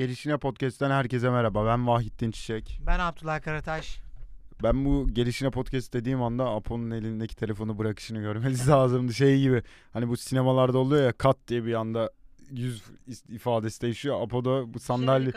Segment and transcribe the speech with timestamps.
[0.00, 1.66] Gelişine Podcast'ten herkese merhaba.
[1.66, 2.80] Ben Vahittin Çiçek.
[2.86, 4.00] Ben Abdullah Karataş.
[4.62, 9.14] Ben bu Gelişine Podcast dediğim anda Apo'nun elindeki telefonu bırakışını görmeniz lazımdı.
[9.14, 9.62] Şey gibi
[9.92, 12.10] hani bu sinemalarda oluyor ya kat diye bir anda
[12.50, 12.82] yüz
[13.28, 14.22] ifadesi değişiyor.
[14.22, 15.32] Apo'da bu sandalye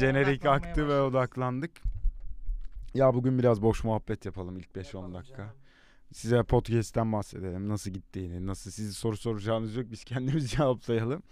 [0.00, 1.70] jenerik aktı ve odaklandık.
[2.94, 5.36] Ya bugün biraz boş muhabbet yapalım ilk 5-10 dakika.
[5.36, 5.50] Canım.
[6.12, 7.68] Size podcast'ten bahsedelim.
[7.68, 9.86] Nasıl gittiğini, nasıl sizi soru soracağınız yok.
[9.90, 11.22] Biz kendimiz cevaplayalım.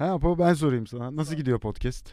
[0.00, 1.16] Ha Apo ben sorayım sana.
[1.16, 2.12] Nasıl gidiyor podcast?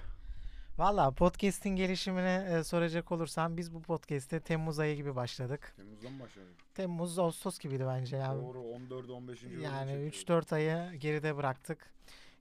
[0.77, 5.73] Valla podcast'in gelişimini e, soracak olursam biz bu podcast'te Temmuz ayı gibi başladık.
[5.77, 6.55] Temmuz'dan mı başladık?
[6.73, 8.35] Temmuz Ağustos gibiydi bence ya.
[8.35, 9.43] Doğru 14 15.
[9.43, 11.93] Yani 3-4 ayı geride bıraktık.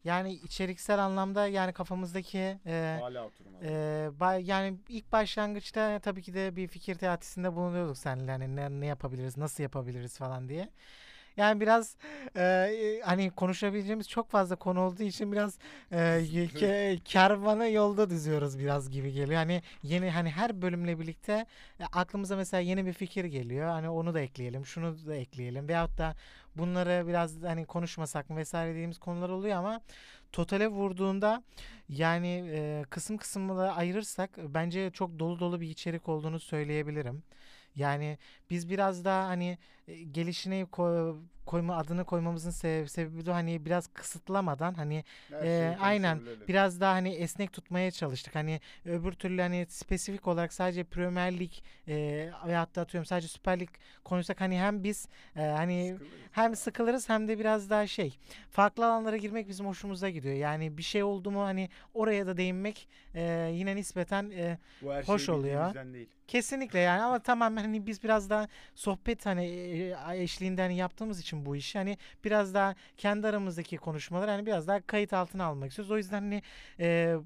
[0.05, 3.31] Yani içeriksel anlamda yani kafamızdaki e, Hala
[3.63, 8.81] e, ba, yani ilk başlangıçta tabii ki de bir fikir teatisinde bulunuyorduk seninle hani ne,
[8.81, 10.69] ne yapabiliriz, nasıl yapabiliriz falan diye.
[11.37, 11.97] Yani biraz
[12.37, 15.59] e, hani konuşabileceğimiz çok fazla konu olduğu için biraz
[15.93, 16.25] e,
[16.57, 19.39] ke, kervanı yolda düzüyoruz biraz gibi geliyor.
[19.39, 21.47] Hani yeni hani her bölümle birlikte
[21.81, 23.69] e, aklımıza mesela yeni bir fikir geliyor.
[23.69, 26.15] Hani onu da ekleyelim, şunu da ekleyelim veyahut da
[26.57, 29.81] bunları biraz hani konuşmasak mı vesaire dediğimiz konular oluyor ama
[30.33, 31.43] totale vurduğunda
[31.89, 37.23] yani e, kısım kısımla ayırırsak bence çok dolu dolu bir içerik olduğunu söyleyebilirim.
[37.77, 38.19] Yani
[38.51, 44.75] biz biraz daha hani gelişine koy, koyma adını koymamızın sebebi, sebebi de hani biraz kısıtlamadan
[44.75, 45.05] hani
[45.43, 48.35] e, aynen biraz daha hani esnek tutmaya çalıştık.
[48.35, 51.53] Hani öbür türlü hani spesifik olarak sadece Premier Lig
[51.89, 51.95] e,
[52.47, 53.69] veyahut da atıyorum sadece Süper Lig
[54.05, 56.21] konuşsak hani hem biz e, hani sıkılırız.
[56.33, 58.19] hem sıkılırız hem de biraz daha şey
[58.51, 60.35] farklı alanlara girmek bizim hoşumuza gidiyor.
[60.35, 64.59] Yani bir şey oldu mu hani oraya da değinmek e, yine nispeten e,
[65.07, 65.75] hoş şey oluyor.
[66.29, 69.47] Kesinlikle yani ama tamamen hani biz biraz daha sohbet hani
[70.15, 74.81] eşliğinde hani yaptığımız için bu işi hani biraz daha kendi aramızdaki konuşmalar hani biraz daha
[74.81, 75.91] kayıt altına almak istiyoruz.
[75.91, 76.43] O yüzden hani
[76.81, 77.17] e,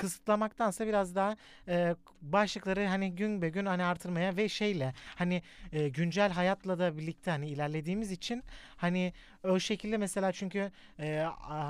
[0.00, 1.36] kısıtlamaktansa biraz daha
[1.68, 5.42] e, başlıkları hani gün be gün hani artırmaya ve şeyle hani
[5.72, 8.42] e, güncel hayatla da birlikte hani ilerlediğimiz için
[8.76, 9.12] hani
[9.44, 10.70] o şekilde mesela çünkü
[11.00, 11.26] e,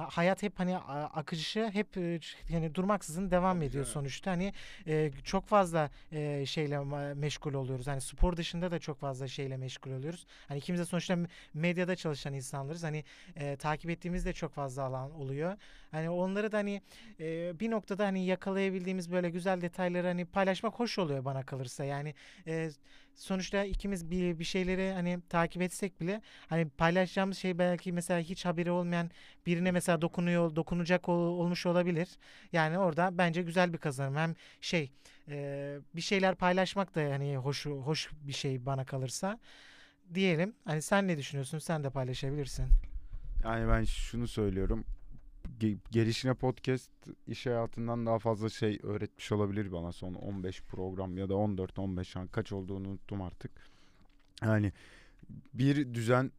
[0.09, 3.95] hayat hep hani akışı hep e, yani durmaksızın devam Tabii ediyor canım.
[3.95, 4.31] sonuçta.
[4.31, 4.53] Hani
[4.87, 6.79] e, çok fazla e, şeyle
[7.15, 7.87] meşgul oluyoruz.
[7.87, 10.27] Hani spor dışında da çok fazla şeyle meşgul oluyoruz.
[10.49, 11.19] Hani ikimiz de sonuçta
[11.55, 12.83] medyada çalışan insanlarız.
[12.83, 13.05] Hani
[13.37, 15.57] e, takip ettiğimiz de çok fazla alan oluyor.
[15.91, 16.83] Hani onları da hani
[17.21, 21.85] e, bir noktada hani yakalayabildiğimiz böyle güzel detayları hani paylaşmak hoş oluyor bana kalırsa.
[21.85, 22.15] Yani
[22.47, 22.71] e,
[23.17, 28.45] sonuçta ikimiz bir, bir şeyleri hani takip etsek bile hani paylaşacağımız şey belki mesela hiç
[28.45, 29.11] haberi olmayan
[29.47, 32.09] birine mesela dokunuyor dokunacak ol, olmuş olabilir.
[32.53, 34.17] Yani orada bence güzel bir kazanım.
[34.17, 34.93] Hem şey
[35.29, 39.39] e, bir şeyler paylaşmak da hani hoş hoş bir şey bana kalırsa
[40.15, 40.55] diyelim.
[40.65, 41.59] Hani sen ne düşünüyorsun?
[41.59, 42.67] Sen de paylaşabilirsin.
[43.45, 44.85] Yani ben şunu söylüyorum
[45.91, 46.91] gelişine podcast
[47.27, 52.17] iş hayatından daha fazla şey öğretmiş olabilir bana son 15 program ya da 14 15
[52.17, 53.51] an kaç olduğunu unuttum artık.
[54.43, 54.73] Yani
[55.55, 56.33] bir düzen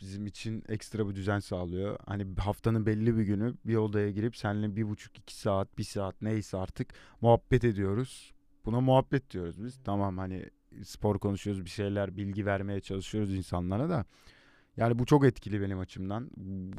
[0.00, 1.98] bizim için ekstra bir düzen sağlıyor.
[2.06, 6.22] Hani haftanın belli bir günü bir odaya girip seninle bir buçuk iki saat bir saat
[6.22, 8.34] neyse artık muhabbet ediyoruz.
[8.64, 9.80] Buna muhabbet diyoruz biz.
[9.84, 10.50] Tamam hani
[10.84, 14.04] spor konuşuyoruz bir şeyler bilgi vermeye çalışıyoruz insanlara da.
[14.76, 16.30] Yani bu çok etkili benim açımdan.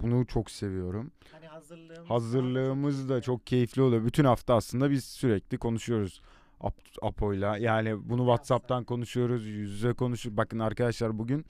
[0.02, 1.12] Bunu çok seviyorum.
[1.32, 4.06] Hani hazırlığımız, hazırlığımız da çok keyifli oluyor.
[4.06, 6.22] Bütün hafta aslında biz sürekli konuşuyoruz.
[6.60, 7.58] Ap Apo'yla.
[7.58, 10.38] Yani bunu WhatsApp'tan konuşuyoruz, yüz yüze konuşuyoruz.
[10.38, 11.46] Bakın arkadaşlar bugün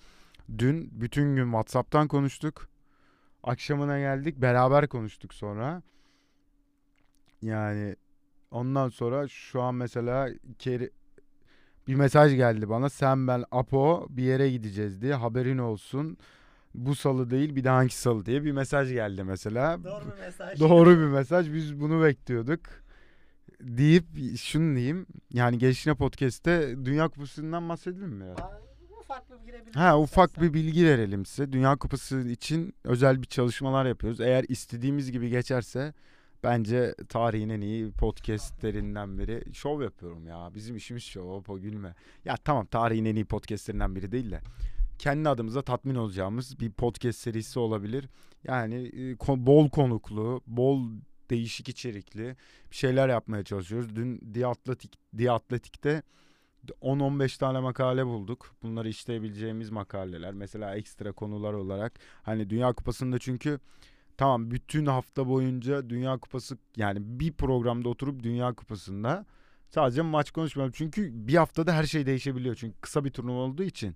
[0.58, 2.68] dün bütün gün WhatsApp'tan konuştuk.
[3.44, 5.84] Akşamına geldik, beraber konuştuk sonra.
[7.42, 7.96] Yani
[8.52, 10.30] ondan sonra şu an mesela
[10.60, 10.92] Keri
[11.88, 12.90] bir mesaj geldi bana.
[12.90, 16.18] Sen ben Apo bir yere gideceğiz diye haberin olsun.
[16.76, 19.84] Bu salı değil bir daha hangi salı diye bir mesaj geldi mesela.
[19.84, 20.60] Doğru bir mesaj.
[20.60, 21.54] Doğru bir mesaj.
[21.54, 22.60] Biz bunu bekliyorduk.
[23.62, 24.06] Deyip
[24.38, 25.06] şunu diyeyim.
[25.34, 28.26] Yani Gelişine Podcast'te Dünya Kupası'ndan bahsedelim mi?
[28.26, 28.36] Ya?
[29.06, 31.52] ufak bir bilgi Ha ufak bir bilgi verelim size.
[31.52, 34.22] Dünya Kupası için özel bir çalışmalar yapıyoruz.
[34.22, 35.94] Eğer istediğimiz gibi geçerse
[36.46, 39.54] Bence tarihin en iyi podcastlerinden biri.
[39.54, 40.52] Şov yapıyorum ya.
[40.56, 41.30] Bizim işimiz şov.
[41.30, 41.96] Opo gülme.
[42.26, 44.42] Ya tamam tarihin en iyi podcastlerinden biri değil de.
[45.00, 48.10] Kendi adımıza tatmin olacağımız bir podcast serisi olabilir.
[48.44, 50.82] Yani e, bol konuklu, bol
[51.30, 52.36] değişik içerikli
[52.72, 53.96] bir şeyler yapmaya çalışıyoruz.
[53.96, 56.04] Dün The Athletic'te
[56.82, 58.56] 10-15 tane makale bulduk.
[58.64, 60.34] Bunları işleyebileceğimiz makaleler.
[60.34, 62.00] Mesela ekstra konular olarak.
[62.24, 63.60] Hani Dünya Kupası'nda çünkü
[64.18, 69.26] Tamam bütün hafta boyunca Dünya Kupası yani bir programda oturup Dünya Kupası'nda
[69.70, 70.74] sadece maç konuşmayalım.
[70.78, 72.56] Çünkü bir haftada her şey değişebiliyor.
[72.56, 73.96] Çünkü kısa bir turnuva olduğu için.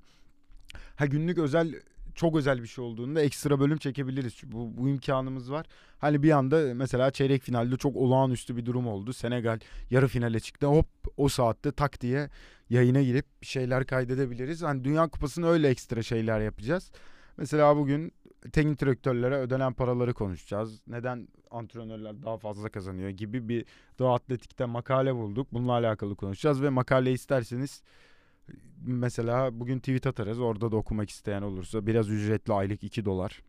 [0.96, 1.76] Ha günlük özel
[2.16, 4.42] çok özel bir şey olduğunda ekstra bölüm çekebiliriz.
[4.44, 5.66] Bu, bu imkanımız var.
[5.98, 9.14] Hani bir anda mesela çeyrek finalde çok olağanüstü bir durum oldu.
[9.14, 10.68] Senegal yarı finale çıktı.
[10.68, 10.88] Hop
[11.18, 12.30] o saatte tak diye
[12.70, 14.62] yayına girip şeyler kaydedebiliriz.
[14.64, 16.92] Hani Dünya Kupası'nda öyle ekstra şeyler yapacağız.
[17.38, 18.12] Mesela bugün
[18.52, 20.82] teknik direktörlere ödenen paraları konuşacağız.
[20.88, 23.66] Neden antrenörler daha fazla kazanıyor gibi bir
[24.00, 25.48] Doğu Atletik'te makale bulduk.
[25.54, 27.84] Bununla alakalı konuşacağız ve makale isterseniz
[28.82, 30.40] mesela bugün tweet atarız.
[30.40, 33.42] Orada da okumak isteyen olursa biraz ücretli aylık 2 dolar.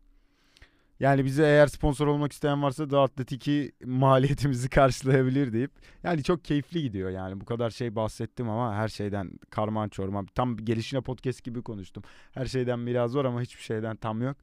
[0.99, 5.71] Yani bize eğer sponsor olmak isteyen varsa The Athletic'i maliyetimizi karşılayabilir deyip.
[6.03, 10.25] Yani çok keyifli gidiyor yani bu kadar şey bahsettim ama her şeyden karman çorman.
[10.25, 12.03] Tam gelişine podcast gibi konuştum.
[12.31, 14.37] Her şeyden biraz var ama hiçbir şeyden tam yok.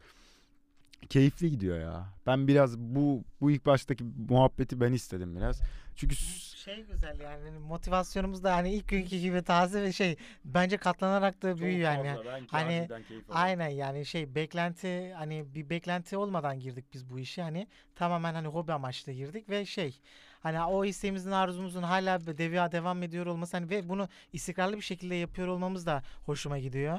[1.09, 2.06] Keyifli gidiyor ya.
[2.27, 5.61] Ben biraz bu bu ilk baştaki muhabbeti ben istedim biraz.
[5.97, 6.17] Çünkü
[6.56, 11.43] şey güzel yani hani motivasyonumuz da hani ilk günkü gibi taze ve şey bence katlanarak
[11.43, 12.09] da büyüyor yani.
[12.50, 12.89] Hani
[13.29, 18.49] aynen yani şey beklenti hani bir beklenti olmadan girdik biz bu işe hani tamamen hani
[18.49, 20.00] hobi amaçlı girdik ve şey
[20.41, 25.15] hani o isteğimizin arzumuzun hala devya devam ediyor olması hani ve bunu istikrarlı bir şekilde
[25.15, 26.99] yapıyor olmamız da hoşuma gidiyor.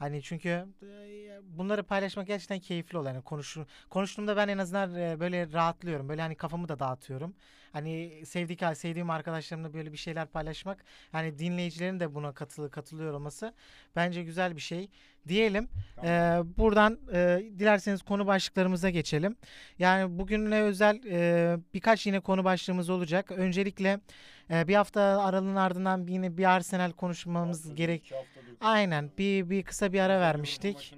[0.00, 0.66] Hani çünkü
[1.42, 3.14] bunları paylaşmak gerçekten keyifli oluyor.
[3.14, 6.08] Yani konuşur, konuştuğumda ben en azından böyle rahatlıyorum.
[6.08, 7.34] Böyle hani kafamı da dağıtıyorum.
[7.72, 10.84] Hani sevdik sevdiğim arkadaşlarımla böyle bir şeyler paylaşmak.
[11.12, 13.54] Hani dinleyicilerin de buna katılı katılıyor olması
[13.96, 14.88] bence güzel bir şey
[15.28, 15.68] diyelim.
[15.96, 16.10] Tamam.
[16.10, 19.36] Ee, buradan e, dilerseniz konu başlıklarımıza geçelim.
[19.78, 23.30] Yani bugünle özel e, birkaç yine konu başlığımız olacak.
[23.30, 24.00] Öncelikle
[24.50, 28.12] e, bir hafta aralığın ardından yine bir Arsenal konuşmamız gerek.
[28.60, 30.94] Aynen bir bir kısa bir ara vermiştik.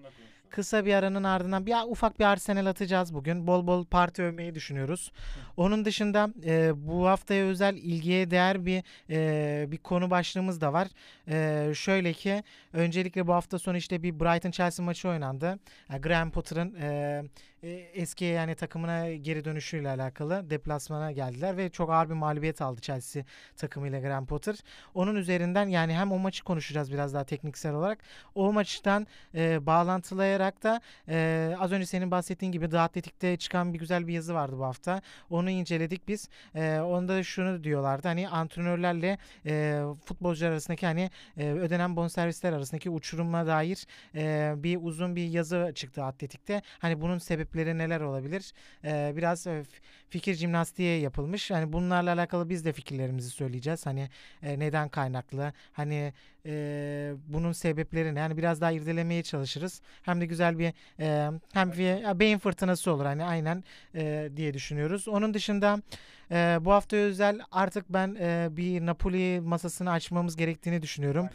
[0.53, 3.47] Kısa bir aranın ardından bir ufak bir Arsenal atacağız bugün.
[3.47, 5.13] Bol bol parti övmeyi düşünüyoruz.
[5.57, 10.89] Onun dışında e, bu haftaya özel ilgiye değer bir e, bir konu başlığımız da var.
[11.29, 15.59] E, şöyle ki öncelikle bu hafta sonu işte bir Brighton Chelsea maçı oynandı.
[15.91, 17.23] Yani Graham Potter'ın e,
[17.63, 22.81] e, eski yani takımına geri dönüşüyle alakalı deplasmana geldiler ve çok ağır bir mağlubiyet aldı
[22.81, 23.25] Chelsea
[23.57, 24.57] takımıyla Graham Potter.
[24.95, 27.99] Onun üzerinden yani hem o maçı konuşacağız biraz daha tekniksel olarak.
[28.35, 33.79] O maçtan e, bağlantılayarak da e, az önce senin bahsettiğin gibi The Athletic'te çıkan bir
[33.79, 35.03] güzel bir yazı vardı bu hafta.
[35.31, 36.29] Onu inceledik biz.
[36.55, 43.47] E, onda şunu diyorlardı hani antrenörlerle e, futbolcular arasındaki hani e, ödenen bonservisler arasındaki uçuruma
[43.47, 46.63] dair e, bir uzun bir yazı çıktı Atletik'te.
[46.79, 48.53] Hani bunun sebebi sebepleri neler olabilir?
[48.85, 49.63] Ee, biraz e,
[50.09, 51.51] fikir jimnastiği yapılmış.
[51.51, 53.87] Hani bunlarla alakalı biz de fikirlerimizi söyleyeceğiz.
[53.87, 54.09] Hani
[54.43, 55.53] e, neden kaynaklı?
[55.73, 56.13] Hani
[56.47, 59.83] e, bunun sebeplerini yani biraz daha irdelemeye çalışırız.
[60.03, 63.65] Hem de güzel bir e, hem bir beyin fırtınası olur hani aynen
[63.95, 65.09] e, diye düşünüyoruz.
[65.09, 65.83] Onun dışında
[66.31, 71.29] e, bu hafta özel artık ben e, bir Napoli masasını açmamız gerektiğini düşünüyorum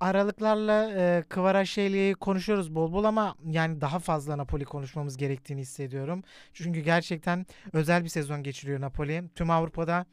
[0.00, 6.22] aralıklarla e, Kvaratskhelia konuşuyoruz bol bol ama yani daha fazla Napoli konuşmamız gerektiğini hissediyorum.
[6.52, 9.24] Çünkü gerçekten özel bir sezon geçiriyor Napoli.
[9.34, 10.06] Tüm Avrupa'da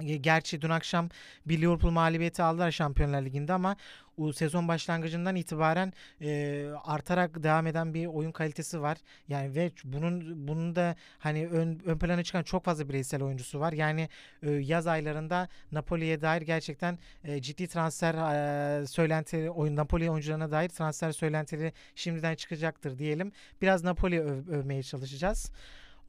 [0.00, 1.08] Gerçi dün akşam
[1.46, 3.76] bir Liverpool mağlubiyeti aldılar Şampiyonlar Ligi'nde ama
[4.16, 8.98] o sezon başlangıcından itibaren e, artarak devam eden bir oyun kalitesi var.
[9.28, 13.72] Yani ve bunun bunun da hani ön, ön plana çıkan çok fazla bireysel oyuncusu var.
[13.72, 14.08] Yani
[14.42, 20.68] e, yaz aylarında Napoli'ye dair gerçekten e, ciddi transfer e, söylentileri oyun Napoli oyuncularına dair
[20.68, 23.32] transfer söylentileri şimdiden çıkacaktır diyelim.
[23.62, 25.52] Biraz Napoli öv, övmeye çalışacağız.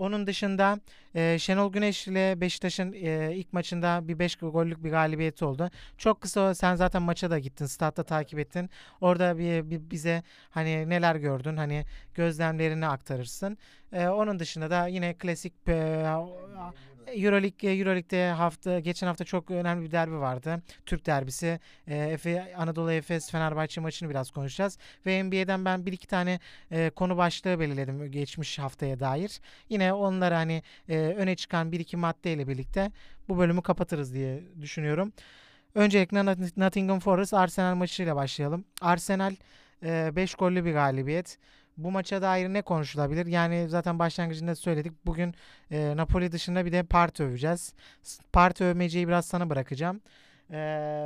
[0.01, 0.79] Onun dışında
[1.15, 5.70] e, Şenol Güneş ile Beşiktaş'ın e, ilk maçında bir 5 gollük bir galibiyeti oldu.
[5.98, 7.65] Çok kısa sen zaten maça da gittin.
[7.65, 8.70] Statta takip ettin.
[9.01, 11.58] Orada bir, bir bize hani neler gördün?
[11.58, 13.58] Hani gözlemlerini aktarırsın.
[13.93, 16.05] E, onun dışında da yine klasik e,
[17.08, 20.62] Euroleague Euroleague'de hafta geçen hafta çok önemli bir derbi vardı.
[20.86, 21.60] Türk derbisi.
[21.88, 26.39] E, Efe Anadolu Efes Fenerbahçe maçını biraz konuşacağız ve NBA'den ben bir iki tane
[26.72, 29.41] e, konu başlığı belirledim geçmiş haftaya dair.
[29.70, 32.91] Yine onları hani e, öne çıkan bir iki maddeyle birlikte
[33.29, 35.13] bu bölümü kapatırız diye düşünüyorum.
[35.75, 36.25] Öncelikle
[36.58, 38.65] Nottingham Forest Arsenal maçıyla başlayalım.
[38.81, 39.34] Arsenal
[39.81, 41.38] 5 e, gollü bir galibiyet
[41.83, 43.25] bu maça dair ne konuşulabilir?
[43.25, 44.93] Yani zaten başlangıcında söyledik.
[45.05, 45.35] Bugün
[45.71, 47.73] e, Napoli dışında bir de parti öveceğiz.
[48.33, 50.01] Parti övmeceyi biraz sana bırakacağım.
[50.51, 50.55] E,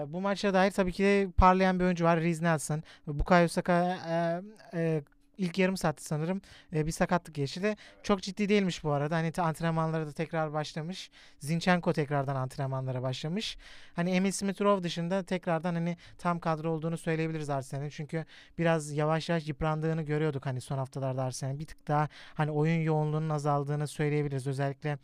[0.08, 2.20] bu maça dair tabii ki de parlayan bir oyuncu var.
[2.20, 2.84] Riz Nelson.
[3.08, 4.41] Bukayo Saka e,
[4.74, 5.01] e,
[5.38, 6.42] ilk yarım saatte sanırım
[6.74, 7.75] e, bir sakatlık geçirdi.
[8.04, 9.15] Çok ciddi değilmiş bu arada.
[9.15, 11.12] Hani antrenmanlara da tekrar başlamış.
[11.39, 13.58] Zinchenko tekrardan antrenmanlara başlamış.
[13.94, 17.89] Hani Emil Smith Rowe dışında tekrardan hani tam kadro olduğunu söyleyebiliriz Arsenal'in.
[17.89, 18.25] Çünkü
[18.58, 21.60] biraz yavaş yavaş yıprandığını görüyorduk hani son haftalarda Arsenal'in.
[21.60, 24.48] Bir tık daha hani oyun yoğunluğunun azaldığını söyleyebiliriz.
[24.48, 24.98] Özellikle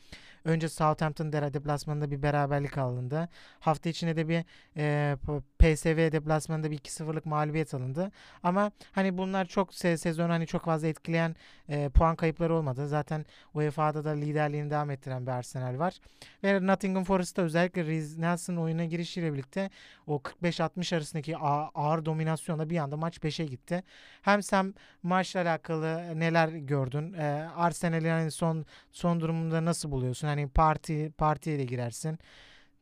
[0.46, 3.30] önce Southampton de- deplasmanında bir beraberlik alındı.
[3.60, 4.46] Hafta içinde de bir
[4.78, 5.18] e,
[5.60, 8.12] PSV deplasmanında bir 2-0'lık mağlubiyet alındı.
[8.44, 11.36] Ama hani bunlar çok se- sezonu hani çok fazla etkileyen
[11.70, 12.88] e, puan kayıpları olmadı.
[12.88, 16.00] Zaten UEFA'da da liderliğini devam ettiren bir Arsenal var.
[16.44, 19.70] Ve Nottingham Forest'ta özellikle Reece Nelson oyuna girişiyle birlikte
[20.08, 23.84] o 45-60 arasındaki ağır dominasyonla bir anda maç 5'e gitti.
[24.22, 27.14] Hem sen maçla alakalı neler gördün?
[27.14, 30.28] E, Arsenal'in hani son son durumunda nasıl buluyorsun?
[30.28, 32.20] Hani parti partiye de girersin.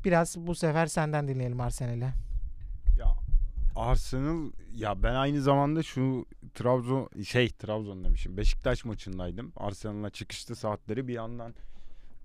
[0.05, 2.28] Biraz bu sefer senden dinleyelim Arsenal'i.
[3.79, 8.37] Arsenal ya ben aynı zamanda şu Trabzon şey Trabzon demişim.
[8.37, 9.53] Beşiktaş maçındaydım.
[9.55, 11.53] Arsenal'a çıkıştı saatleri bir yandan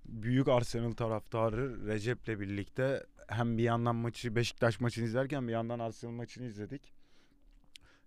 [0.05, 6.13] büyük Arsenal taraftarı Recep'le birlikte hem bir yandan maçı Beşiktaş maçını izlerken bir yandan Arsenal
[6.13, 6.93] maçını izledik.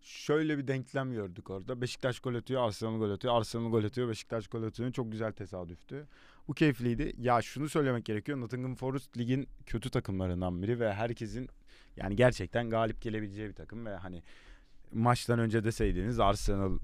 [0.02, 1.82] Şöyle bir denklem gördük orada.
[1.82, 3.34] Beşiktaş gol atıyor, Arsenal gol atıyor.
[3.34, 4.92] Arsenal gol atıyor, Beşiktaş gol atıyor.
[4.92, 6.08] Çok güzel tesadüftü.
[6.48, 7.14] Bu keyifliydi.
[7.18, 8.42] Ya şunu söylemek gerekiyor.
[8.42, 11.50] Nottingham Forest ligin kötü takımlarından biri ve herkesin
[11.98, 14.24] yani gerçekten galip gelebileceği bir takım ve hani
[14.92, 16.80] maçtan önce deseydiniz Arsenal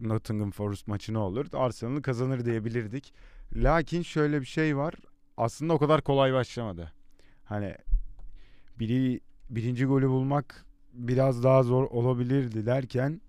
[0.00, 1.46] Nottingham Forest maçı ne olur?
[1.52, 3.14] Arsenal kazanır diyebilirdik.
[3.54, 4.94] Lakin şöyle bir şey var.
[5.36, 6.92] Aslında o kadar kolay başlamadı.
[7.44, 7.76] Hani
[8.78, 13.20] biri birinci golü bulmak biraz daha zor olabilirdi derken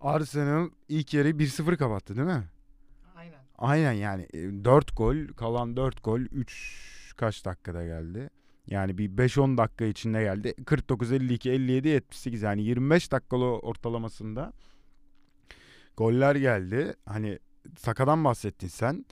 [0.00, 2.44] Arsenal ilk yarı 1-0 kapattı değil mi?
[3.16, 3.38] Aynen.
[3.58, 4.28] Aynen yani
[4.64, 8.30] 4 gol kalan 4 gol 3 kaç dakikada geldi?
[8.66, 10.54] Yani bir 5-10 dakika içinde geldi.
[10.66, 14.52] 49 52 57 78 yani 25 dakikalı ortalamasında
[15.96, 16.94] goller geldi.
[17.06, 17.38] Hani
[17.78, 19.04] Saka'dan bahsettin sen.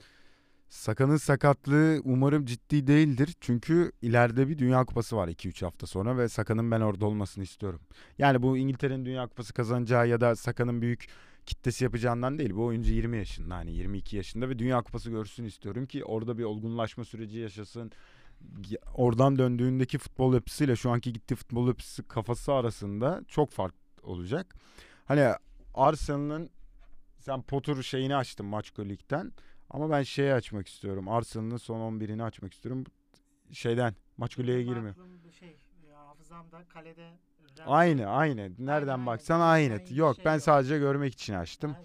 [0.69, 3.35] Saka'nın sakatlığı umarım ciddi değildir.
[3.39, 7.81] Çünkü ileride bir Dünya Kupası var 2-3 hafta sonra ve Saka'nın ben orada olmasını istiyorum.
[8.17, 11.07] Yani bu İngiltere'nin Dünya Kupası kazanacağı ya da Saka'nın büyük
[11.45, 12.55] kitlesi yapacağından değil.
[12.55, 16.43] Bu oyuncu 20 yaşında hani 22 yaşında ve Dünya Kupası görsün istiyorum ki orada bir
[16.43, 17.91] olgunlaşma süreci yaşasın.
[18.95, 24.55] Oradan döndüğündeki futbol yapısıyla şu anki gittiği futbol yapısı kafası arasında çok fark olacak.
[25.05, 25.33] Hani
[25.73, 26.49] Arsenal'ın
[27.19, 29.31] sen Potter şeyini açtın maç ligden
[29.69, 31.09] ama ben şeyi açmak istiyorum.
[31.09, 32.83] Arsenal'ın son 11'ini açmak istiyorum.
[33.51, 34.95] Şeyden maç golüye girmiyor.
[35.39, 35.57] Şey,
[35.95, 37.11] hafızamda kalede
[37.65, 38.51] Aynı aynı.
[38.59, 41.75] Nereden baksan Aynı şey Yok ben sadece görmek için açtım.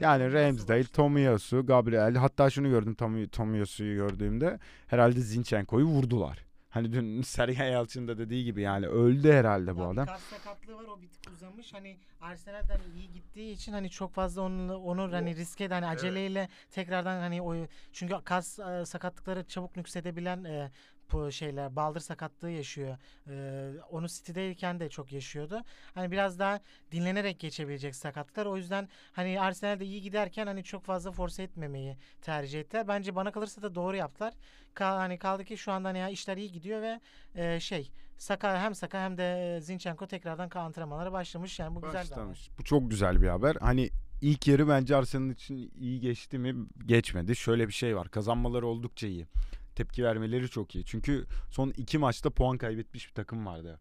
[0.00, 6.38] Yani Ramsdale, Tomiyasu, Gabriel hatta şunu gördüm Tomi, Tomiyasu'yu gördüğümde herhalde Zinchenko'yu vurdular.
[6.72, 10.06] Hani dün Sergen Yalçın da dediği gibi yani öldü herhalde bu adam.
[10.06, 11.74] Kas sakatlığı var o bir tık uzamış.
[11.74, 16.48] Hani Arsenal'den iyi gittiği için hani çok fazla onu onu hani riske de hani aceleyle
[16.70, 17.54] tekrardan hani o
[17.92, 20.70] çünkü kas e, sakatlıkları çabuk nüksedebilen e,
[21.12, 22.96] bu şeyler baldır sakatlığı yaşıyor.
[23.28, 25.62] E, onu City'deyken de çok yaşıyordu.
[25.94, 26.60] Hani biraz daha
[26.92, 28.46] dinlenerek geçebilecek sakatlıklar.
[28.46, 32.88] O yüzden hani Arsenal'de iyi giderken hani çok fazla force etmemeyi tercih ettiler.
[32.88, 34.34] Bence bana kalırsa da doğru yaptılar.
[34.74, 37.00] Kal, hani kaldı ki şu anda hani ya işler iyi gidiyor ve
[37.34, 41.58] e, şey Saka hem Saka hem de Zinchenko tekrardan antrenmanlara başlamış.
[41.58, 42.10] Yani bu güzel bir.
[42.10, 42.50] Başlamış.
[42.58, 43.56] Bu çok güzel bir haber.
[43.60, 43.90] Hani
[44.20, 46.54] ilk yarı bence Arsenal için iyi geçti mi?
[46.86, 47.36] Geçmedi.
[47.36, 48.08] Şöyle bir şey var.
[48.08, 49.26] Kazanmaları oldukça iyi.
[49.74, 50.84] Tepki vermeleri çok iyi.
[50.84, 53.80] Çünkü son iki maçta puan kaybetmiş bir takım vardı.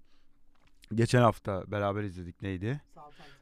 [0.96, 2.82] Geçen hafta beraber izledik neydi?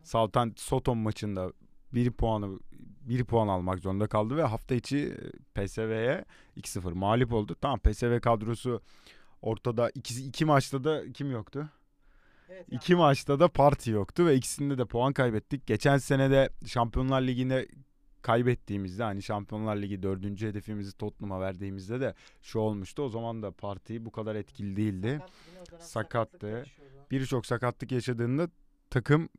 [0.03, 1.53] Southampton Soton maçında
[1.94, 2.60] bir puanı
[3.01, 5.18] bir puan almak zorunda kaldı ve hafta içi
[5.56, 6.25] PSV'ye
[6.58, 7.56] 2-0 mağlup oldu.
[7.62, 8.82] Tamam PSV kadrosu
[9.41, 11.70] ortada iki, iki maçta da kim yoktu?
[12.50, 12.77] Evet, ya.
[12.77, 15.68] İki maçta da parti yoktu ve ikisinde de puan kaybettik.
[15.68, 17.68] Geçen sene de Şampiyonlar Ligi'nde
[18.22, 23.02] kaybettiğimizde hani Şampiyonlar Ligi dördüncü hedefimizi Tottenham'a verdiğimizde de şu olmuştu.
[23.04, 25.20] O zaman da parti bu kadar etkili değildi.
[25.80, 26.64] Sakat, Sakattı.
[27.12, 28.50] Birçok sakatlık yaşadığında
[28.90, 29.30] takım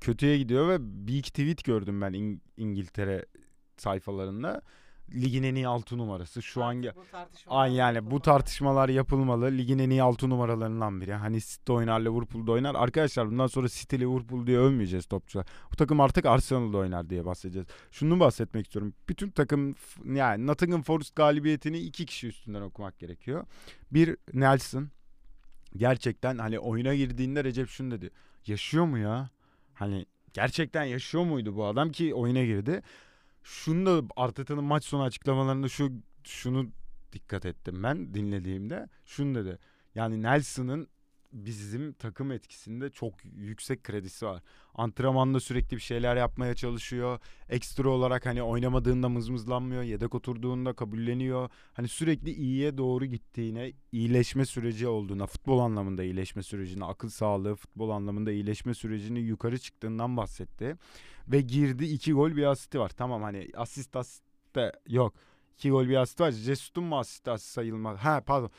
[0.00, 3.26] kötüye gidiyor ve bir iki tweet gördüm ben İng- İngiltere
[3.76, 4.62] sayfalarında.
[5.14, 6.42] Ligin en iyi 6 numarası.
[6.42, 6.84] Şu an
[7.46, 9.58] Ay yani bu tartışmalar yapılmalı.
[9.58, 11.14] Ligin en iyi 6 numaralarından biri.
[11.14, 12.74] Hani City oynar, Liverpool'da oynar.
[12.74, 15.46] Arkadaşlar bundan sonra City, Liverpool diye övmeyeceğiz topçular.
[15.72, 17.68] Bu takım artık Arsenal'da oynar diye bahsedeceğiz.
[17.90, 18.94] Şunu bahsetmek istiyorum.
[19.08, 19.74] Bütün takım
[20.04, 23.46] yani Nottingham Forest galibiyetini iki kişi üstünden okumak gerekiyor.
[23.90, 24.88] Bir Nelson.
[25.76, 28.10] Gerçekten hani oyuna girdiğinde Recep şunu dedi.
[28.46, 29.30] Yaşıyor mu ya?
[29.74, 32.82] Hani gerçekten yaşıyor muydu bu adam ki oyuna girdi.
[33.42, 35.92] Şunu da Arteta'nın maç sonu açıklamalarında şu
[36.24, 36.70] şunu
[37.12, 38.88] dikkat ettim ben dinlediğimde.
[39.04, 39.58] Şunu dedi.
[39.94, 40.88] Yani Nelson'ın
[41.32, 44.42] bizim takım etkisinde çok yüksek kredisi var.
[44.74, 47.18] Antrenmanda sürekli bir şeyler yapmaya çalışıyor.
[47.48, 49.82] Ekstra olarak hani oynamadığında mızmızlanmıyor.
[49.82, 51.50] Yedek oturduğunda kabulleniyor.
[51.72, 57.90] Hani sürekli iyiye doğru gittiğine, iyileşme süreci olduğuna, futbol anlamında iyileşme sürecine, akıl sağlığı, futbol
[57.90, 60.76] anlamında iyileşme sürecini yukarı çıktığından bahsetti.
[61.28, 62.88] Ve girdi iki gol bir asisti var.
[62.96, 65.14] Tamam hani asist asist de yok.
[65.54, 66.30] İki gol bir asist var.
[66.30, 67.98] Jesus'un mu asist asist sayılmaz?
[67.98, 68.50] Ha pardon.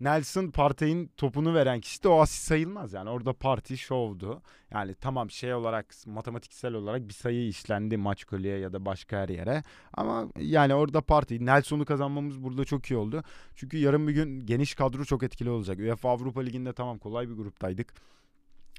[0.00, 3.10] Nelson Partey'in topunu veren kişi de o asist sayılmaz yani.
[3.10, 4.42] Orada parti şovdu.
[4.70, 9.28] Yani tamam şey olarak matematiksel olarak bir sayı işlendi maç kolye ya da başka her
[9.28, 9.62] yere.
[9.92, 13.22] Ama yani orada parti Nelson'u kazanmamız burada çok iyi oldu.
[13.54, 15.78] Çünkü yarın bir gün geniş kadro çok etkili olacak.
[15.78, 17.94] UEFA Avrupa Ligi'nde tamam kolay bir gruptaydık.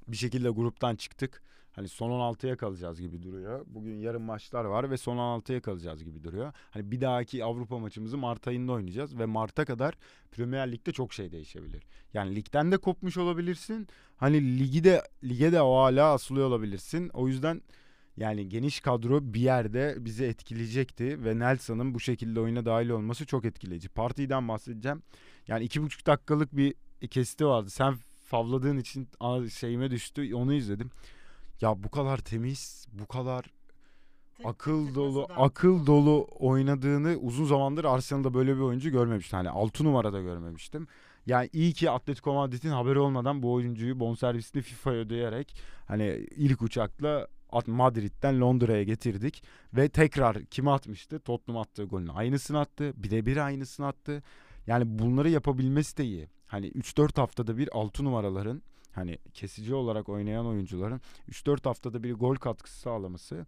[0.08, 1.42] Bir şekilde gruptan çıktık.
[1.76, 3.66] Hani son 16'ya kalacağız gibi duruyor.
[3.68, 6.54] Bugün yarın maçlar var ve son 16'ya kalacağız gibi duruyor.
[6.72, 9.98] Hani bir dahaki Avrupa maçımızı Mart ayında oynayacağız ve Mart'a kadar
[10.32, 11.84] Premier Lig'de çok şey değişebilir.
[12.14, 13.88] Yani ligden de kopmuş olabilirsin.
[14.18, 17.10] Hani ligi de lige de o hala asılıyor olabilirsin.
[17.10, 17.62] O yüzden
[18.18, 23.46] yani geniş kadro bir yerde bizi etkileyecekti ve Nelson'ın bu şekilde oyuna dahil olması çok
[23.46, 23.90] etkileyici.
[23.90, 25.02] Partiden bahsedeceğim.
[25.48, 26.74] Yani iki buçuk dakikalık bir
[27.10, 27.70] kesiti vardı.
[27.70, 29.08] Sen favladığın için
[29.50, 30.36] şeyime düştü.
[30.36, 30.92] Onu izledim.
[31.62, 33.46] Ya bu kadar temiz, bu kadar
[34.44, 39.38] akıl dolu, akıl dolu oynadığını uzun zamandır Arsenal'da böyle bir oyuncu görmemiştim.
[39.38, 40.88] Hani 6 numarada görmemiştim.
[41.26, 45.56] Yani iyi ki Atletico Madrid'in haberi olmadan bu oyuncuyu bonservisini FIFA'ya ödeyerek
[45.88, 47.28] hani ilk uçakla
[47.68, 49.44] Madrid'den Londra'ya getirdik
[49.74, 51.20] ve tekrar kime atmıştı?
[51.20, 52.94] Tottenham attığı golün aynısını attı.
[52.96, 54.24] Birebir aynısını attı.
[54.68, 56.30] Yani bunları yapabilmesi de iyi.
[56.48, 58.62] Hani 3-4 haftada bir 6 numaraların
[58.96, 63.46] hani kesici olarak oynayan oyuncuların 3-4 haftada bir gol katkısı sağlaması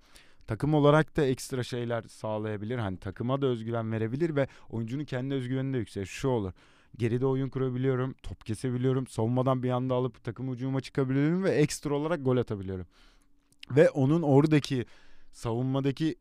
[0.48, 2.77] takım olarak da ekstra şeyler sağlayabilir.
[2.77, 6.06] Hani takıma da özgüven verebilir ve oyuncunun kendi özgüveni de yükselir.
[6.06, 6.54] Şu olur.
[6.98, 12.25] Geride oyun kurabiliyorum, top kesebiliyorum, savunmadan bir anda alıp takım ucuma çıkabiliyorum ve ekstra olarak
[12.25, 12.86] gol atabiliyorum.
[13.72, 14.86] Ve onun oradaki
[15.32, 16.16] savunmadaki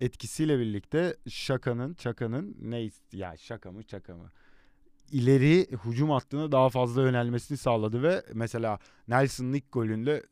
[0.00, 4.30] etkisiyle birlikte Şaka'nın, Çaka'nın ne ya Şaka mı Çaka mı?
[5.12, 8.78] İleri hücum hattına daha fazla yönelmesini sağladı ve mesela
[9.08, 10.22] Nelson'ın ilk golünde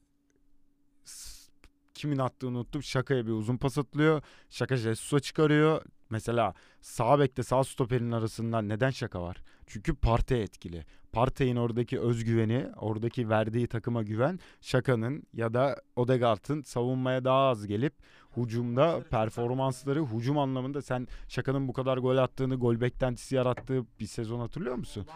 [1.95, 2.83] kimin attığını unuttum.
[2.83, 4.23] Şaka'ya bir uzun pas atılıyor.
[4.51, 5.83] Şaka Jesus'a çıkarıyor.
[6.11, 9.37] Mesela sağ bekte sağ stoperin arasından neden Şaka var?
[9.67, 10.85] Çünkü Partey etkili.
[11.13, 17.95] Partey'in oradaki özgüveni, oradaki verdiği takıma güven Şaka'nın ya da Odegaard'ın savunmaya daha az gelip
[18.31, 24.41] Hucumda performansları hucum anlamında sen Şaka'nın bu kadar gol attığını, gol beklentisi yarattığı bir sezon
[24.41, 25.07] hatırlıyor musun?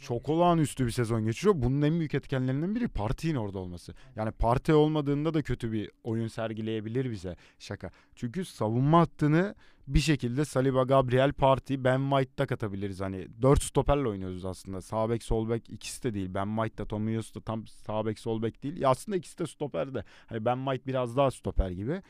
[0.00, 1.54] Çok olağanüstü bir sezon geçiriyor.
[1.58, 3.94] Bunun en büyük etkenlerinden biri Parti'nin orada olması.
[4.16, 7.90] Yani Parti olmadığında da kötü bir oyun sergileyebilir bize Şaka.
[8.14, 9.54] Çünkü savunma hattını
[9.88, 13.00] bir şekilde Saliba, Gabriel, Parti, Ben White'da katabiliriz.
[13.00, 14.80] Hani 4 stoperle oynuyoruz aslında.
[14.80, 16.34] Sağ bek, sol bek ikisi de değil.
[16.34, 18.76] Ben White da Tomios da tam sağ bek, sol bek değil.
[18.80, 20.04] Ya aslında ikisi de stoper de.
[20.26, 22.02] Hani Ben White biraz daha stoper gibi.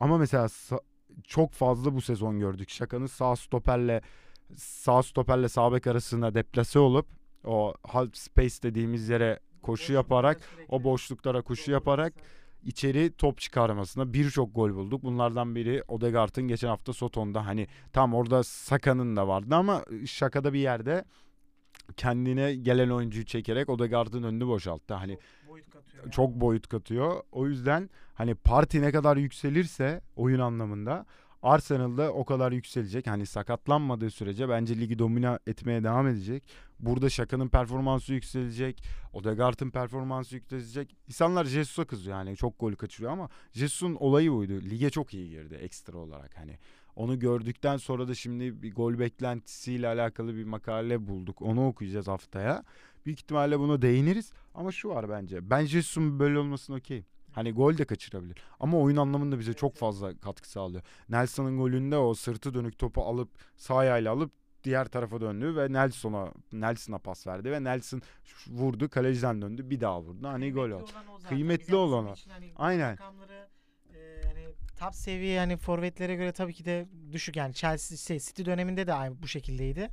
[0.00, 0.48] Ama mesela
[1.24, 2.70] çok fazla bu sezon gördük.
[2.70, 4.00] Şakanın sağ stoperle
[4.56, 7.06] sağ stoperle sağ bek arasında deplase olup
[7.44, 12.12] o half space dediğimiz yere koşu yaparak o boşluklara koşu yaparak
[12.64, 15.02] içeri top çıkarmasına birçok gol bulduk.
[15.02, 20.58] Bunlardan biri Odegaard'ın geçen hafta Soton'da hani tam orada Saka'nın da vardı ama Şaka'da bir
[20.58, 21.04] yerde
[21.96, 24.94] kendine gelen oyuncuyu çekerek Odegaard'ın önünü boşalttı.
[24.94, 26.10] Hani boyut katıyor.
[26.10, 26.40] Çok yani.
[26.40, 27.20] boyut katıyor.
[27.32, 31.06] O yüzden hani parti ne kadar yükselirse oyun anlamında
[31.44, 33.06] Arsenal'da o kadar yükselecek.
[33.06, 36.48] Hani sakatlanmadığı sürece bence ligi domine etmeye devam edecek.
[36.80, 38.84] Burada Şaka'nın performansı yükselecek.
[39.12, 40.96] Odegaard'ın performansı yükselecek.
[41.08, 44.52] İnsanlar Jesus'a kızıyor yani çok gol kaçırıyor ama Jesus'un olayı buydu.
[44.52, 46.58] Lige çok iyi girdi ekstra olarak hani.
[46.96, 51.42] Onu gördükten sonra da şimdi bir gol beklentisiyle alakalı bir makale bulduk.
[51.42, 52.64] Onu okuyacağız haftaya.
[53.06, 54.32] Büyük ihtimalle bunu değiniriz.
[54.54, 55.50] Ama şu var bence.
[55.50, 57.04] Ben Jesus'un böyle olmasını okey.
[57.34, 58.36] Hani gol de kaçırabilir.
[58.60, 60.82] Ama oyun anlamında bize çok fazla katkı sağlıyor.
[61.08, 64.32] Nelson'ın golünde o sırtı dönük topu alıp sağ ayağıyla alıp
[64.64, 68.02] diğer tarafa döndü ve Nelson'a Nelson'a pas verdi ve Nelson
[68.48, 70.28] vurdu kaleciden döndü bir daha vurdu.
[70.28, 70.90] Hani gol oldu.
[71.28, 72.14] Kıymetli olan o.
[72.28, 72.92] Hani Aynen.
[72.92, 73.48] Rakamları,
[73.94, 74.46] e, hani
[74.80, 78.94] top seviye yani forvetlere göre tabii ki de düşük yani Chelsea şey, City döneminde de
[78.94, 79.90] aynı bu şekildeydi.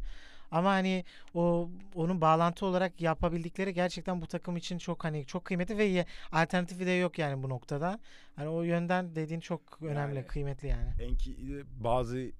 [0.51, 5.77] Ama hani o onun bağlantı olarak yapabildikleri gerçekten bu takım için çok hani çok kıymetli
[5.77, 7.99] ve alternatifi de yok yani bu noktada.
[8.35, 10.89] Hani o yönden dediğin çok önemli, yani, kıymetli yani.
[10.99, 12.31] Enki bazı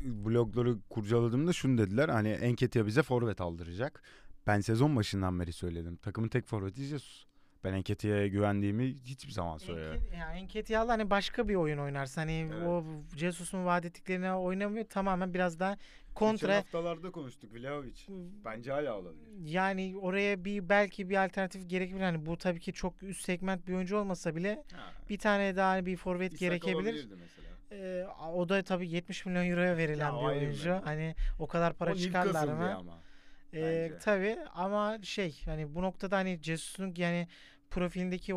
[0.00, 2.08] blogları kurcaladığımda şunu dediler.
[2.08, 4.02] Hani Enketia bize forvet aldıracak.
[4.46, 5.96] Ben sezon başından beri söyledim.
[5.96, 7.24] Takımın tek forveti Jesus.
[7.64, 10.02] Ben Enketia'ya güvendiğimi hiçbir zaman söylemedim.
[10.02, 12.66] Enke, yani Enketia'lı hani başka bir oyun oynarsa hani Evet.
[12.66, 12.84] o
[13.16, 15.76] Jesus'un vaat ettiklerine oynamıyor tamamen biraz daha
[16.18, 18.06] kontra haftalarda konuştuk Vlahovic.
[18.44, 19.28] Bence hala olabilir.
[19.44, 22.02] yani oraya bir belki bir alternatif gerekebilir.
[22.04, 24.64] Hani bu tabii ki çok üst segment bir oyuncu olmasa bile
[25.10, 27.08] bir tane daha bir forvet gerekebilir.
[27.72, 30.46] Ee, o da tabii 70 milyon euroya verilen Ya, bir o oyuncu.
[30.46, 30.86] mevzu.
[30.86, 32.74] Hani o kadar para çıkarlar mı?
[32.74, 33.02] ama.
[33.54, 37.28] Ee, tabii ama şey hani bu noktada hani Jesus'un yani
[37.70, 38.32] profilindeki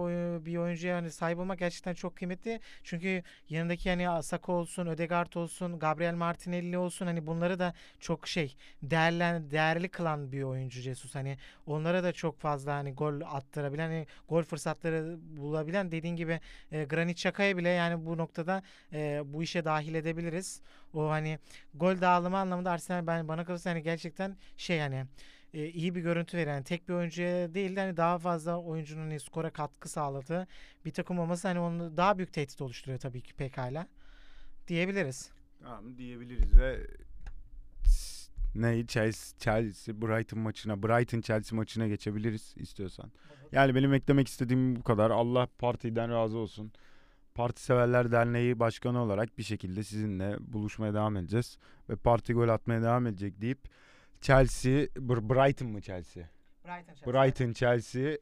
[0.46, 2.60] bir oyuncuya hani sahip olmak gerçekten çok kıymetli.
[2.84, 8.56] Çünkü yanındaki hani Saka olsun, Ödegaard olsun, Gabriel Martinelli olsun hani bunları da çok şey
[8.84, 11.16] değerlen değerli kılan bir oyuncu Jesus.
[11.16, 16.40] Hani onlara da çok fazla hani gol attırabilen, hani gol fırsatları bulabilen dediğin gibi
[16.72, 18.64] e, Granit Xhaka'ya bile yani bu noktada
[18.94, 20.62] e, bu işe dahil edebiliriz.
[20.94, 21.40] O hani
[21.74, 25.06] gol dağılımı anlamında Arsenal ben bana kalırsa hani gerçekten şey yani
[25.54, 29.20] e, iyi bir görüntü veren tek bir oyuncuya değil de hani daha fazla oyuncunun hani
[29.20, 30.48] skora katkı sağladığı
[30.86, 33.88] bir takım olması hani onu daha büyük tehdit oluşturuyor tabii ki pekala
[34.68, 35.32] diyebiliriz.
[35.62, 36.88] Tamam diyebiliriz ve
[38.56, 43.12] ne Chelsea, Chelsea Brighton maçına Brighton Chelsea maçına geçebiliriz istiyorsan.
[43.52, 45.12] Yani benim eklemek istediğim bu kadar.
[45.12, 46.72] Allah partiden razı olsun.
[47.36, 51.58] Parti Severler Derneği Başkanı olarak bir şekilde sizinle buluşmaya devam edeceğiz.
[51.90, 53.60] Ve parti gol atmaya devam edecek deyip
[54.22, 56.24] Chelsea, Br- Brighton mı Chelsea?
[56.66, 58.18] Brighton, Brighton Chelsea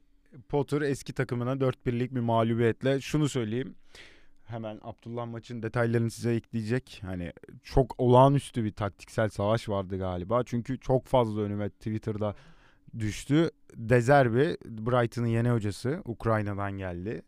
[0.48, 3.74] Potter eski takımına 4-1'lik bir mağlubiyetle şunu söyleyeyim.
[4.44, 7.00] Hemen Abdullah maçın detaylarını size ekleyecek.
[7.04, 7.32] Hani
[7.62, 10.44] çok olağanüstü bir taktiksel savaş vardı galiba.
[10.44, 12.34] Çünkü çok fazla önüme Twitter'da
[12.98, 13.50] düştü.
[13.76, 17.22] Dezerbi Brighton'ın yeni hocası Ukrayna'dan geldi.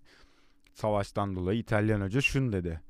[0.73, 2.81] Savaştan dolayı İtalyan hoca şunu dedi.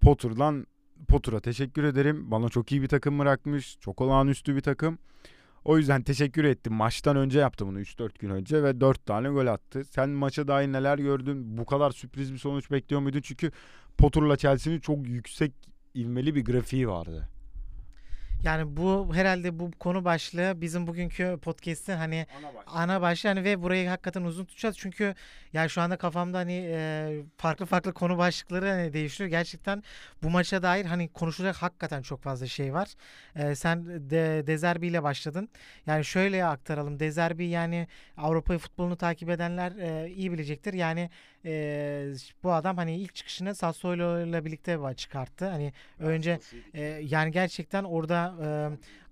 [0.00, 0.66] Potter'dan
[1.08, 2.30] Potter'a teşekkür ederim.
[2.30, 3.78] Bana çok iyi bir takım bırakmış.
[3.80, 4.98] Çok olağanüstü bir takım.
[5.64, 6.72] O yüzden teşekkür ettim.
[6.72, 9.84] Maçtan önce yaptı bunu 3-4 gün önce ve 4 tane gol attı.
[9.84, 11.58] Sen maça dair neler gördün?
[11.58, 13.20] Bu kadar sürpriz bir sonuç bekliyor muydun?
[13.20, 13.50] Çünkü
[13.98, 15.52] Potter'la Chelsea'nin çok yüksek
[15.94, 17.28] ivmeli bir grafiği vardı.
[18.42, 22.26] Yani bu herhalde bu konu başlığı bizim bugünkü podcast'in hani
[22.66, 25.14] ana başlığı hani ve burayı hakikaten uzun tutacağız çünkü
[25.52, 29.30] yani şu anda kafamda hani e, farklı farklı konu başlıkları hani değişiyor.
[29.30, 29.82] Gerçekten
[30.22, 32.88] bu maça dair hani konuşulacak hakikaten çok fazla şey var.
[33.36, 35.48] E, sen de Dezerbi ile başladın.
[35.86, 37.00] Yani şöyle aktaralım.
[37.00, 40.72] Dezerbi yani Avrupa futbolunu takip edenler e, iyi bilecektir.
[40.74, 41.10] Yani
[41.48, 45.48] e, bu adam hani ilk çıkışını Sassuolo ile birlikte çıkarttı.
[45.48, 46.40] Hani önce
[46.74, 48.48] e, yani gerçekten orada e,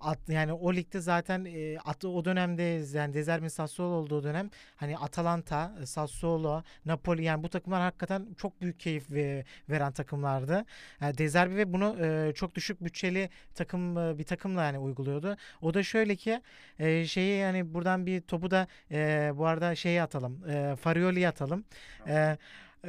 [0.01, 2.63] at, yani o ligde zaten e, at, o dönemde
[2.95, 8.61] yani Dezerbi'nin Sassuolo olduğu dönem hani Atalanta, e, Sassuolo, Napoli yani bu takımlar hakikaten çok
[8.61, 10.65] büyük keyif ve, veren takımlardı.
[11.01, 15.37] Yani Dezerbi ve bunu e, çok düşük bütçeli takım e, bir takımla yani uyguluyordu.
[15.63, 16.41] O da şöyle ki
[16.79, 20.49] e, şeyi yani buradan bir topu da e, bu arada şeyi atalım.
[20.49, 21.65] E, Farioli'yi atalım.
[22.09, 22.37] E,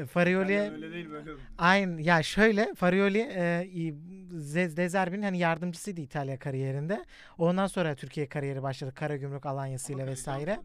[0.09, 1.31] Farioli öyle değil böyle.
[1.57, 3.95] Aynı ya şöyle Farioli e, i-
[4.33, 7.05] Ze- Dezerbi'nin hani yardımcısıydı İtalya kariyerinde.
[7.37, 8.93] Ondan sonra Türkiye kariyeri başladı.
[8.95, 10.59] Karagümrük Alanyası ile vesaire.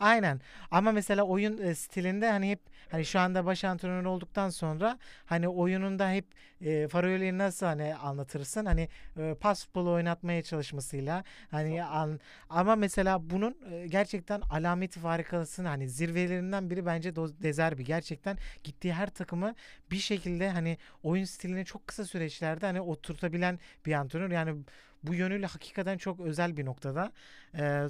[0.00, 0.40] Aynen.
[0.70, 5.48] Ama mesela oyun e, stilinde hani hep hani şu anda baş antrenör olduktan sonra hani
[5.48, 6.26] oyununda hep
[6.60, 8.66] e, Farioli'yi nasıl hani anlatırsın?
[8.66, 15.68] Hani e, pas futbolu oynatmaya çalışmasıyla hani an, ama mesela bunun e, gerçekten alameti farikasının
[15.68, 17.84] hani zirvelerinden biri bence Dezerbi.
[17.84, 19.54] Gerçekten gittiği her takımı
[19.90, 24.30] bir şekilde hani oyun stilini çok kısa süreçlerde hani oturtabilen bir antrenör.
[24.30, 24.62] Yani
[25.02, 27.12] bu yönüyle hakikaten çok özel bir noktada.
[27.58, 27.86] E,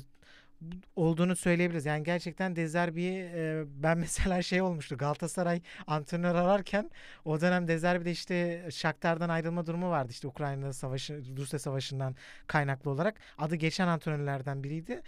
[0.97, 1.87] olduğunu söyleyebiliriz.
[1.87, 6.91] Yani gerçekten De Zerbi'yi e, ben mesela şey olmuştu Galatasaray antrenör ararken
[7.25, 12.91] o dönem De Zerbi'de işte Shakhtar'dan ayrılma durumu vardı işte Ukrayna savaşı Rusya savaşından kaynaklı
[12.91, 15.03] olarak adı geçen antrenörlerden biriydi.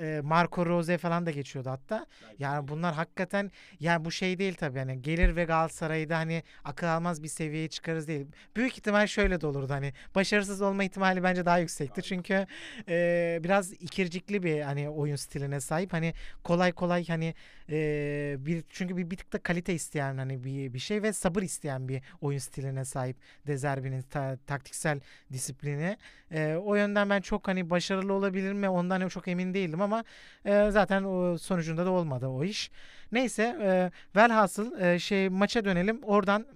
[0.00, 2.06] E, Marco Rose falan da geçiyordu hatta.
[2.38, 6.86] Yani bunlar hakikaten yani bu şey değil tabii hani gelir ve Galatasaray'ı da hani akıl
[6.86, 8.26] almaz bir seviyeye çıkarız değil.
[8.56, 12.02] Büyük ihtimal şöyle de olurdu hani başarısız olma ihtimali bence daha yüksekti.
[12.02, 12.46] Çünkü
[12.88, 15.92] e, biraz ikircikli bir hani oyun stiline sahip.
[15.92, 17.34] Hani kolay kolay hani
[17.70, 21.42] e, bir çünkü bir, bir tık da kalite isteyen hani bir bir şey ve sabır
[21.42, 25.00] isteyen bir oyun stiline sahip Dezerbi'nin ta- taktiksel
[25.32, 25.96] disiplini.
[26.30, 30.04] E, o yönden ben çok hani başarılı olabilir mi ondan çok emin değildim ama
[30.44, 32.70] e, zaten o sonucunda da olmadı o iş.
[33.12, 36.02] Neyse e, velhasıl e, şey maça dönelim.
[36.02, 36.46] Oradan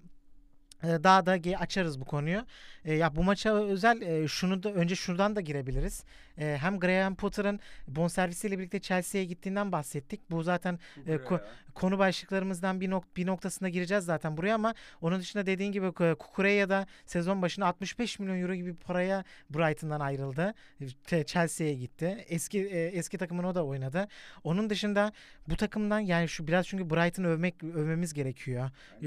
[0.82, 2.44] daha da açarız bu konuyu.
[2.84, 6.04] E, ya bu maça özel e, şunu da önce şuradan da girebiliriz.
[6.38, 10.30] E, hem Graham Potter'ın bonservisiyle birlikte Chelsea'ye gittiğinden bahsettik.
[10.30, 11.40] Bu zaten e, ko-
[11.74, 16.14] konu başlıklarımızdan bir, nok- bir noktasına gireceğiz zaten buraya ama onun dışında dediğin gibi Ku-
[16.16, 20.54] Kukureya da sezon başında 65 milyon euro gibi paraya Brighton'dan ayrıldı.
[21.06, 22.24] Te- Chelsea'ye gitti.
[22.28, 24.08] Eski e, eski takımın o da oynadı.
[24.44, 25.12] Onun dışında
[25.48, 28.70] bu takımdan yani şu biraz çünkü Brighton'ı övmek övmemiz gerekiyor.
[29.02, 29.06] Ee,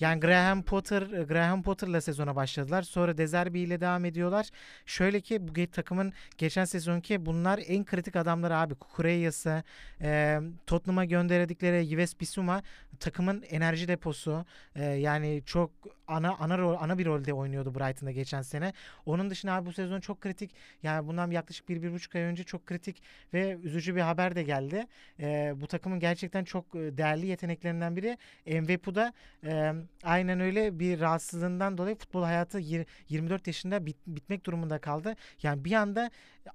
[0.00, 2.73] Yani Graham Potter Graham Potter'la sezona başladılar.
[2.82, 4.48] Sonra De Zerbi ile devam ediyorlar.
[4.86, 8.74] Şöyle ki bu takımın geçen sezonki bunlar en kritik adamları abi.
[8.74, 9.62] Kukureyası,
[10.00, 12.62] e, Tottenham'a gönderdikleri Yves Bissouma
[13.00, 14.44] takımın enerji deposu.
[14.74, 15.70] E, yani çok
[16.08, 18.72] ana ana rol, ana bir rolde oynuyordu Brighton'da geçen sene.
[19.06, 20.50] Onun dışında abi bu sezon çok kritik.
[20.82, 23.02] Yani bundan yaklaşık bir, bir buçuk ay önce çok kritik
[23.34, 24.86] ve üzücü bir haber de geldi.
[25.20, 29.12] E, bu takımın gerçekten çok e, değerli yeteneklerinden biri Mvepu'da
[29.46, 35.14] e, aynen öyle bir rahatsızlığından dolayı futbol hayatı yir- 24 yaşında bit- bitmek durumunda kaldı.
[35.42, 36.10] Yani bir anda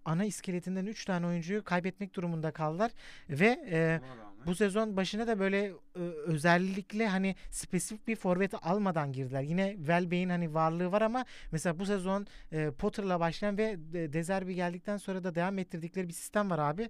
[0.06, 2.92] ana iskeletinden 3 tane oyuncuyu kaybetmek durumunda kaldılar
[3.30, 4.00] ve e,
[4.48, 5.72] bu sezon başına da böyle
[6.26, 9.42] özellikle hani spesifik bir forvet almadan girdiler.
[9.42, 14.24] Yine Welbeck'in hani varlığı var ama mesela bu sezon e, Potter'la başlayan ve De- De
[14.24, 16.90] Zerbi geldikten sonra da devam ettirdikleri bir sistem var abi.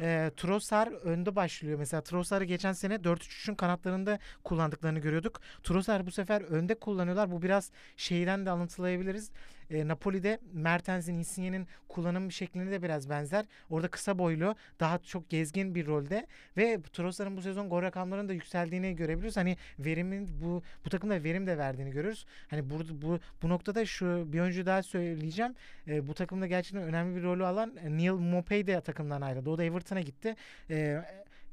[0.00, 1.78] E, Trossard önde başlıyor.
[1.78, 5.40] Mesela Trossard'ı geçen sene 4-3-3'ün kanatlarında kullandıklarını görüyorduk.
[5.62, 7.30] Trossard bu sefer önde kullanıyorlar.
[7.30, 9.30] Bu biraz şeyden de alıntılayabiliriz.
[9.72, 13.44] E, Napoli'de Mertens'in, Insigne'nin kullanım şekline de biraz benzer.
[13.70, 18.32] Orada kısa boylu, daha çok gezgin bir rolde ve Trossard'ın bu sezon gol rakamlarının da
[18.32, 19.36] yükseldiğini görebiliyoruz.
[19.36, 22.26] Hani verimin bu bu takımda verim de verdiğini görüyoruz.
[22.48, 25.54] Hani burada bu bu noktada şu bir oyuncu daha söyleyeceğim.
[25.88, 29.50] E, bu takımda gerçekten önemli bir rolü alan e, Neil Maupay de takımdan ayrıldı.
[29.50, 30.36] O da Everton'a gitti.
[30.70, 31.02] E,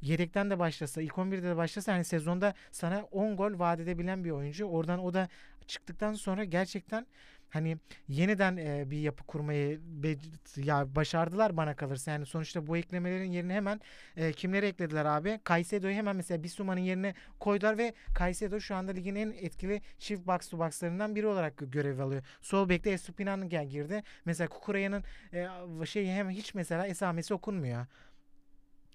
[0.01, 4.31] yedekten de başlasa, ilk 11'de de başlasa hani sezonda sana 10 gol vaat edebilen bir
[4.31, 4.65] oyuncu.
[4.65, 5.29] Oradan o da
[5.67, 7.07] çıktıktan sonra gerçekten
[7.49, 10.17] hani yeniden e, bir yapı kurmayı be-
[10.55, 12.11] ya başardılar bana kalırsa.
[12.11, 13.81] Yani sonuçta bu eklemelerin yerine hemen
[14.17, 15.39] e, kimleri eklediler abi?
[15.49, 20.49] Caicedo'yu hemen mesela Bissouma'nın yerine koydular ve Caicedo şu anda ligin en etkili çift box
[20.49, 22.23] to box'larından biri olarak görev alıyor.
[22.41, 24.03] Sol bekte Estupiñán gel girdi.
[24.25, 27.85] Mesela Kukuraya'nın e, şey hem hiç mesela esamesi okunmuyor.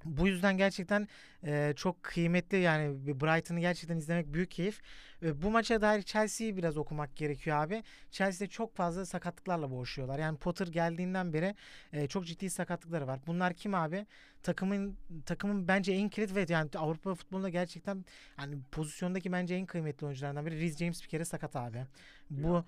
[0.05, 1.09] Bu yüzden gerçekten
[1.47, 4.81] e, çok kıymetli yani Brighton'ı gerçekten izlemek büyük keyif.
[5.23, 7.83] E, bu maça dair Chelsea'yi biraz okumak gerekiyor abi.
[8.11, 10.19] Chelsea'de çok fazla sakatlıklarla boğuşuyorlar.
[10.19, 11.55] Yani Potter geldiğinden beri
[11.93, 13.21] e, çok ciddi sakatlıkları var.
[13.27, 14.07] Bunlar kim abi?
[14.43, 18.05] Takımın takımın bence en kilit ve yani Avrupa futbolunda gerçekten
[18.39, 20.61] yani pozisyondaki bence en kıymetli oyunculardan biri.
[20.61, 21.87] Reece James bir kere sakat abi.
[22.31, 22.65] Bu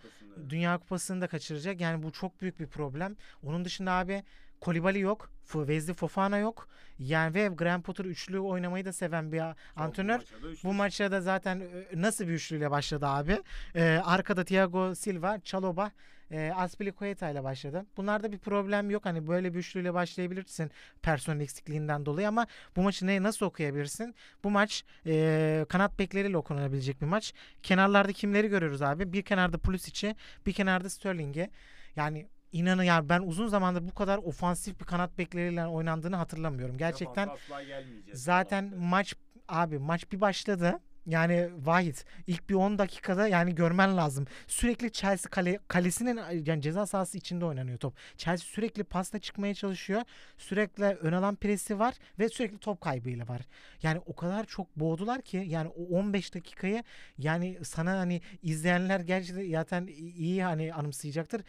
[0.48, 1.80] Dünya Kupası'nı da kaçıracak.
[1.80, 3.16] Yani bu çok büyük bir problem.
[3.42, 4.22] Onun dışında abi
[4.60, 5.30] Kolibali yok.
[5.52, 6.68] Wesley Fofana yok.
[6.98, 9.42] Yani ve Graham Potter üçlü oynamayı da seven bir
[9.76, 10.20] antrenör.
[10.64, 13.42] Bu maça da zaten e, nasıl bir üçlüyle başladı abi?
[13.74, 15.90] Ee, arkada Thiago Silva, Chaloba,
[16.30, 17.86] e, Aspilicueta ile başladı.
[17.96, 19.04] Bunlarda bir problem yok.
[19.04, 20.70] Hani böyle bir üçlüyle başlayabilirsin
[21.02, 24.14] personel eksikliğinden dolayı ama bu maçı ne nasıl okuyabilirsin?
[24.44, 27.34] Bu maç e, kanat bekleriyle okunabilecek bir maç.
[27.62, 29.12] Kenarlarda kimleri görüyoruz abi?
[29.12, 30.16] Bir kenarda Pulisic'i,
[30.46, 31.50] bir kenarda Sterling'i.
[31.96, 36.78] Yani inanın yani ben uzun zamandır bu kadar ofansif bir kanat bekleriyle oynandığını hatırlamıyorum.
[36.78, 37.28] Gerçekten
[38.12, 39.14] Zaten maç
[39.48, 40.80] abi maç bir başladı.
[41.06, 44.26] Yani Vahit ilk bir 10 dakikada yani görmen lazım.
[44.46, 47.94] Sürekli Chelsea kale, kalesinin yani ceza sahası içinde oynanıyor top.
[48.16, 50.02] Chelsea sürekli pasta çıkmaya çalışıyor.
[50.38, 53.40] Sürekli ön alan presi var ve sürekli top kaybıyla var.
[53.82, 56.82] Yani o kadar çok boğdular ki yani o 15 dakikayı
[57.18, 61.42] yani sana hani izleyenler gerçekten zaten iyi hani anımsayacaktır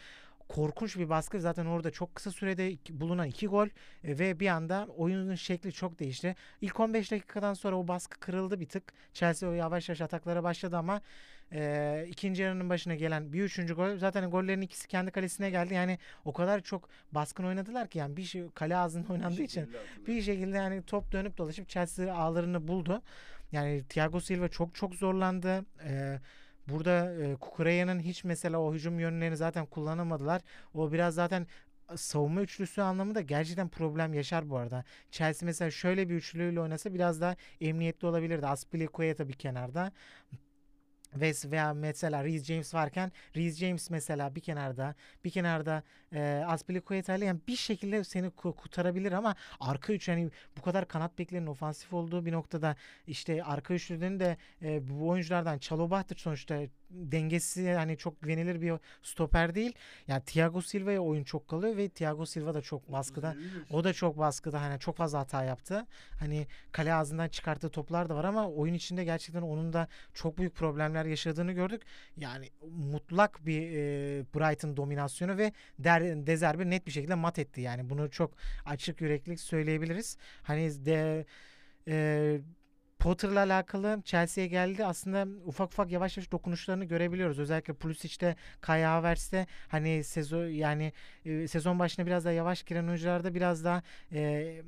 [0.48, 1.40] korkunç bir baskı.
[1.40, 3.66] Zaten orada çok kısa sürede bulunan iki gol
[4.04, 6.36] e, ve bir anda oyunun şekli çok değişti.
[6.60, 8.92] İlk 15 dakikadan sonra o baskı kırıldı bir tık.
[9.12, 11.00] Chelsea o yavaş yavaş ataklara başladı ama
[11.52, 15.74] e, ikinci yarının başına gelen bir üçüncü gol zaten gollerin ikisi kendi kalesine geldi.
[15.74, 19.70] Yani o kadar çok baskın oynadılar ki yani bir şey kale ağzında oynandığı için
[20.06, 23.02] bir şekilde yani top dönüp dolaşıp Chelsea ağlarını buldu.
[23.52, 25.64] Yani Thiago Silva çok çok zorlandı.
[25.84, 26.18] Ee,
[26.68, 30.42] burada e, Kukureya'nın hiç mesela o hücum yönlerini zaten kullanamadılar.
[30.74, 31.46] O biraz zaten
[31.96, 34.84] savunma üçlüsü anlamında gerçekten problem yaşar bu arada.
[35.10, 38.46] Chelsea mesela şöyle bir üçlüyle oynasa biraz daha emniyetli olabilirdi.
[38.46, 39.92] Aspilicueta bir kenarda.
[41.14, 44.94] Ve veya mesela Reece James varken Reece James mesela bir kenarda
[45.24, 50.30] bir kenarda e, Aspilicueta ile yani bir şekilde seni ku- kurtarabilir ama arka üç yani
[50.58, 55.58] bu kadar kanat beklerinin ofansif olduğu bir noktada işte arka üçlünün de e, bu oyunculardan
[55.58, 58.72] Çalobah'tır sonuçta dengesi hani çok güvenilir bir
[59.02, 59.72] stoper değil.
[60.06, 63.36] Yani Thiago Silva'ya oyun çok kalıyor ve Thiago Silva da çok baskıda.
[63.70, 65.86] O da çok baskıda hani çok fazla hata yaptı.
[66.20, 70.54] Hani kale ağzından çıkarttığı toplar da var ama oyun içinde gerçekten onun da çok büyük
[70.54, 71.82] problemler yaşadığını gördük.
[72.16, 73.76] Yani mutlak bir e,
[74.34, 77.60] Brighton dominasyonu ve Der, Dezerbi net bir şekilde mat etti.
[77.60, 80.16] Yani bunu çok açık yüreklilik söyleyebiliriz.
[80.42, 81.26] Hani de
[81.88, 82.40] e,
[82.98, 84.84] Potter'la alakalı Chelsea'ye geldi.
[84.86, 87.38] Aslında ufak ufak yavaş yavaş dokunuşlarını görebiliyoruz.
[87.38, 90.92] Özellikle Pulisic'te, Kai Havertz'te hani sezon yani
[91.24, 93.82] e, sezon başına biraz daha yavaş giren oyuncularda biraz daha
[94.12, 94.62] e,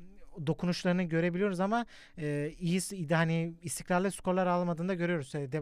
[0.47, 1.85] dokunuşlarını görebiliyoruz ama
[2.17, 5.33] e, iyi hani istikrarlı skorlar almadığında görüyoruz.
[5.33, 5.61] De,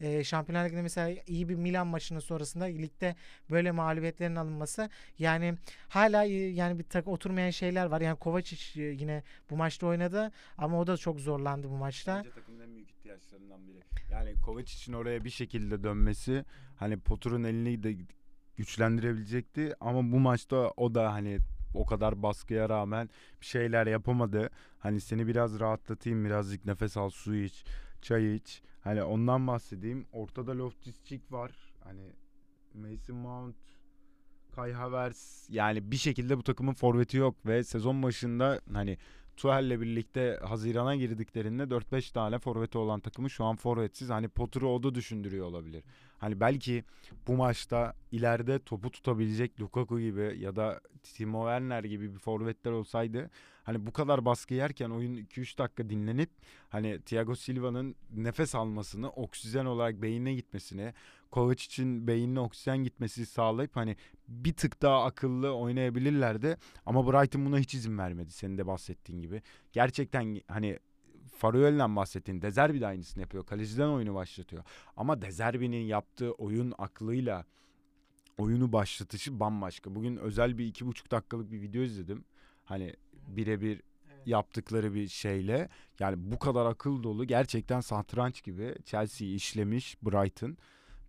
[0.00, 3.16] e, Şampiyonlar Ligi'nde mesela iyi bir Milan maçının sonrasında ligde
[3.50, 5.54] böyle mağlubiyetlerin alınması yani
[5.88, 8.00] hala yani bir tak oturmayan şeyler var.
[8.00, 12.16] Yani Kovacic e, yine bu maçta oynadı ama o da çok zorlandı bu maçta.
[12.16, 13.80] Bence takımın en büyük ihtiyaçlarından biri.
[14.10, 16.44] Yani Kovacic'in oraya bir şekilde dönmesi
[16.76, 17.96] hani Potter'ın elini de
[18.56, 21.38] güçlendirebilecekti ama bu maçta o da hani
[21.74, 24.50] o kadar baskıya rağmen bir şeyler yapamadı.
[24.78, 27.64] Hani seni biraz rahatlatayım, birazcık nefes al, su iç,
[28.02, 28.62] çay iç.
[28.80, 30.06] Hani ondan bahsedeyim.
[30.12, 31.52] Ortada Loftus-Cheek var.
[31.84, 32.12] Hani
[32.74, 33.56] Mason Mount,
[34.52, 38.98] Kai Havertz yani bir şekilde bu takımın forveti yok ve sezon başında hani
[39.36, 44.10] Tuhel'le birlikte Haziran'a girdiklerinde 4-5 tane forveti olan takımı şu an forvetsiz.
[44.10, 45.84] Hani Potter'ı o da düşündürüyor olabilir.
[46.20, 46.84] Hani belki
[47.26, 53.30] bu maçta ileride topu tutabilecek Lukaku gibi ya da Timo Werner gibi bir forvetler olsaydı
[53.64, 56.30] hani bu kadar baskı yerken oyun 2-3 dakika dinlenip
[56.68, 60.94] hani Thiago Silva'nın nefes almasını, oksijen olarak beynine gitmesini,
[61.30, 63.96] Kovac için beynine oksijen gitmesi sağlayıp hani
[64.28, 66.56] bir tık daha akıllı oynayabilirlerdi.
[66.86, 69.42] Ama Brighton buna hiç izin vermedi senin de bahsettiğin gibi.
[69.72, 70.78] Gerçekten hani
[71.40, 73.46] Faruel'den bahsettiğin Dezerbi de aynısını yapıyor.
[73.46, 74.64] Kaleciden oyunu başlatıyor.
[74.96, 77.44] Ama Dezerbi'nin yaptığı oyun aklıyla
[78.38, 79.94] oyunu başlatışı bambaşka.
[79.94, 82.24] Bugün özel bir iki buçuk dakikalık bir video izledim.
[82.64, 82.94] Hani
[83.28, 83.82] birebir
[84.26, 85.68] yaptıkları bir şeyle.
[85.98, 90.56] Yani bu kadar akıl dolu gerçekten satranç gibi Chelsea'yi işlemiş Brighton.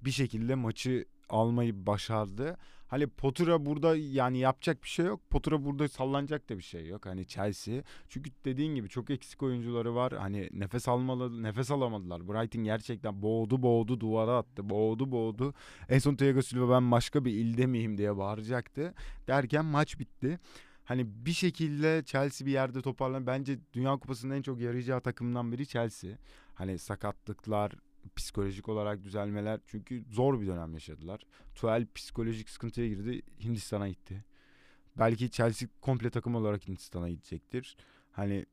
[0.02, 2.58] Bir şekilde maçı almayı başardı.
[2.88, 5.30] Hani Potter'a burada yani yapacak bir şey yok.
[5.30, 7.06] Potter'a burada sallanacak da bir şey yok.
[7.06, 7.84] Hani Chelsea.
[8.10, 10.14] Çünkü dediğin gibi çok eksik oyuncuları var.
[10.14, 12.28] Hani nefes almalı, nefes alamadılar.
[12.28, 14.70] Brighton gerçekten boğdu boğdu duvara attı.
[14.70, 15.54] Boğdu boğdu.
[15.90, 18.94] En son Thiago Silva ben başka bir ilde miyim diye bağıracaktı.
[19.28, 20.40] Derken maç bitti.
[20.84, 23.28] Hani bir şekilde Chelsea bir yerde toparlan.
[23.28, 26.12] Bence Dünya Kupası'nın en çok yarayacağı takımından biri Chelsea.
[26.56, 27.72] Hani sakatlıklar,
[28.16, 31.22] psikolojik olarak düzelmeler çünkü zor bir dönem yaşadılar.
[31.56, 34.26] Tuel psikolojik sıkıntıya girdi Hindistan'a gitti.
[35.00, 37.78] Belki Chelsea komple takım olarak Hindistan'a gidecektir.
[38.12, 38.46] Hani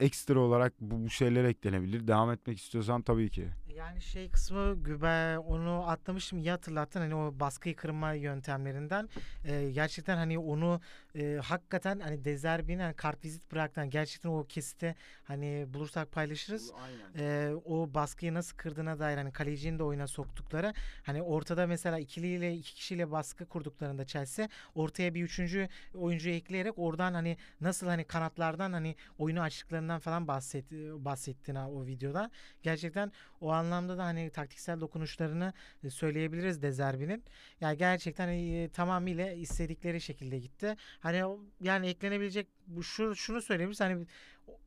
[0.00, 2.08] ekstra olarak bu, bu şeyler eklenebilir.
[2.08, 3.48] Devam etmek istiyorsan tabii ki.
[3.80, 9.08] Yani şey kısmı ben onu atlamıştım iyi hatırlattın hani o baskıyı kırma yöntemlerinden
[9.44, 10.80] ee, gerçekten hani onu
[11.14, 16.72] e, hakikaten hani Dezerbi'nin hani kart vizit bıraktan gerçekten o kesite hani bulursak paylaşırız.
[17.18, 20.74] Ee, o baskıyı nasıl kırdığına dair hani kalecinin de oyuna soktukları
[21.06, 27.14] hani ortada mesela ikiliyle iki kişiyle baskı kurduklarında Chelsea ortaya bir üçüncü oyuncu ekleyerek oradan
[27.14, 32.30] hani nasıl hani kanatlardan hani oyunu açtıklarından falan bahset bahsettin o videoda.
[32.62, 35.52] Gerçekten o anlamda da hani taktiksel dokunuşlarını
[35.84, 37.24] e, söyleyebiliriz Dezerbi'nin.
[37.60, 40.76] Yani gerçekten e, tamamıyla istedikleri şekilde gitti.
[41.00, 43.80] Hani yani eklenebilecek bu şu şunu söyleyebiliriz.
[43.80, 44.06] Hani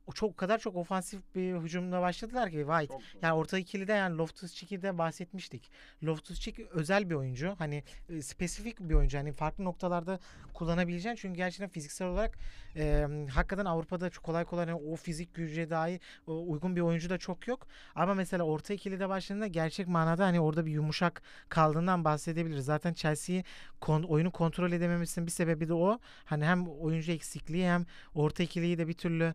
[0.06, 2.94] o çok kadar çok ofansif bir hücumla başladılar ki White.
[3.22, 5.70] Yani orta ikili de yani Loftus Cheek'i bahsetmiştik.
[6.04, 7.54] Loftus Cheek özel bir oyuncu.
[7.58, 9.18] Hani e, spesifik bir oyuncu.
[9.18, 10.18] Hani farklı noktalarda
[10.54, 12.38] kullanabileceğin çünkü gerçekten fiziksel olarak
[12.76, 17.18] e, hakikaten Avrupa'da çok kolay kolay yani o fizik güce dahi uygun bir oyuncu da
[17.18, 17.66] çok yok.
[17.94, 22.64] Ama mesela orta ikili de başladığında gerçek manada hani orada bir yumuşak kaldığından bahsedebiliriz.
[22.64, 23.44] Zaten Chelsea'yi
[23.80, 25.98] kon, oyunu kontrol edememesinin bir sebebi de o.
[26.24, 29.34] Hani hem oyuncu eksikliği hem orta ikiliyi de bir türlü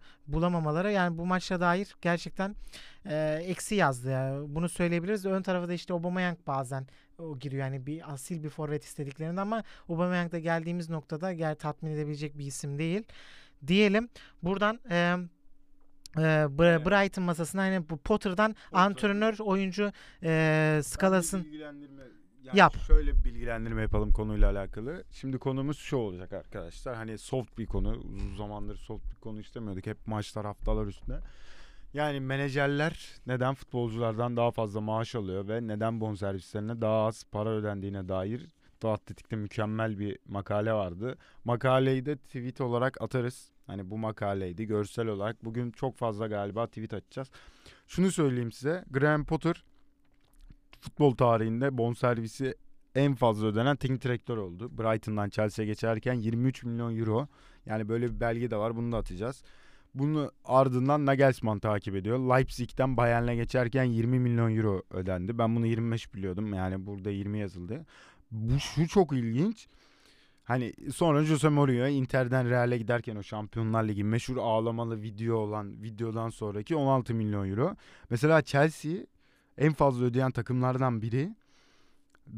[0.59, 2.55] bulamamaları yani bu maçla dair gerçekten
[3.05, 4.09] e, eksi yazdı.
[4.09, 4.55] Yani.
[4.55, 5.25] Bunu söyleyebiliriz.
[5.25, 7.63] Ön tarafı da işte Aubameyang bazen o giriyor.
[7.63, 12.45] Yani bir asil bir forvet istediklerinde ama Aubameyang da geldiğimiz noktada gel tatmin edebilecek bir
[12.45, 13.03] isim değil.
[13.67, 14.09] Diyelim
[14.43, 15.15] buradan e,
[16.17, 16.21] e,
[16.57, 18.85] Brighton masasına hani bu Potter'dan Potter.
[18.85, 19.91] antrenör oyuncu
[20.23, 21.47] e, skalasın
[22.49, 22.75] yani Yap.
[22.87, 25.03] Şöyle bir bilgilendirme yapalım konuyla alakalı.
[25.11, 26.95] Şimdi konumuz şu olacak arkadaşlar.
[26.95, 27.91] Hani soft bir konu.
[27.91, 29.85] Uzun zamandır soft bir konu istemiyorduk.
[29.85, 31.17] Hep maçlar haftalar üstüne.
[31.93, 38.09] Yani menajerler neden futbolculardan daha fazla maaş alıyor ve neden bonservislerine daha az para ödendiğine
[38.09, 38.47] dair
[38.81, 41.17] Doğu Atletik'te mükemmel bir makale vardı.
[41.45, 43.51] Makaleyi de tweet olarak atarız.
[43.67, 45.45] Hani bu makaleydi görsel olarak.
[45.45, 47.31] Bugün çok fazla galiba tweet atacağız.
[47.87, 48.85] Şunu söyleyeyim size.
[48.91, 49.63] Graham Potter
[50.79, 52.55] futbol tarihinde bonservisi
[52.95, 54.77] en fazla ödenen teknik direktör oldu.
[54.77, 57.27] Brighton'dan Chelsea'ye geçerken 23 milyon euro.
[57.65, 58.75] Yani böyle bir belge de var.
[58.75, 59.43] Bunu da atacağız.
[59.93, 62.19] Bunu ardından Nagelsmann takip ediyor.
[62.19, 65.37] Leipzig'ten Bayern'e geçerken 20 milyon euro ödendi.
[65.37, 66.53] Ben bunu 25 biliyordum.
[66.53, 67.85] Yani burada 20 yazıldı.
[68.31, 69.67] Bu şu çok ilginç.
[70.43, 76.29] Hani sonra Jose Mourinho Inter'den Real'e giderken o Şampiyonlar Ligi meşhur ağlamalı video olan videodan
[76.29, 77.75] sonraki 16 milyon euro.
[78.09, 78.91] Mesela Chelsea
[79.59, 81.35] en fazla ödeyen takımlardan biri.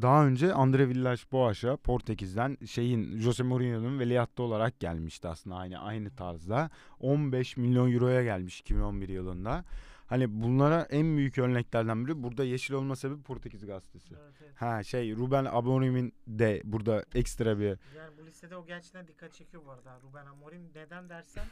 [0.02, 6.70] Daha önce Andre Villas-Boas'a Portekiz'den şeyin Jose Mourinho'nun veliahtı olarak gelmişti aslında aynı aynı tarzda.
[7.00, 9.64] 15 milyon euroya gelmiş 2011 yılında.
[10.06, 14.14] Hani bunlara en büyük örneklerden biri burada yeşil olma sebebi Portekiz gazetesi.
[14.14, 14.52] Evet, evet.
[14.56, 17.78] Ha şey Ruben Amorim'in de burada ekstra bir Yani
[18.18, 19.98] bu listede o gerçekten dikkat çekiyor bu arada.
[20.02, 21.44] Ruben Amorim neden dersen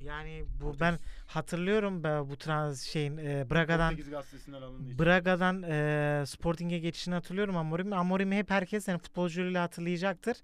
[0.00, 3.96] yani bu ben hatırlıyorum be bu trans şeyin e, Braga'dan.
[4.98, 7.92] Braga'dan e, Sporting'e geçişini hatırlıyorum Amorim.
[7.92, 10.36] Amorim'i hep herkes yani futbolcuyla hatırlayacaktır.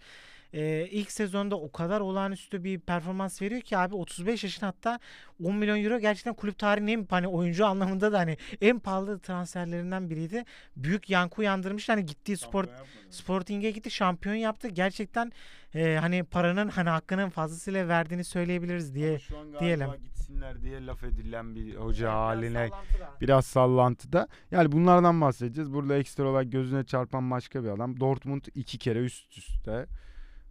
[0.53, 4.99] E, ilk sezonda o kadar olağanüstü bir performans veriyor ki abi 35 yaşın hatta
[5.45, 10.11] 10 milyon euro gerçekten kulüp tarihinin en hani oyuncu anlamında da hani en pahalı transferlerinden
[10.11, 10.45] biriydi.
[10.77, 11.89] Büyük yankı uyandırmış.
[11.89, 12.65] Hani gittiği spor.
[13.11, 14.69] Sporting'e gitti şampiyon yaptı.
[14.69, 15.33] Gerçekten
[15.75, 19.09] e, hani paranın hani hakkının fazlasıyla verdiğini söyleyebiliriz diye.
[19.11, 19.89] Ama şu an diyelim.
[20.05, 23.21] gitsinler diye laf edilen bir hoca haline Biraz sallantıda.
[23.21, 24.29] biraz sallantıda.
[24.51, 25.73] Yani bunlardan bahsedeceğiz.
[25.73, 28.01] Burada ekstra olarak gözüne çarpan başka bir adam.
[28.01, 29.87] Dortmund iki kere üst üste.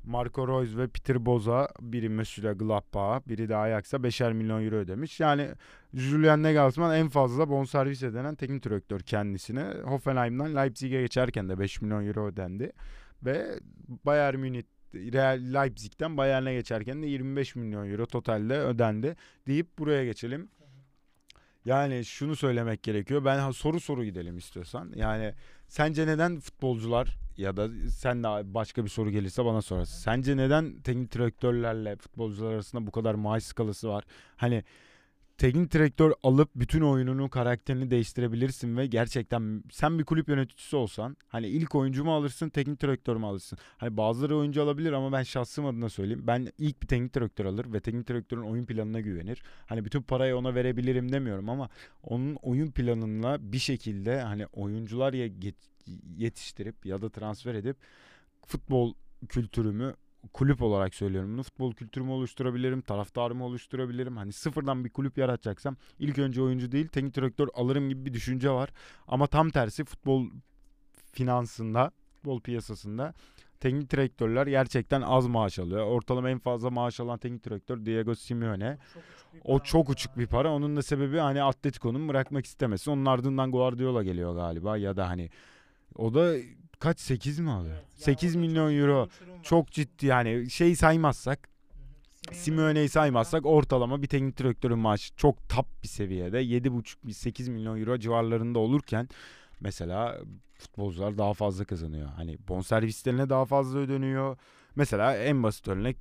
[0.04, 5.20] Marco Reus ve Peter Boza biri Mönchengladbach'a biri de Ajax'a 5'er milyon euro ödemiş.
[5.20, 5.50] Yani
[5.94, 9.74] Julian Nagelsmann en fazla bonservis ödenen teknik direktör kendisine.
[9.84, 12.72] Hoffenheim'dan Leipzig'e geçerken de 5 milyon euro ödendi.
[13.26, 13.60] Ve
[14.06, 14.64] Bayern Münih
[14.96, 19.16] Real Leipzig'ten Bayern'e geçerken de 25 milyon euro totalde ödendi
[19.48, 20.50] deyip buraya geçelim.
[21.66, 23.26] Yani şunu söylemek gerekiyor.
[23.26, 24.92] Ben soru soru gidelim istiyorsan.
[24.96, 25.34] Yani
[25.70, 29.98] sence neden futbolcular ya da sen de başka bir soru gelirse bana sorarsın.
[29.98, 34.04] Sence neden teknik direktörlerle futbolcular arasında bu kadar maaş skalası var?
[34.38, 34.64] Hani
[35.40, 41.48] teknik direktör alıp bütün oyununu, karakterini değiştirebilirsin ve gerçekten sen bir kulüp yöneticisi olsan hani
[41.48, 43.60] ilk oyuncu mu alırsın, teknik direktör mü alırsın?
[43.78, 46.24] Hani bazıları oyuncu alabilir ama ben şahsım adına söyleyeyim.
[46.28, 49.44] Ben ilk bir teknik direktör alır ve teknik direktörün oyun planına güvenir.
[49.66, 51.70] Hani bütün parayı ona verebilirim demiyorum ama
[52.04, 55.30] onun oyun planına bir şekilde hani oyuncular ya
[56.18, 57.78] yetiştirip ya da transfer edip
[58.46, 58.94] futbol
[59.30, 59.94] kültürümü
[60.34, 61.44] kulüp olarak söylüyorum bunu.
[61.44, 64.18] Futbol kültürümü oluşturabilirim, taraftarımı oluşturabilirim.
[64.18, 68.52] Hani sıfırdan bir kulüp yaratacaksam ilk önce oyuncu değil teknik direktör alırım gibi bir düşünce
[68.52, 68.70] var.
[69.08, 70.26] Ama tam tersi futbol
[71.12, 73.14] finansında, futbol piyasasında
[73.60, 75.86] teknik direktörler gerçekten az maaş alıyor.
[75.86, 78.78] Ortalama en fazla maaş alan teknik direktör Diego Simeone.
[79.44, 80.54] O çok uçuk bir para.
[80.54, 82.92] Onun da sebebi hani Atletico'nun bırakmak istemesi.
[82.92, 85.30] Onun ardından Guardiola geliyor galiba ya da hani
[85.96, 86.36] o da
[86.80, 87.78] kaç 8 mi alıyor?
[87.96, 89.08] 8 milyon euro.
[89.44, 91.50] Çok ciddi yani şey saymazsak
[92.32, 97.98] Simeone'yi saymazsak ortalama bir teknik direktörün maaşı çok top bir seviyede 7,5 8 milyon euro
[97.98, 99.10] civarlarında olurken
[99.60, 100.18] mesela
[100.54, 102.10] futbolcular daha fazla kazanıyor.
[102.16, 104.38] Hani bonservislerine daha fazla ödeniyor.
[104.76, 105.98] Mesela en basit örnek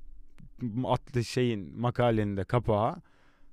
[0.85, 2.95] atlı şeyin makalenin de kapağı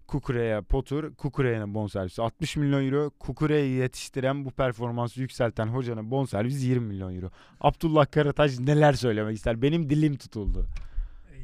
[0.07, 3.11] Kukure'ye Potur, Kukure'nin bonservisi 60 milyon euro.
[3.11, 7.31] Kukure'yi yetiştiren bu performansı yükselten hocanın bonservisi 20 milyon euro.
[7.61, 9.63] Abdullah Karataş neler söylemek ister?
[9.63, 10.67] Benim dilim tutuldu.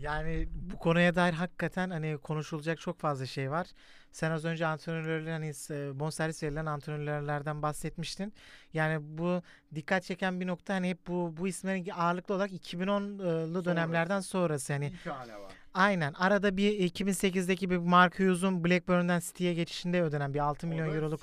[0.00, 3.66] Yani bu konuya dair hakikaten hani konuşulacak çok fazla şey var.
[4.12, 8.32] Sen az önce antrenörlerin hani e, bonservis verilen antrenörlerden bahsetmiştin.
[8.72, 9.42] Yani bu
[9.74, 14.92] dikkat çeken bir nokta hani hep bu bu isimlerin ağırlıklı olarak 2010'lu dönemlerden sonrası hani
[14.92, 15.52] Bir tane var.
[15.74, 21.20] Aynen arada bir 2008'deki bir Mark Hughes'un Blackburn'dan City'ye geçişinde ödenen bir 6 milyon euroluk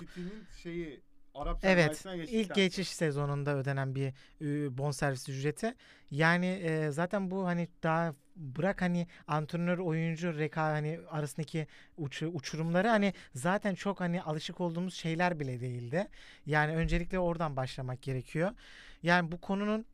[0.64, 1.02] şeyi
[1.40, 5.76] Arap Evet, ilk geçiş sezonunda ödenen bir e, bonservis ücreti.
[6.12, 12.88] Yani e, zaten bu hani daha bırak hani antrenör oyuncu reka hani arasındaki uç, uçurumları
[12.88, 16.08] hani zaten çok hani alışık olduğumuz şeyler bile değildi.
[16.46, 18.52] Yani öncelikle oradan başlamak gerekiyor.
[19.04, 19.86] Yani bu konunun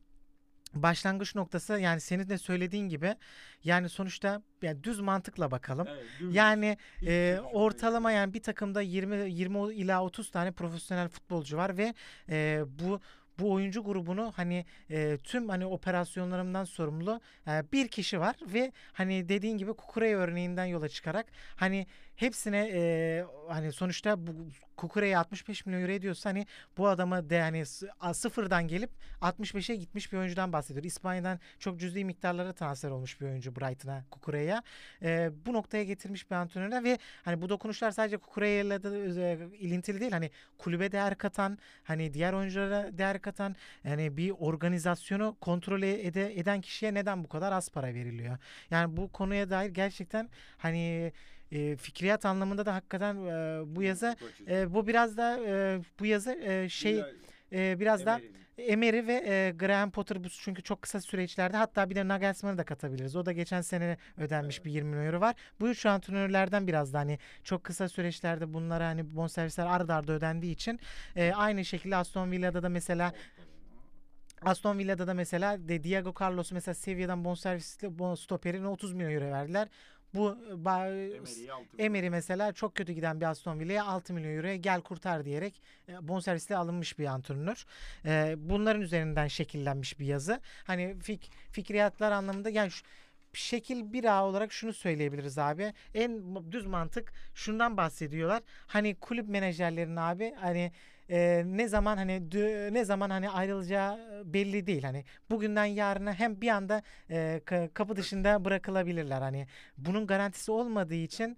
[0.75, 3.15] başlangıç noktası yani senin de söylediğin gibi
[3.63, 5.87] yani sonuçta yani düz mantıkla bakalım.
[6.31, 11.93] Yani e, ortalama yani bir takımda 20 20 ila 30 tane profesyonel futbolcu var ve
[12.29, 13.01] e, bu
[13.39, 19.29] bu oyuncu grubunu hani e, tüm hani operasyonlarımdan sorumlu e, bir kişi var ve hani
[19.29, 24.31] dediğin gibi Kukurey örneğinden yola çıkarak hani hepsine e, hani sonuçta bu
[24.77, 26.45] Kukure'ye 65 milyon euro ediyorsa hani
[26.77, 27.65] bu adama de hani
[28.13, 28.89] sıfırdan gelip
[29.21, 30.83] 65'e gitmiş bir oyuncudan bahsediyor.
[30.83, 34.61] İspanya'dan çok cüzi miktarlara transfer olmuş bir oyuncu Brighton'a, Kukure'ye.
[35.01, 38.89] Ee, bu noktaya getirmiş bir antrenöre ve hani bu dokunuşlar sadece Kukure'yle de
[39.31, 40.11] e, ilintili değil.
[40.11, 46.61] Hani kulübe değer katan, hani diğer oyunculara değer katan, yani bir organizasyonu kontrol ede, eden
[46.61, 48.37] kişiye neden bu kadar az para veriliyor?
[48.71, 51.11] Yani bu konuya dair gerçekten hani
[51.51, 54.15] e, fikriyat anlamında da hakikaten e, bu yazı
[54.47, 57.03] e, bu biraz da e, bu yazı e, şey
[57.51, 58.21] e, biraz da
[58.57, 62.63] Emery ve e, Graham Potter bu çünkü çok kısa süreçlerde hatta bir de Nagelsmann'ı da
[62.63, 63.15] katabiliriz.
[63.15, 65.35] O da geçen sene ödenmiş bir 20 milyon euro var.
[65.59, 70.53] Bu üç antrenörlerden biraz da hani çok kısa süreçlerde bunlara hani bonservisler ard arda ödendiği
[70.53, 70.79] için
[71.15, 73.13] e, aynı şekilde Aston Villa'da da mesela
[74.41, 79.31] Aston Villa'da da mesela de Diego Carlos mesela Sevilla'dan bonservisli bon stoperine 30 milyon euro
[79.31, 79.67] verdiler.
[80.15, 80.37] Bu
[81.77, 86.07] Emery mesela çok kötü giden bir Aston Villa'ya 6 milyon euroya gel kurtar diyerek e,
[86.07, 87.65] bonservisle alınmış bir antrenör.
[88.05, 90.39] E, bunların üzerinden şekillenmiş bir yazı.
[90.63, 92.85] Hani fik, fikriyatlar anlamında yani şu,
[93.33, 95.73] şekil bir A olarak şunu söyleyebiliriz abi.
[95.93, 98.43] En düz mantık şundan bahsediyorlar.
[98.67, 100.71] Hani kulüp menajerlerinin abi hani
[101.09, 104.83] e, ne zaman hani dü- ne zaman hani ayrılacağı belli değil.
[104.83, 109.21] Hani bugünden yarına hem bir anda e, ka- kapı dışında bırakılabilirler.
[109.21, 109.47] Hani
[109.77, 111.37] bunun garantisi olmadığı için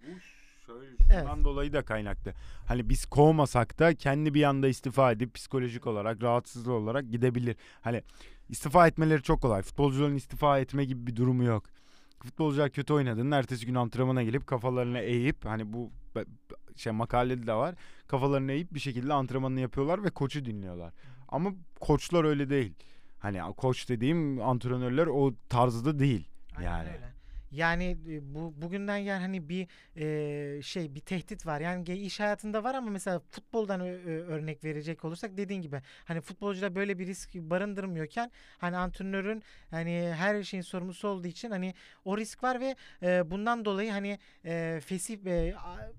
[0.65, 1.19] şöyle Evet.
[1.19, 2.33] şundan dolayı da kaynaklı.
[2.67, 7.55] Hani biz kovmasak da kendi bir anda istifa edip psikolojik olarak rahatsızlığı olarak gidebilir.
[7.81, 8.01] Hani
[8.49, 9.61] istifa etmeleri çok kolay.
[9.61, 11.63] Futbolcuların istifa etme gibi bir durumu yok.
[12.23, 15.91] Futbolcular kötü oynadığında ertesi gün antrenmana gelip kafalarını eğip hani bu
[16.75, 17.75] şey makalede de var.
[18.07, 20.93] Kafalarını eğip bir şekilde antrenmanını yapıyorlar ve koçu dinliyorlar.
[21.27, 22.73] Ama koçlar öyle değil.
[23.19, 26.27] Hani koç dediğim antrenörler o tarzda değil.
[26.57, 26.89] Aynen Yani.
[26.89, 27.16] öyle.
[27.51, 31.61] Yani e, bu bugünden yani hani bir e, şey bir tehdit var.
[31.61, 36.99] Yani iş hayatında var ama mesela futboldan örnek verecek olursak dediğin gibi hani futbolcuda böyle
[36.99, 41.73] bir risk barındırmıyorken hani antrenörün hani her şeyin sorumlusu olduğu için hani
[42.05, 45.55] o risk var ve e, bundan dolayı hani e, fesih e,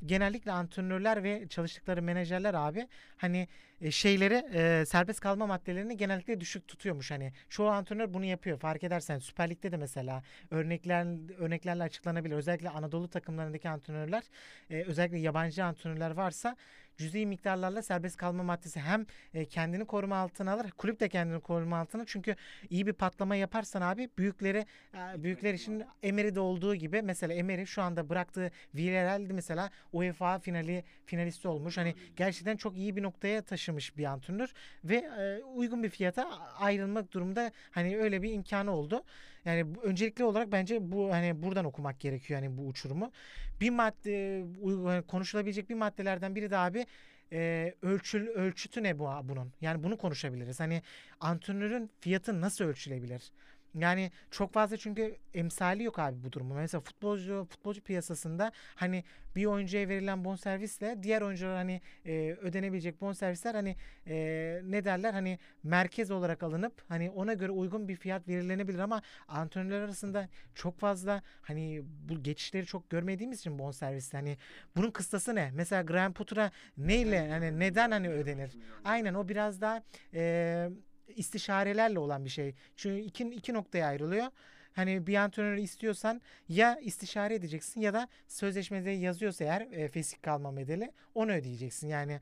[0.07, 3.49] genellikle antrenörler ve çalıştıkları menajerler abi hani
[3.81, 8.85] e, şeyleri e, serbest kalma maddelerini genellikle düşük tutuyormuş hani çoğu antrenör bunu yapıyor fark
[8.85, 11.07] edersen Süper Lig'de de mesela örnekler
[11.39, 12.35] örneklerle açıklanabilir.
[12.35, 14.23] Özellikle Anadolu takımlarındaki antrenörler,
[14.71, 16.57] e, özellikle yabancı antrenörler varsa
[16.99, 21.79] cüzi miktarlarla serbest kalma maddesi hem e, kendini koruma altına alır, kulüp de kendini koruma
[21.79, 22.05] altına.
[22.07, 22.37] Çünkü
[22.71, 27.83] iyi bir patlama yaparsan abi büyükleri e, büyükler için Emery'de olduğu gibi mesela Emery şu
[27.83, 31.79] anda bıraktığı Villarreal'de mesela UEFA finali finalisti olmuş.
[31.79, 34.53] Hani gerçekten çok iyi bir noktaya taşımış bir antrenör
[34.85, 39.05] ve e, uygun bir fiyata ayrılmak durumunda hani öyle bir imkanı oldu.
[39.49, 43.13] Yani öncelikli olarak bence bu hani buradan okumak gerekiyor yani bu uçurumu.
[43.61, 46.87] Bir madde uy- hani konuşulabilecek bir maddelerden biri de abi
[47.33, 49.53] e, ölçül ölçütü ne bu bunun?
[49.61, 50.61] Yani bunu konuşabiliriz.
[50.61, 50.83] Hani
[51.21, 53.33] antrenörün fiyatı nasıl ölçülebilir?
[53.81, 56.55] Yani çok fazla çünkü emsali yok abi bu durumu.
[56.55, 59.05] Mesela futbolcu futbolcu piyasasında hani
[59.37, 63.77] bir oyuncuya verilen bonservisle diğer oyuncular hani e, ödenebilecek bonservisler hani
[64.07, 64.17] e,
[64.65, 69.81] ne derler hani merkez olarak alınıp hani ona göre uygun bir fiyat belirlenebilir ama antrenörler
[69.81, 74.39] arasında çok fazla hani bu geçişleri çok görmediğimiz için bonservis hani
[74.77, 75.51] bunun kıstası ne?
[75.55, 78.51] Mesela Graham Potter'a neyle hani neden hani ödenir?
[78.85, 79.83] Aynen o biraz daha
[80.15, 80.71] e,
[81.17, 82.55] istişarelerle olan bir şey.
[82.77, 84.27] Çünkü iki, iki noktaya ayrılıyor.
[84.73, 90.57] Hani bir antrenörü istiyorsan ya istişare edeceksin ya da sözleşmede yazıyorsa eğer e, fesih kalma
[90.57, 91.89] bedeli onu ödeyeceksin.
[91.89, 92.21] Yani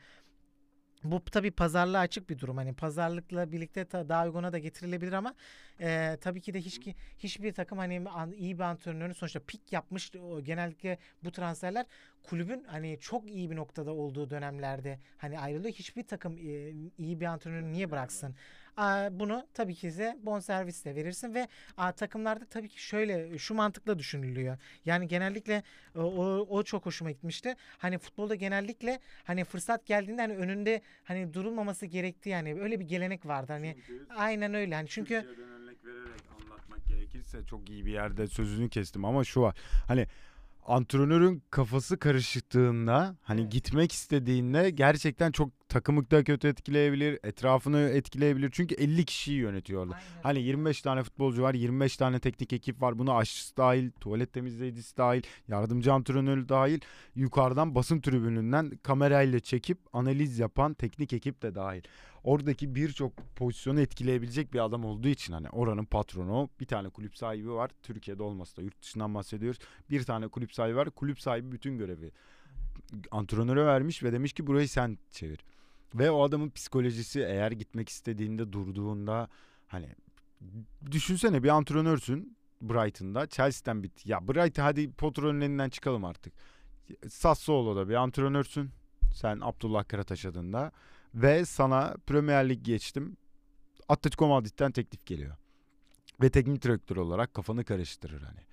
[1.05, 2.57] bu tabii pazarlığa açık bir durum.
[2.57, 5.35] Hani pazarlıkla birlikte ta- daha uyguna da getirilebilir ama
[5.81, 9.73] e, tabii ki de hiç ki hiçbir takım hani an- iyi bir antrenörün sonuçta pik
[9.73, 11.87] yapmış o, genellikle bu transferler
[12.23, 15.75] kulübün hani çok iyi bir noktada olduğu dönemlerde hani ayrılıyor.
[15.75, 18.35] Hiçbir takım e, iyi bir antrenörü niye bıraksın?
[19.11, 21.49] Bunu tabii ki de bonservisle verirsin ve
[21.97, 24.59] takımlarda tabii ki şöyle şu mantıkla düşünülüyor.
[24.85, 25.63] Yani genellikle
[25.95, 27.55] o, o, o çok hoşuma gitmişti.
[27.79, 33.27] Hani futbolda genellikle hani fırsat geldiğinde hani önünde hani durulmaması gerektiği yani öyle bir gelenek
[33.27, 33.53] vardı.
[33.53, 33.77] Hani
[34.17, 34.75] aynen öyle.
[34.75, 39.41] Hani çünkü Türkiye'den örnek vererek anlatmak gerekirse çok iyi bir yerde sözünü kestim ama şu
[39.41, 39.57] var.
[39.89, 40.07] Hani
[40.67, 43.53] antrenörün kafası karıştığında hani Evet.
[43.53, 48.51] gitmek istediğinde gerçekten çok takımı da kötü etkileyebilir, etrafını etkileyebilir.
[48.53, 49.95] Çünkü 50 kişiyi yönetiyor orada.
[49.95, 50.47] Aynen Hani öyle.
[50.47, 52.99] 25 tane futbolcu var, 25 tane teknik ekip var.
[52.99, 56.81] Buna aşçısı dahil, tuvalet temizleyicisi dahil, yardımcı antrenörü dahil.
[57.15, 61.83] Yukarıdan basın tribününden kamerayla çekip analiz yapan teknik ekip de dahil.
[62.25, 67.51] Oradaki birçok pozisyonu etkileyebilecek bir adam olduğu için hani oranın patronu bir tane kulüp sahibi
[67.51, 67.71] var.
[67.83, 69.59] Türkiye'de olmasa da yurt dışından bahsediyoruz.
[69.91, 70.91] Bir tane kulüp sahibi var.
[70.91, 72.13] Kulüp sahibi bütün görevi
[73.11, 75.39] antrenöre vermiş ve demiş ki burayı sen çevir.
[75.99, 79.29] Ve o adamın psikolojisi eğer gitmek istediğinde durduğunda
[79.67, 79.89] hani
[80.91, 84.07] düşünsene bir antrenörsün Brighton'da Chelsea'den bit.
[84.07, 86.33] Ya Brighton hadi Potter'ın elinden çıkalım artık.
[87.09, 88.71] Sassuolo'da bir antrenörsün.
[89.15, 90.73] Sen Abdullah Karataş adında
[91.15, 93.17] ve sana Premier Lig geçtim.
[93.89, 95.37] Atletico Madrid'den teklif geliyor.
[96.23, 98.46] Ve teknik direktör olarak kafanı karıştırır hani.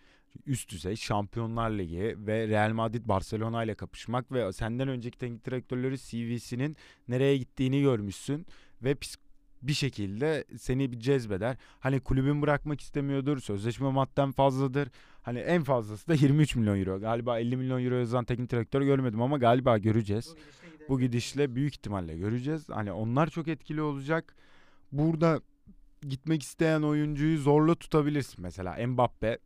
[0.45, 5.97] Üst düzey Şampiyonlar Ligi ve Real Madrid Barcelona ile kapışmak ve senden önceki teknik direktörleri
[5.97, 6.77] CV'sinin
[7.07, 8.45] nereye gittiğini görmüşsün
[8.83, 8.95] ve
[9.61, 11.57] bir şekilde seni bir cezbeder.
[11.79, 13.39] Hani kulübün bırakmak istemiyordur.
[13.39, 14.89] Sözleşme madden fazladır.
[15.21, 16.99] Hani en fazlası da 23 milyon euro.
[16.99, 20.35] Galiba 50 milyon euro yazan teknik direktör görmedim ama galiba göreceğiz.
[20.89, 22.69] Bu gidişle büyük ihtimalle göreceğiz.
[22.69, 24.35] Hani onlar çok etkili olacak.
[24.91, 25.41] Burada
[26.01, 28.41] gitmek isteyen oyuncuyu zorla tutabilirsin.
[28.41, 29.37] Mesela Mbappe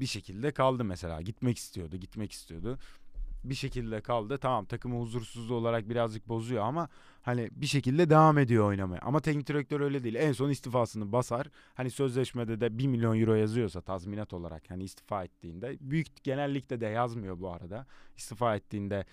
[0.00, 1.22] bir şekilde kaldı mesela.
[1.22, 2.78] Gitmek istiyordu, gitmek istiyordu.
[3.44, 4.38] Bir şekilde kaldı.
[4.38, 6.88] Tamam takımı huzursuz olarak birazcık bozuyor ama
[7.22, 9.00] hani bir şekilde devam ediyor oynamaya.
[9.02, 10.14] Ama teknik direktör öyle değil.
[10.14, 11.46] En son istifasını basar.
[11.74, 16.86] Hani sözleşmede de 1 milyon euro yazıyorsa tazminat olarak hani istifa ettiğinde büyük genellikle de
[16.86, 17.86] yazmıyor bu arada.
[18.16, 19.04] İstifa ettiğinde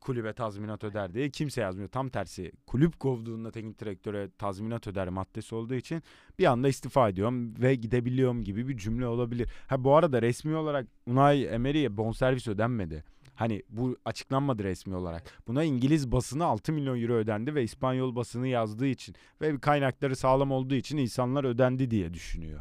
[0.00, 1.88] kulübe tazminat öder diye kimse yazmıyor.
[1.88, 6.02] Tam tersi kulüp kovduğunda teknik direktöre tazminat öder maddesi olduğu için
[6.38, 9.48] bir anda istifa ediyorum ve gidebiliyorum gibi bir cümle olabilir.
[9.66, 13.04] Ha bu arada resmi olarak Unai Emery'e bonservis ödenmedi.
[13.34, 15.22] Hani bu açıklanmadı resmi olarak.
[15.46, 20.52] Buna İngiliz basını 6 milyon euro ödendi ve İspanyol basını yazdığı için ve kaynakları sağlam
[20.52, 22.60] olduğu için insanlar ödendi diye düşünüyor.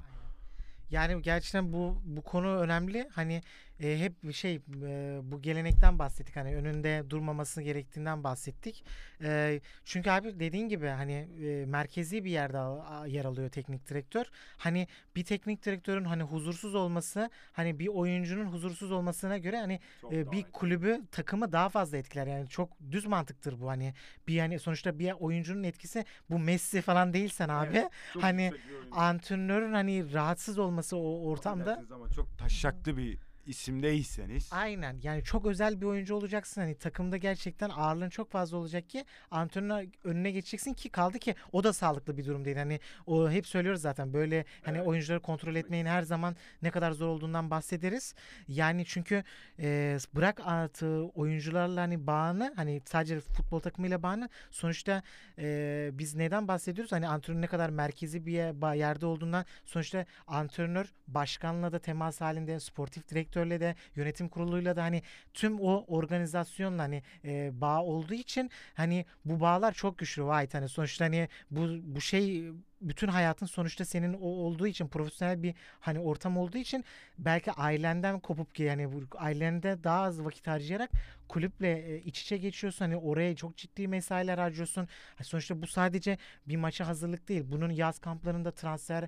[0.92, 3.08] Yani gerçekten bu bu konu önemli.
[3.12, 3.42] Hani
[3.80, 6.36] e, hep şey e, bu gelenekten bahsettik.
[6.36, 8.84] Hani önünde durmaması gerektiğinden bahsettik.
[9.22, 12.58] E, çünkü abi dediğin gibi hani e, merkezi bir yerde
[13.10, 14.26] yer alıyor teknik direktör.
[14.58, 19.80] Hani bir teknik direktörün hani huzursuz olması hani bir oyuncunun huzursuz olmasına göre hani
[20.12, 22.28] e, bir kulübü takımı daha fazla etkiler.
[22.28, 23.94] Yani çok düz mantıktır bu hani
[24.28, 27.88] bir yani sonuçta bir oyuncunun etkisi bu Messi falan değilsen abi evet,
[28.22, 28.52] hani
[28.92, 34.50] antrenörün hani rahatsız olması o ortamda ama çok taşaklı bir isimdeyseniz.
[34.52, 39.06] Aynen yani çok özel bir oyuncu olacaksın hani takımda gerçekten ağırlığın çok fazla olacak ki
[39.32, 42.58] antrenör önüne geçeceksin ki kaldı ki o da sağlıklı bir durum değil.
[42.58, 44.88] Hani o hep söylüyoruz zaten böyle hani evet.
[44.88, 48.16] oyuncuları kontrol etmeyin her zaman ne kadar zor olduğundan bahsederiz.
[48.48, 49.24] Yani çünkü
[49.60, 55.04] e, bırak artı oyuncularla hani bağını hani sadece futbol takımıyla bağını sonuçta
[55.40, 56.92] e, biz neden bahsediyoruz?
[56.92, 63.10] Hani antrenör ne kadar merkezi bir yerde olduğundan sonuçta antrenör başkanla da temas halinde sportif
[63.10, 65.02] direktör direktörle de yönetim kuruluyla da hani
[65.34, 70.22] tüm o organizasyonla hani e, bağ olduğu için hani bu bağlar çok güçlü.
[70.22, 75.44] White hani sonuçta hani bu bu şey bütün hayatın sonuçta senin o olduğu için profesyonel
[75.44, 76.86] bir hani ortam olduğu için
[77.18, 80.92] belki ailenden kopup ki yani bu ailende daha az vakit harcayarak
[81.30, 82.86] kulüple e, iç içe geçiyorsun.
[82.86, 84.88] Hani oraya çok ciddi mesailer harcıyorsun.
[85.24, 86.18] sonuçta bu sadece
[86.48, 87.44] bir maça hazırlık değil.
[87.46, 89.08] Bunun yaz kamplarında transfer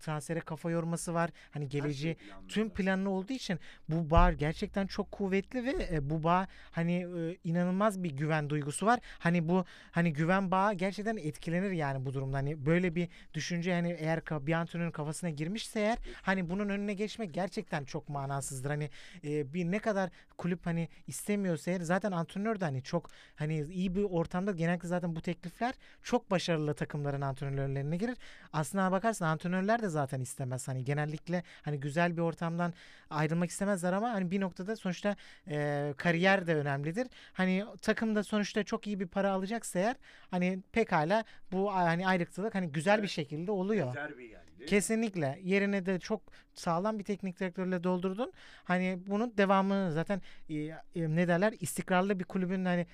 [0.00, 1.30] transfere kafa yorması var.
[1.50, 6.22] Hani geleceği şey tüm planlı olduğu için bu bağ gerçekten çok kuvvetli ve e, bu
[6.22, 9.00] bağ hani e, inanılmaz bir güven duygusu var.
[9.18, 12.36] Hani bu hani güven bağı gerçekten etkilenir yani bu durumda.
[12.36, 17.34] Hani böyle bir düşünce hani eğer bir antrenörün kafasına girmişse eğer hani bunun önüne geçmek
[17.34, 18.70] gerçekten çok manasızdır.
[18.70, 18.90] Hani
[19.24, 23.94] bir ne kadar kulüp hani istemiyor istemiyorsa eğer zaten antrenör de hani çok hani iyi
[23.94, 28.16] bir ortamda genellikle zaten bu teklifler çok başarılı takımların antrenörlerine girer.
[28.52, 30.68] Aslına bakarsan antrenörler de zaten istemez.
[30.68, 32.72] Hani genellikle hani güzel bir ortamdan
[33.10, 35.16] ayrılmak istemezler ama hani bir noktada sonuçta
[35.48, 37.06] e, kariyer de önemlidir.
[37.32, 39.96] Hani takımda sonuçta çok iyi bir para alacaksa eğer
[40.30, 43.94] hani pekala bu hani ayrıktılık hani güzel bir şekilde oluyor.
[43.94, 44.66] Geldi.
[44.66, 45.38] Kesinlikle.
[45.42, 46.20] Yerine de çok
[46.54, 48.32] sağlam bir teknik direktörle doldurdun.
[48.64, 52.86] Hani bunun devamını zaten e, e, ne derler istikrarlı bir kulübün hani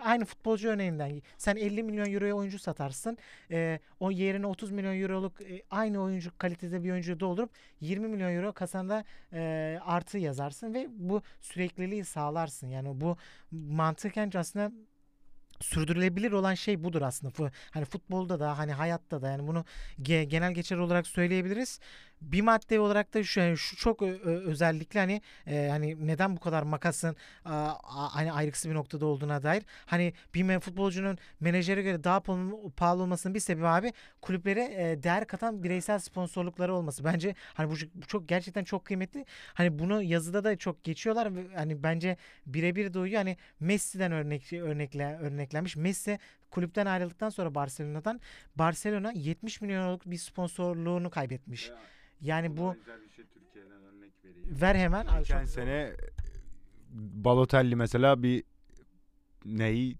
[0.00, 3.18] aynı futbolcu örneğinden sen 50 milyon euroya oyuncu satarsın.
[3.50, 7.50] E, o yerine 30 milyon euroluk e, aynı oyuncu kalitede bir oyuncu doldurup
[7.80, 12.66] 20 milyon euro kasanda e, artı yazarsın ve bu sürekliliği sağlarsın.
[12.68, 13.16] Yani bu
[13.50, 14.72] mantıken aslında
[15.60, 17.50] sürdürülebilir olan şey budur aslında.
[17.70, 19.64] Hani futbolda da hani hayatta da yani bunu
[20.02, 21.80] genel geçer olarak söyleyebiliriz
[22.20, 26.62] bir madde olarak da şu yani şu çok özellikle hani e, hani neden bu kadar
[26.62, 27.74] makasın a,
[28.16, 32.20] hani ayrıksı bir noktada olduğuna dair hani bir futbolcunun menajere göre daha
[32.76, 33.92] pahalı olmasının bir sebebi abi
[34.22, 37.04] kulüplere e, değer katan bireysel sponsorlukları olması.
[37.04, 39.26] Bence hani bu, bu çok gerçekten çok kıymetli.
[39.54, 45.76] Hani bunu yazıda da çok geçiyorlar hani bence birebir de Hani Messi'den örnek örnekle örneklenmiş.
[45.76, 46.18] Messi
[46.54, 48.20] kulüpten ayrıldıktan sonra Barcelona'dan
[48.56, 51.68] Barcelona 70 milyonluk bir sponsorluğunu kaybetmiş.
[51.68, 51.76] Ya.
[52.20, 52.74] Yani bu
[53.16, 53.24] şey
[54.60, 55.06] Ver hemen.
[55.18, 55.92] Geçen sene
[56.90, 58.44] Balotelli mesela bir
[59.44, 59.96] ney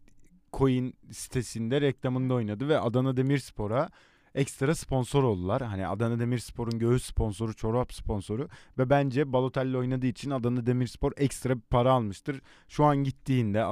[0.52, 3.90] coin sitesinde reklamında oynadı ve Adana Demirspor'a
[4.34, 5.62] ekstra sponsor oldular.
[5.62, 11.56] Hani Adana Demirspor'un göğüs sponsoru, çorap sponsoru ve bence Balotelli oynadığı için Adana Demirspor ekstra
[11.56, 12.40] bir para almıştır.
[12.68, 13.64] Şu an gittiğinde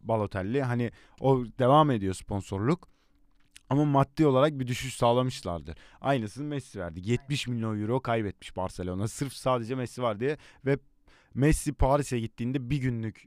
[0.00, 0.90] Balotelli hani
[1.20, 2.88] o devam ediyor sponsorluk.
[3.70, 5.76] Ama maddi olarak bir düşüş sağlamışlardır.
[6.00, 7.10] Aynısını Messi verdi.
[7.10, 9.08] 70 milyon euro kaybetmiş Barcelona.
[9.08, 10.36] Sırf sadece Messi var diye
[10.66, 10.78] ve
[11.34, 13.24] Messi Paris'e gittiğinde bir günlük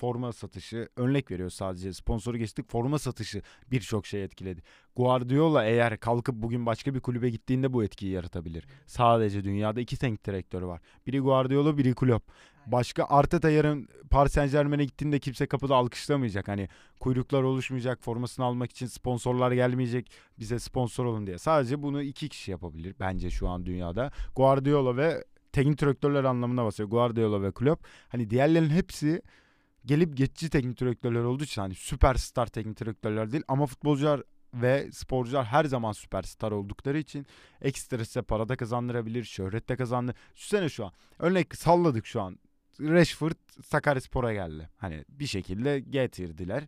[0.00, 4.62] forma satışı örnek veriyor sadece sponsoru geçtik forma satışı birçok şey etkiledi.
[4.96, 8.66] Guardiola eğer kalkıp bugün başka bir kulübe gittiğinde bu etkiyi yaratabilir.
[8.86, 10.80] Sadece dünyada iki teknik direktörü var.
[11.06, 12.30] Biri Guardiola biri Klopp.
[12.66, 16.48] Başka Arteta yarın Paris Saint Germain'e gittiğinde kimse kapıda alkışlamayacak.
[16.48, 16.68] Hani
[17.00, 21.38] kuyruklar oluşmayacak, formasını almak için sponsorlar gelmeyecek bize sponsor olun diye.
[21.38, 24.10] Sadece bunu iki kişi yapabilir bence şu an dünyada.
[24.36, 26.88] Guardiola ve teknik direktörler anlamına basıyor.
[26.88, 27.84] Guardiola ve Klopp.
[28.08, 29.22] Hani diğerlerin hepsi
[29.84, 34.22] gelip geçici teknik direktörler olduğu için hani süperstar teknik direktörler değil ama futbolcular
[34.54, 37.26] ve sporcular her zaman süperstar oldukları için
[37.60, 40.14] ekstra size para da kazandırabilir, şöhret de kazandır.
[40.36, 40.92] Düşünsene şu an.
[41.18, 42.38] Örnek salladık şu an.
[42.80, 44.68] Rashford Sakaryaspor'a geldi.
[44.76, 46.66] Hani bir şekilde getirdiler.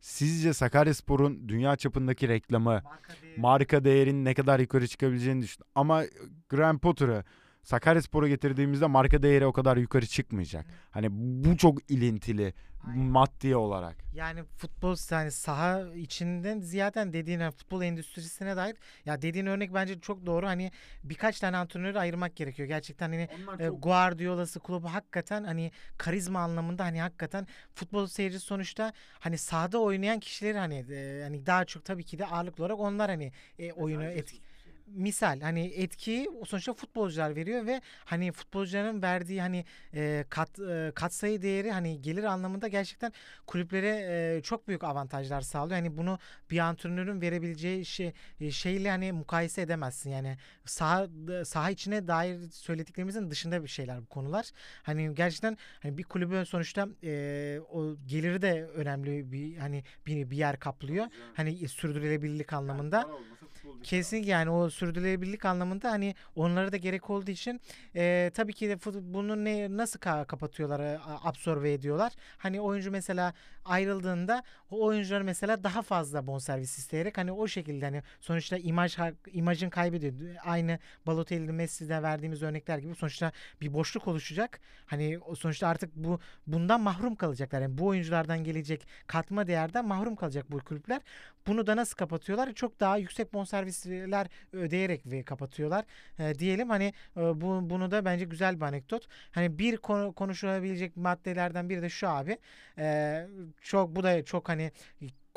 [0.00, 3.40] Sizce Sakaryaspor'un dünya çapındaki reklamı, marka, değeri.
[3.40, 5.64] marka değerinin ne kadar yukarı çıkabileceğini düşün.
[5.74, 6.04] Ama
[6.48, 7.24] Graham Potter'ı
[7.62, 10.66] Sakaryaspor'a getirdiğimizde marka değeri o kadar yukarı çıkmayacak.
[10.90, 12.54] Hani bu çok ilintili
[12.86, 13.04] Aynen.
[13.04, 13.96] maddi olarak.
[14.14, 20.00] Yani futbol yani saha içinden ziyaden dediğin yani futbol endüstrisine dair ya dediğin örnek bence
[20.00, 20.46] çok doğru.
[20.46, 20.72] Hani
[21.04, 22.68] birkaç tane antrenörü ayırmak gerekiyor.
[22.68, 23.28] Gerçekten hani
[23.58, 23.82] e, çok...
[23.82, 30.58] Guardiola'sı kulübü hakikaten hani karizma anlamında hani hakikaten futbol seyircisi sonuçta hani sahada oynayan kişileri
[30.58, 34.47] hani e, hani daha çok tabii ki de ağırlıklı olarak onlar hani e, oyunu etki
[34.94, 39.64] misal hani etkiyi sonuçta futbolcular veriyor ve hani futbolcuların verdiği hani
[39.94, 43.12] e, kat e, katsayı değeri hani gelir anlamında gerçekten
[43.46, 45.80] kulüplere e, çok büyük avantajlar sağlıyor.
[45.80, 46.18] Hani bunu
[46.50, 48.12] bir antrenörün verebileceği şey
[48.50, 50.10] şeyle hani mukayese edemezsin.
[50.10, 51.06] Yani saha
[51.44, 54.50] saha içine dair söylediklerimizin dışında bir şeyler bu konular.
[54.82, 60.36] Hani gerçekten hani bir kulübün sonuçta e, o geliri de önemli bir hani bir, bir
[60.36, 61.06] yer kaplıyor.
[61.34, 62.96] Hani sürdürülebilirlik anlamında.
[62.96, 63.37] Yani
[63.82, 67.60] Kesinlikle yani o sürdürülebilirlik anlamında hani onlara da gerek olduğu için
[67.96, 68.78] e, tabii ki de
[69.14, 72.12] bunu ne nasıl ka- kapatıyorlar, e, absorbe ediyorlar.
[72.38, 73.34] Hani oyuncu mesela
[73.64, 78.98] ayrıldığında o oyuncular mesela daha fazla bonservis isteyerek hani o şekilde hani sonuçta imaj
[79.32, 80.36] imajın kaybediyor.
[80.44, 84.60] Aynı Balotelli Messi'de verdiğimiz örnekler gibi sonuçta bir boşluk oluşacak.
[84.86, 87.60] Hani sonuçta artık bu bundan mahrum kalacaklar.
[87.60, 91.00] Yani bu oyunculardan gelecek katma değerden mahrum kalacak bu kulüpler.
[91.46, 92.52] Bunu da nasıl kapatıyorlar?
[92.52, 95.84] Çok daha yüksek bonservisler ödeyerek ve kapatıyorlar.
[96.18, 99.08] E, diyelim hani e, bu bunu da bence güzel bir anekdot.
[99.30, 102.38] Hani bir konu konuşulabilecek maddelerden biri de şu abi.
[102.78, 103.26] E,
[103.62, 104.72] çok bu da çok hani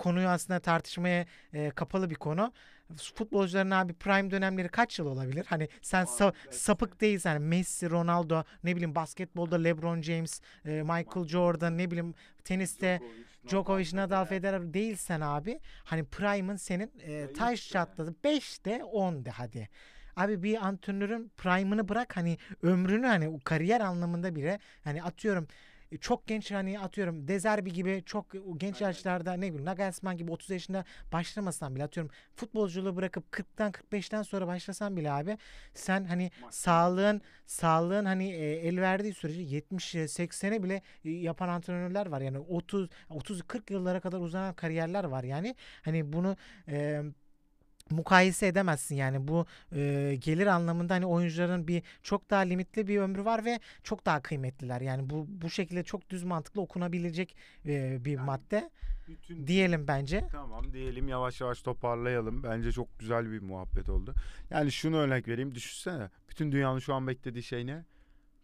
[0.02, 2.54] konuyu aslında tartışmaya e, kapalı bir konu.
[3.14, 5.46] Futbolcuların abi prime dönemleri kaç yıl olabilir?
[5.50, 11.28] Hani sen sa- sapık değilsen hani Messi, Ronaldo, ne bileyim basketbolda LeBron James, e, Michael
[11.28, 13.02] Jordan, ne bileyim teniste
[13.48, 19.30] Djokovic, Nadal, Federer değilsen abi hani prime'ın senin e, taş çatladı 5 de 10 de
[19.32, 19.70] hadi.
[20.16, 25.48] Abi bir antrenörün prime'ını bırak hani ömrünü hani o kariyer anlamında bile hani atıyorum
[25.98, 28.26] çok genç hani atıyorum Dezerbi gibi çok
[28.58, 34.22] genç yaşlarda ne bileyim Nagelsmann gibi 30 yaşında başlamasan bile atıyorum futbolculuğu bırakıp 40'tan 45'ten
[34.22, 35.38] sonra başlasan bile abi
[35.74, 36.54] sen hani Maç.
[36.54, 42.22] sağlığın sağlığın hani e, el verdiği sürece 70 80'e bile e, yapan antrenörler var.
[42.22, 45.24] Yani 30 30 40 yıllara kadar uzanan kariyerler var.
[45.24, 46.38] Yani hani bunu
[46.68, 47.02] e,
[47.92, 53.26] mukayese edemezsin yani bu e, gelir anlamında hani oyuncuların bir çok daha limitli bir ömrü
[53.26, 57.36] var ve çok daha kıymetliler yani bu bu şekilde çok düz mantıklı okunabilecek
[57.66, 58.70] e, bir yani madde
[59.08, 60.28] bütün diyelim bence.
[60.32, 64.14] Tamam diyelim yavaş yavaş toparlayalım bence çok güzel bir muhabbet oldu
[64.50, 67.84] yani şunu örnek vereyim düşünsene bütün dünyanın şu an beklediği şey ne?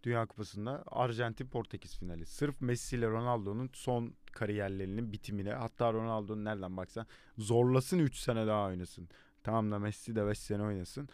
[0.02, 2.26] Dünya Kupası'nda Arjantin Portekiz finali.
[2.26, 7.06] Sırf Messi ile Ronaldo'nun son kariyerlerinin bitimine hatta Ronaldo'nun nereden baksan
[7.38, 9.08] zorlasın 3 sene daha oynasın.
[9.48, 11.08] Tamam da Messi de 5 sene oynasın.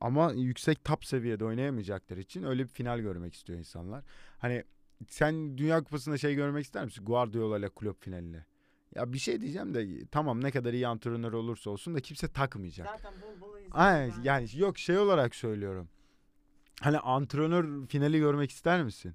[0.00, 4.04] Ama yüksek top seviyede oynayamayacakları için öyle bir final görmek istiyor insanlar.
[4.38, 4.64] Hani
[5.08, 7.04] sen Dünya Kupası'nda şey görmek ister misin?
[7.04, 8.44] Guardiola ile Klopp finalini.
[8.94, 12.86] Ya bir şey diyeceğim de tamam ne kadar iyi antrenör olursa olsun da kimse takmayacak.
[12.86, 15.88] Zaten bol bol Aynen, yani yok şey olarak söylüyorum.
[16.80, 19.14] Hani antrenör finali görmek ister misin?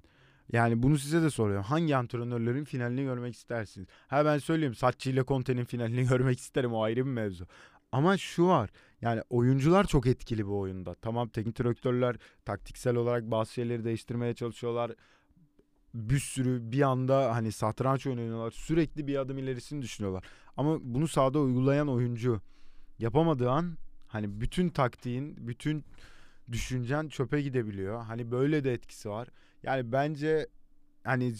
[0.52, 1.64] Yani bunu size de soruyorum.
[1.64, 3.88] Hangi antrenörlerin finalini görmek istersiniz?
[4.08, 4.74] Ha ben söyleyeyim.
[4.74, 6.74] Satçı ile Conte'nin finalini görmek isterim.
[6.74, 7.46] O ayrı bir mevzu.
[7.94, 8.70] Ama şu var.
[9.00, 10.94] Yani oyuncular çok etkili bu oyunda.
[10.94, 14.92] Tamam teknik direktörler taktiksel olarak bazı şeyleri değiştirmeye çalışıyorlar.
[15.94, 18.50] bir sürü bir anda hani satranç oynuyorlar.
[18.50, 20.24] Sürekli bir adım ilerisini düşünüyorlar.
[20.56, 22.40] Ama bunu sahada uygulayan oyuncu
[22.98, 23.76] yapamadığı an
[24.08, 25.84] hani bütün taktiğin, bütün
[26.52, 28.02] düşüncen çöpe gidebiliyor.
[28.02, 29.28] Hani böyle de etkisi var.
[29.62, 30.48] Yani bence
[31.04, 31.34] hani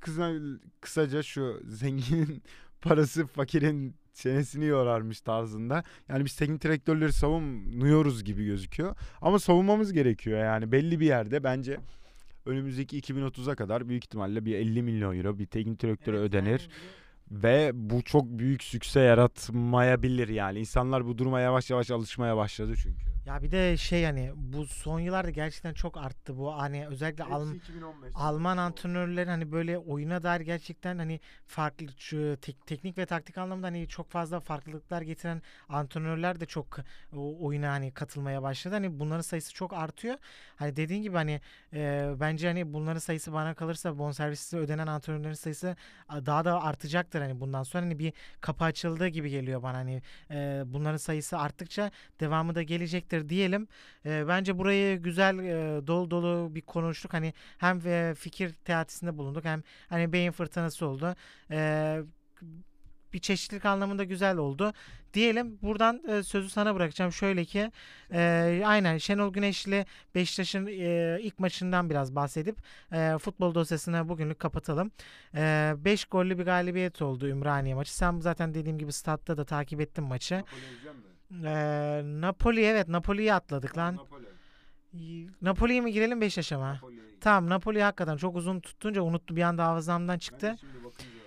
[0.00, 0.32] kısa,
[0.80, 2.42] kısaca şu zenginin
[2.80, 5.82] parası fakirin çenesini yorarmış tarzında.
[6.08, 8.96] Yani biz teknik direktörleri savunuyoruz gibi gözüküyor.
[9.20, 11.80] Ama savunmamız gerekiyor yani belli bir yerde bence
[12.46, 16.60] önümüzdeki 2030'a kadar büyük ihtimalle bir 50 milyon euro bir teknik direktöre Evet, ödenir.
[16.60, 20.58] yani Ve bu çok büyük sükse yaratmayabilir yani.
[20.58, 23.04] İnsanlar bu duruma yavaş yavaş alışmaya başladı çünkü.
[23.26, 26.58] Ya bir de şey hani bu son yıllarda gerçekten çok arttı bu.
[26.58, 27.48] Hani özellikle Alm
[28.14, 31.86] Alman antrenörlerin hani böyle oyuna dair gerçekten hani farklı
[32.36, 36.78] tek- teknik ve taktik anlamda hani çok fazla farklılıklar getiren antrenörler de çok
[37.16, 38.74] o oyuna hani katılmaya başladı.
[38.74, 40.16] Hani bunların sayısı çok artıyor.
[40.56, 41.40] Hani dediğin gibi hani
[41.72, 45.76] e, bence hani bunların sayısı bana kalırsa bonservisi ödenen antrenörlerin sayısı
[46.10, 47.84] daha da artacaktır hani bundan sonra.
[47.84, 49.76] Hani bir kapı açıldığı gibi geliyor bana.
[49.78, 51.90] Hani e, bunların sayısı arttıkça
[52.20, 52.62] devamı da
[53.10, 53.68] gelecektir diyelim.
[54.06, 57.12] E, bence burayı güzel e, dolu dolu bir konuştuk.
[57.12, 61.14] Hani hem e, fikir teatisinde bulunduk hem hani beyin fırtınası oldu.
[61.50, 62.02] E,
[63.12, 64.72] bir çeşitlilik anlamında güzel oldu.
[65.14, 67.12] Diyelim buradan e, sözü sana bırakacağım.
[67.12, 67.72] Şöyle ki
[68.12, 72.56] e, aynen Şenol Güneşli Beşiktaş'ın e, ilk maçından biraz bahsedip
[72.92, 74.90] e, futbol dosyasını bugünlük kapatalım.
[75.34, 77.96] 5 gollü bir galibiyet oldu Ümraniye maçı.
[77.96, 80.44] Sen zaten dediğim gibi statta da takip ettin maçı.
[81.44, 83.98] E, Napoli evet Napoli'yi atladık lan.
[85.42, 86.78] Napoli'ye mi girelim Beşiktaş'a mı?
[87.20, 90.56] Tamam Napoli hakikaten çok uzun tutunca unuttu bir anda hafızamdan çıktı.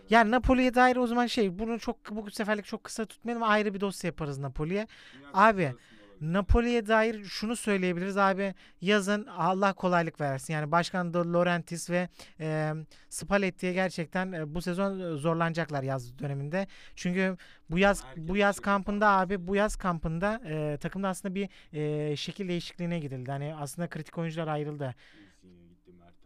[0.10, 3.82] Yani Napoli'ye dair o zaman şey bunu çok bu seferlik çok kısa tutmayalım ayrı bir
[3.82, 4.88] dosya yaparız Napoli'ye.
[5.34, 5.74] Abi,
[6.22, 10.54] Napoli'ye dair şunu söyleyebiliriz abi yazın Allah kolaylık versin.
[10.54, 12.10] Yani Başkan De Laurentiis ve
[12.40, 12.74] e,
[13.10, 16.68] Spalletti'ye gerçekten e, bu sezon zorlanacaklar yaz döneminde.
[16.96, 17.38] Çünkü
[17.70, 22.16] bu yaz Herkes bu yaz kampında abi bu yaz kampında e, takımda aslında bir e,
[22.16, 23.32] şekil değişikliğine gidildi.
[23.32, 24.96] Hani aslında kritik oyuncular ayrıldı.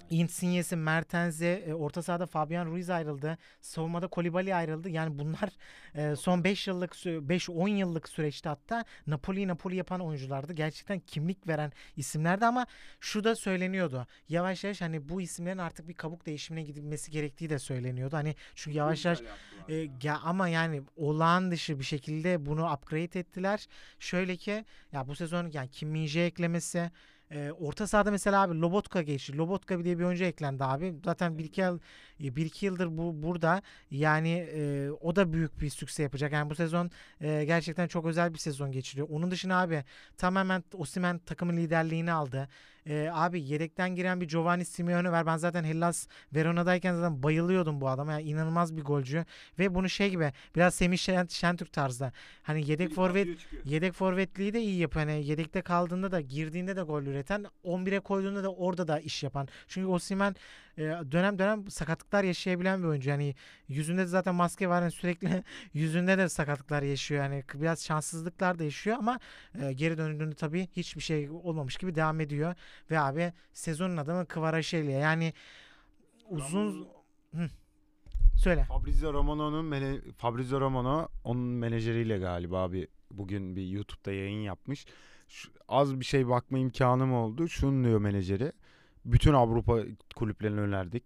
[0.09, 3.37] Insigne'si, Mertens'e, e, orta sahada Fabian Ruiz ayrıldı.
[3.61, 4.89] Savunmada Kolibali ayrıldı.
[4.89, 5.49] Yani bunlar
[5.95, 10.53] e, son 5 yıllık 5-10 yıllık süreçte hatta Napoli Napoli yapan oyunculardı.
[10.53, 12.65] Gerçekten kimlik veren isimlerdi ama
[12.99, 14.07] şu da söyleniyordu.
[14.29, 18.17] Yavaş yavaş hani bu isimlerin artık bir kabuk değişimine gidilmesi gerektiği de söyleniyordu.
[18.17, 19.21] Hani çünkü yavaş yavaş
[19.69, 23.67] e, ya ama yani olağan dışı bir şekilde bunu upgrade ettiler.
[23.99, 26.91] Şöyle ki ya bu sezon yani Kim Min-jae eklemesi
[27.31, 29.37] e, orta sahada mesela abi Lobotka geçti.
[29.37, 30.95] Lobotka diye bir oyuncu eklendi abi.
[31.05, 31.79] Zaten bir iki, yıl,
[32.23, 33.61] e, bir iki yıldır bu burada.
[33.91, 36.31] Yani e, o da büyük bir sükse yapacak.
[36.31, 39.07] Yani bu sezon e, gerçekten çok özel bir sezon geçiriyor.
[39.11, 39.83] Onun dışında abi
[40.17, 42.49] tamamen Osimhen takımın liderliğini aldı.
[42.89, 45.25] E, abi yedekten giren bir Giovanni Simeone var.
[45.25, 48.11] Ben zaten Hellas Verona'dayken zaten bayılıyordum bu adama.
[48.11, 49.25] Yani inanılmaz bir golcü.
[49.59, 52.11] Ve bunu şey gibi biraz Semih Şen- Şentürk tarzda.
[52.43, 53.27] Hani yedek forvet
[53.65, 55.05] Yedek forvetliği de iyi yapıyor.
[55.05, 59.47] Hani yedekte kaldığında da girdiğinde de gol üreten 11'e koyduğunda da orada da iş yapan.
[59.67, 60.35] Çünkü Osimhen
[60.77, 60.81] e,
[61.11, 63.09] dönem dönem sakatlıklar yaşayabilen bir oyuncu.
[63.09, 63.35] Yani
[63.67, 64.81] yüzünde de zaten maske var.
[64.81, 67.23] Yani sürekli yüzünde de sakatlıklar yaşıyor.
[67.23, 69.19] Yani biraz şanssızlıklar da yaşıyor ama
[69.61, 72.55] e, geri döndüğünde tabii hiçbir şey olmamış gibi devam ediyor.
[72.91, 74.99] Ve abi sezonun adamı Kvaratskhelia.
[74.99, 75.33] Yani
[76.29, 76.87] uzun
[77.35, 77.49] Hı.
[78.37, 78.63] Söyle.
[78.63, 84.85] Fabrizio Romano'nun mene- Fabrizio Romano onun menajeriyle galiba bir bugün bir YouTube'da yayın yapmış.
[85.27, 87.47] Şu- az bir şey bakma imkanım oldu.
[87.47, 88.51] Şunu diyor menajeri.
[89.05, 89.79] Bütün Avrupa
[90.15, 91.03] kulüplerine önerdik.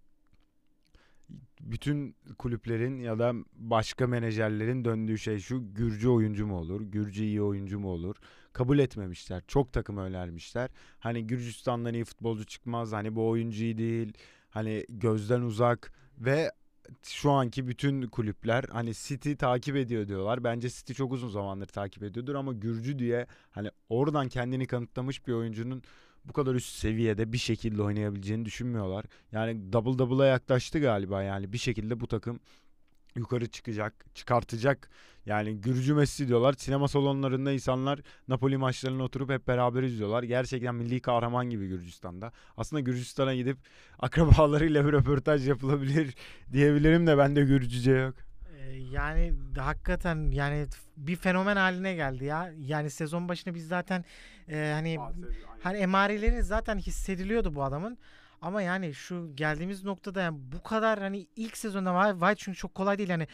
[1.62, 5.74] Bütün kulüplerin ya da başka menajerlerin döndüğü şey şu.
[5.74, 6.82] Gürcü oyuncu mu olur?
[6.82, 8.16] Gürcü iyi oyuncu mu olur?
[8.54, 9.44] Kabul etmemişler.
[9.48, 10.70] Çok takım önermişler.
[11.00, 12.92] Hani Gürcistan'dan iyi futbolcu çıkmaz.
[12.92, 14.14] Hani bu oyuncu iyi değil.
[14.50, 16.52] Hani gözden uzak ve
[17.04, 20.44] şu anki bütün kulüpler hani City takip ediyor diyorlar.
[20.44, 25.34] Bence City çok uzun zamandır takip ediyordur ama Gürcü diye hani oradan kendini kanıtlamış bir
[25.34, 25.84] oyuncunun
[26.26, 29.06] bu kadar üst seviyede bir şekilde oynayabileceğini düşünmüyorlar.
[29.32, 32.40] Yani double double'a yaklaştı galiba yani bir şekilde bu takım
[33.16, 34.90] yukarı çıkacak, çıkartacak.
[35.26, 36.54] Yani Gürcü Messi diyorlar.
[36.54, 40.24] Sinema salonlarında insanlar Napoli maçlarına oturup hep beraber izliyorlar.
[40.24, 42.32] Gerçekten milli kahraman gibi Gürcistan'da.
[42.58, 43.58] Aslında Gürcistan'a gidip
[44.00, 46.16] akrabalarıyla bir röportaj yapılabilir
[46.54, 48.16] diyebilirim de bende Gürcüce yok.
[48.58, 52.52] Ee, Yani hakikaten yani bir fenomen haline geldi ya.
[52.60, 54.06] Yani sezon başında biz zaten
[54.50, 54.98] e, hani
[55.64, 57.98] hani emareleri zaten hissediliyordu bu adamın.
[58.42, 62.98] Ama yani şu geldiğimiz noktada yani bu kadar hani ilk sezonda White çünkü çok kolay
[62.98, 63.10] değil.
[63.10, 63.28] Yani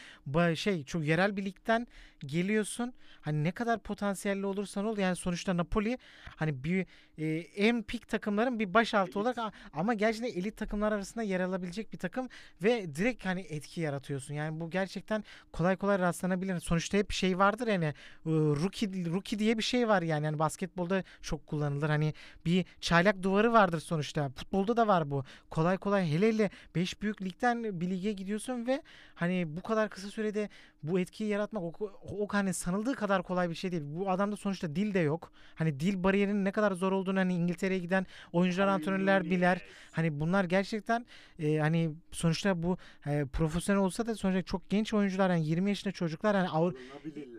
[0.56, 1.86] şey çok yerel bir ligden
[2.26, 2.92] geliyorsun.
[3.20, 5.98] Hani ne kadar potansiyelli olursan ol yani sonuçta Napoli
[6.36, 6.86] hani bir
[7.18, 11.92] e, en pik takımların bir başaltı olarak a- ama gerçekten elit takımlar arasında yer alabilecek
[11.92, 12.28] bir takım
[12.62, 14.34] ve direkt hani etki yaratıyorsun.
[14.34, 16.60] Yani bu gerçekten kolay kolay rastlanabilir.
[16.60, 17.94] Sonuçta hep şey vardır yani e,
[18.26, 20.24] rookie rookie diye bir şey var yani.
[20.24, 21.88] yani basketbolda çok kullanılır.
[21.88, 22.14] Hani
[22.46, 24.28] bir çaylak duvarı vardır sonuçta.
[24.28, 25.24] Futbolda da var bu.
[25.50, 28.82] Kolay kolay hele hele 5 büyük ligden bir lige gidiyorsun ve
[29.14, 30.48] hani bu kadar kısa sürede
[30.82, 33.82] bu etkiyi yaratmak o, o, hani sanıldığı kadar kolay bir şey değil.
[33.86, 35.32] Bu adamda sonuçta dil de yok.
[35.54, 39.58] Hani dil bariyerinin ne kadar zor olduğunu hani İngiltere'ye giden oyuncular, antrenörler biler.
[39.92, 41.06] Hani bunlar gerçekten
[41.38, 45.92] e, hani sonuçta bu e, profesyonel olsa da sonuçta çok genç oyuncular yani 20 yaşında
[45.92, 46.74] çocuklar hani Avru-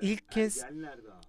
[0.01, 0.65] İlk kez-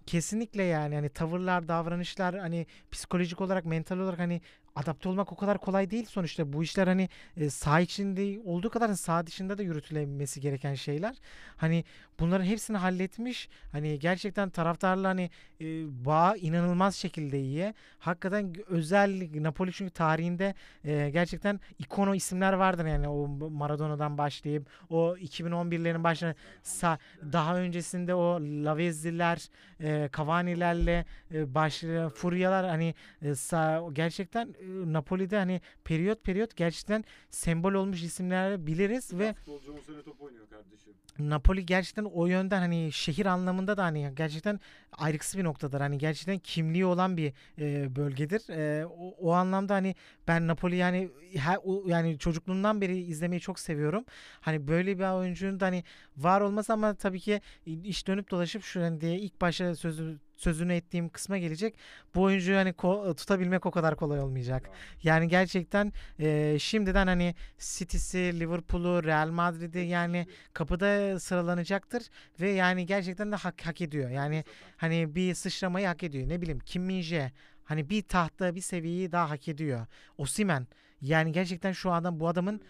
[0.07, 4.41] kesinlikle yani hani tavırlar, davranışlar hani psikolojik olarak, mental olarak hani
[4.77, 6.53] adapte olmak o kadar kolay değil sonuçta.
[6.53, 11.17] Bu işler hani e, saha içinde olduğu kadar saha dışında da yürütülemesi gereken şeyler.
[11.57, 11.85] Hani
[12.21, 13.49] bunların hepsini halletmiş.
[13.73, 15.65] Hani gerçekten taraftarla hani e,
[16.05, 17.75] bağ inanılmaz şekilde iyi.
[17.99, 20.55] Hakikaten özel Napoli çünkü tarihinde
[20.85, 26.99] e, gerçekten ikono isimler vardır yani o Maradona'dan başlayıp o 2011'lerin başına sa-
[27.33, 29.49] daha öncesinde o Lavezzi'ler,
[29.81, 31.05] e, Cavani'lerle
[31.35, 38.03] e, başlayan Furyalar hani e, sa- gerçekten e, Napoli'de hani periyot periyot gerçekten sembol olmuş
[38.03, 40.93] isimler biliriz ve futbolcu 10 sene top oynuyor kardeşim.
[41.19, 44.61] Napoli gerçekten o yönden hani şehir anlamında da hani gerçekten
[44.93, 45.81] ayrıksı bir noktadır.
[45.81, 48.49] Hani gerçekten kimliği olan bir e, bölgedir.
[48.49, 49.95] E, o, o anlamda hani
[50.29, 54.05] ben Napoli yani her, o, yani çocukluğumdan beri izlemeyi çok seviyorum.
[54.41, 55.85] Hani böyle bir oyuncunun da hani
[56.17, 60.75] var olması ama tabii ki iş dönüp dolaşıp şu hani diye ilk başta sözü sözünü
[60.75, 61.75] ettiğim kısma gelecek.
[62.15, 64.71] Bu oyuncuyu hani ko- tutabilmek o kadar kolay olmayacak.
[65.03, 72.03] Yani gerçekten e, şimdiden hani City'si, Liverpool'u, Real Madrid'i yani kapıda sıralanacaktır
[72.41, 74.11] ve yani gerçekten de hak, hak ediyor.
[74.11, 74.45] Yani
[74.77, 76.29] hani bir sıçramayı hak ediyor.
[76.29, 77.31] Ne bileyim Kim Min-jae
[77.65, 79.87] hani bir tahta bir seviyeyi daha hak ediyor.
[80.19, 80.67] Osimhen
[81.01, 82.61] yani gerçekten şu adam bu adamın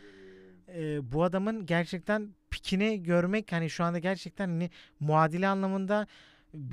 [0.74, 6.06] e, bu adamın gerçekten pikini görmek hani şu anda gerçekten hani muadili anlamında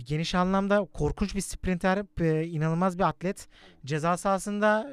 [0.07, 3.47] geniş anlamda korkunç bir sprinter, e, inanılmaz bir atlet.
[3.85, 4.91] Ceza sahasında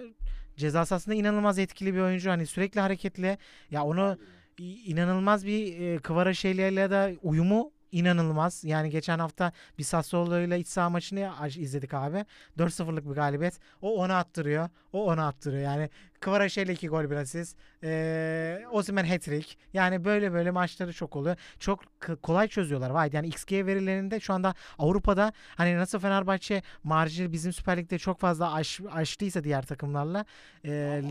[0.57, 2.31] ceza sahasında inanılmaz etkili bir oyuncu.
[2.31, 3.39] Hani sürekli hareketli.
[3.71, 4.19] Ya onu
[4.59, 8.65] inanılmaz bir e, Kvara şeylerle de uyumu inanılmaz.
[8.65, 12.25] Yani geçen hafta bir Sassuolo ile iç saha maçını aç- izledik abi.
[12.59, 13.59] 4-0'lık bir galibiyet.
[13.83, 14.69] O onu attırıyor.
[14.93, 15.63] O onu attırıyor.
[15.63, 15.91] Yani
[16.25, 17.57] Kvara şeyle iki gol bir asist.
[17.83, 19.57] Ee, Osimhen hat-trick.
[19.73, 21.37] Yani böyle böyle maçları çok oluyor.
[21.59, 21.81] Çok
[22.23, 22.91] kolay çözüyorlar.
[22.91, 28.21] Vay yani XG verilerinde şu anda Avrupa'da hani nasıl Fenerbahçe marjı bizim Süper Lig'de çok
[28.21, 30.25] fazla aş, aştıysa diğer takımlarla
[30.65, 31.03] e,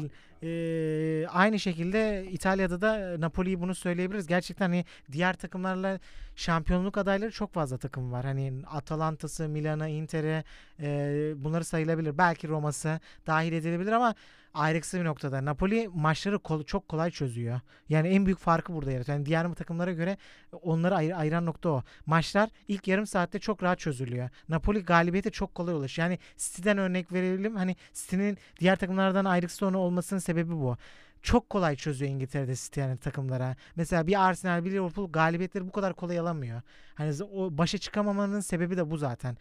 [0.44, 4.28] e, aynı şekilde İtalya'da da Napoli'yi bunu söyleyebiliriz.
[4.28, 6.00] Gerçekten hani diğer takımlarla
[6.36, 8.26] şampiyonluk adayları çok fazla takım var.
[8.26, 10.44] Hani Atalanta'sı, Milan'a, Inter'e
[10.80, 12.18] e, bunları sayılabilir.
[12.18, 14.16] Belki Roma'sı dahil edilebilir ama
[14.54, 15.46] ayrıksı bir noktada.
[15.46, 17.60] Napoli maçları kol- çok kolay çözüyor.
[17.90, 19.18] Yani en büyük farkı burada yaratıyor.
[19.18, 20.18] Yani diğer takımlara göre
[20.52, 21.84] onları ayır- ayıran nokta o.
[22.06, 24.30] Maçlar ilk yarım saatte çok rahat çözülüyor.
[24.50, 26.08] Napoli galibiyete çok kolay ulaşıyor.
[26.08, 27.56] Yani City'den örnek verelim.
[27.56, 30.78] Hani City'nin diğer takımlardan ayrıksı onu olmasının sebebi bu.
[31.22, 33.56] Çok kolay çözüyor İngiltere'de City yani takımlara.
[33.76, 36.62] Mesela bir Arsenal, bir Liverpool galibiyetleri bu kadar kolay alamıyor.
[36.96, 39.38] Hani o başa çıkamamanın sebebi de bu zaten.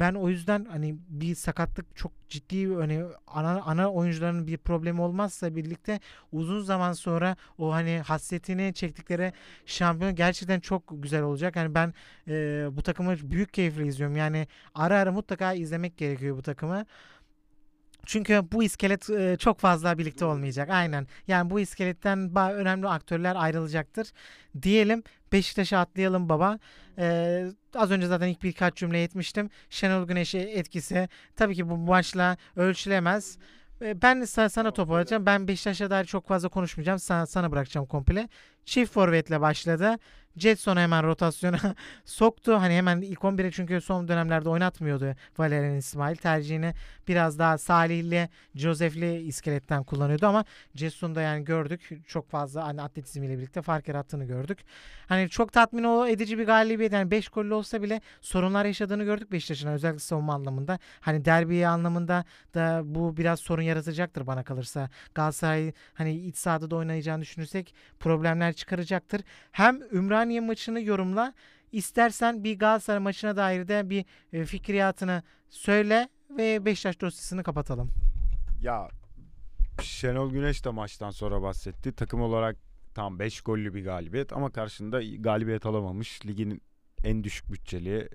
[0.00, 5.56] Ben o yüzden hani bir sakatlık çok ciddi hani ana ana oyuncuların bir problemi olmazsa
[5.56, 6.00] birlikte
[6.32, 9.32] uzun zaman sonra o hani hasretini çektikleri
[9.66, 11.56] şampiyon gerçekten çok güzel olacak.
[11.56, 11.94] Yani ben
[12.28, 14.16] e, bu takımı büyük keyifle izliyorum.
[14.16, 16.86] Yani ara ara mutlaka izlemek gerekiyor bu takımı.
[18.06, 20.70] Çünkü bu iskelet e, çok fazla birlikte olmayacak.
[20.70, 21.06] Aynen.
[21.28, 24.08] Yani bu iskeletten önemli aktörler ayrılacaktır.
[24.62, 26.58] Diyelim Beşiktaş'a atlayalım baba.
[26.98, 29.50] Ee, az önce zaten ilk birkaç cümle etmiştim.
[29.70, 33.38] Şenol Güneş'e etkisi tabii ki bu maçla ölçülemez.
[33.82, 35.26] Ee, Ben sa- sana topu alacağım.
[35.26, 36.98] Ben Beşiktaş'a dair çok fazla konuşmayacağım.
[36.98, 38.28] Sana, sana bırakacağım komple.
[38.64, 39.96] Çift forvetle başladı.
[40.36, 41.58] Jetson'u hemen rotasyona
[42.04, 42.54] soktu.
[42.54, 46.16] Hani hemen ilk 11'e çünkü son dönemlerde oynatmıyordu Valerian İsmail.
[46.16, 46.74] Tercihini
[47.08, 51.90] biraz daha Salih'li, Josef'li iskeletten kullanıyordu ama Jetson'da yani gördük.
[52.06, 54.58] Çok fazla hani atletizmiyle birlikte fark yarattığını gördük.
[55.06, 56.92] Hani çok tatmin edici bir galibiyet.
[56.92, 60.78] Yani 5 gollü olsa bile sorunlar yaşadığını gördük Beşiktaş'ın özellikle savunma anlamında.
[61.00, 62.24] Hani derbi anlamında
[62.54, 64.90] da bu biraz sorun yaratacaktır bana kalırsa.
[65.14, 69.20] Galatasaray hani iç sahada da oynayacağını düşünürsek problemler çıkaracaktır.
[69.52, 69.80] Hem
[70.20, 71.34] Ümraniye maçını yorumla
[71.72, 77.90] istersen bir Galatasaray maçına dair de bir e, fikriyatını söyle ve Beşiktaş dosyasını kapatalım.
[78.62, 78.88] Ya
[79.82, 81.92] Şenol Güneş de maçtan sonra bahsetti.
[81.92, 82.56] Takım olarak
[82.94, 86.26] tam 5 gollü bir galibiyet ama karşında galibiyet alamamış.
[86.26, 86.62] Ligin
[87.04, 88.08] en düşük bütçeli,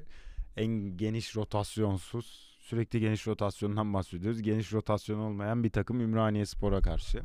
[0.57, 4.41] en geniş rotasyonsuz, sürekli geniş rotasyondan bahsediyoruz.
[4.41, 7.21] Geniş rotasyon olmayan bir takım Ümraniye Spor'a karşı.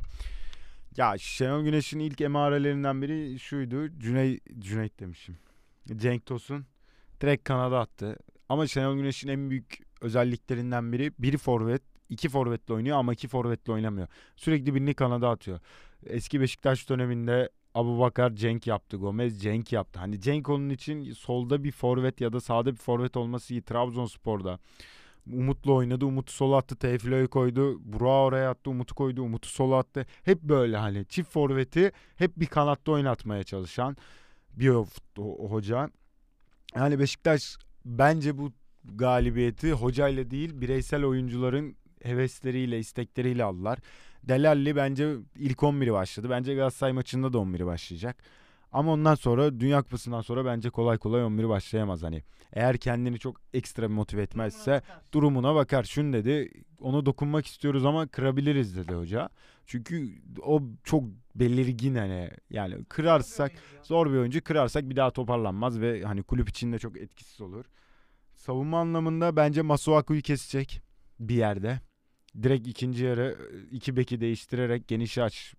[0.97, 3.99] Ya Şenol Güneş'in ilk emarelerinden biri şuydu.
[3.99, 5.37] Cüney, Cüneyt demişim.
[5.95, 6.65] Cenk Tosun
[7.21, 8.17] direkt kanada attı.
[8.49, 13.73] Ama Şenol Güneş'in en büyük özelliklerinden biri biri forvet, iki forvetle oynuyor ama iki forvetle
[13.73, 14.07] oynamıyor.
[14.35, 15.59] Sürekli birini kanada atıyor.
[16.05, 18.97] Eski Beşiktaş döneminde Abu Bakar Cenk yaptı.
[18.97, 19.99] Gomez Cenk yaptı.
[19.99, 23.61] Hani Cenk onun için solda bir forvet ya da sağda bir forvet olması iyi.
[23.61, 24.59] Trabzonspor'da.
[25.33, 26.05] Umut'la oynadı.
[26.05, 26.75] Umut'u sola attı.
[26.75, 27.93] Tevfilo'yu koydu.
[27.93, 28.69] Burak'ı oraya attı.
[28.69, 29.21] Umut'u koydu.
[29.21, 30.05] Umut'u sola attı.
[30.23, 33.97] Hep böyle hani çift forveti hep bir kanatta oynatmaya çalışan
[34.53, 34.69] bir
[35.17, 35.89] hoca.
[36.75, 38.51] Yani Beşiktaş bence bu
[38.85, 43.79] galibiyeti hocayla değil bireysel oyuncuların hevesleriyle, istekleriyle aldılar.
[44.23, 46.29] Delalli bence ilk 11'i başladı.
[46.29, 48.23] Bence Galatasaray maçında da 11'i başlayacak.
[48.71, 52.23] Ama ondan sonra Dünya Kupası'ndan sonra bence kolay kolay 11'i başlayamaz hani.
[52.53, 54.81] Eğer kendini çok ekstra motive etmezse
[55.13, 55.83] durumuna bakar.
[55.83, 59.29] Şun dedi ona dokunmak istiyoruz ama kırabiliriz dedi hoca.
[59.65, 61.03] Çünkü o çok
[61.35, 63.51] belirgin hani yani kırarsak
[63.83, 67.65] zor bir oyuncu kırarsak bir daha toparlanmaz ve hani kulüp içinde çok etkisiz olur.
[68.35, 70.81] Savunma anlamında bence Masuaku'yu kesecek
[71.19, 71.79] bir yerde.
[72.43, 73.37] Direkt ikinci yarı
[73.71, 75.53] iki beki değiştirerek genişe aç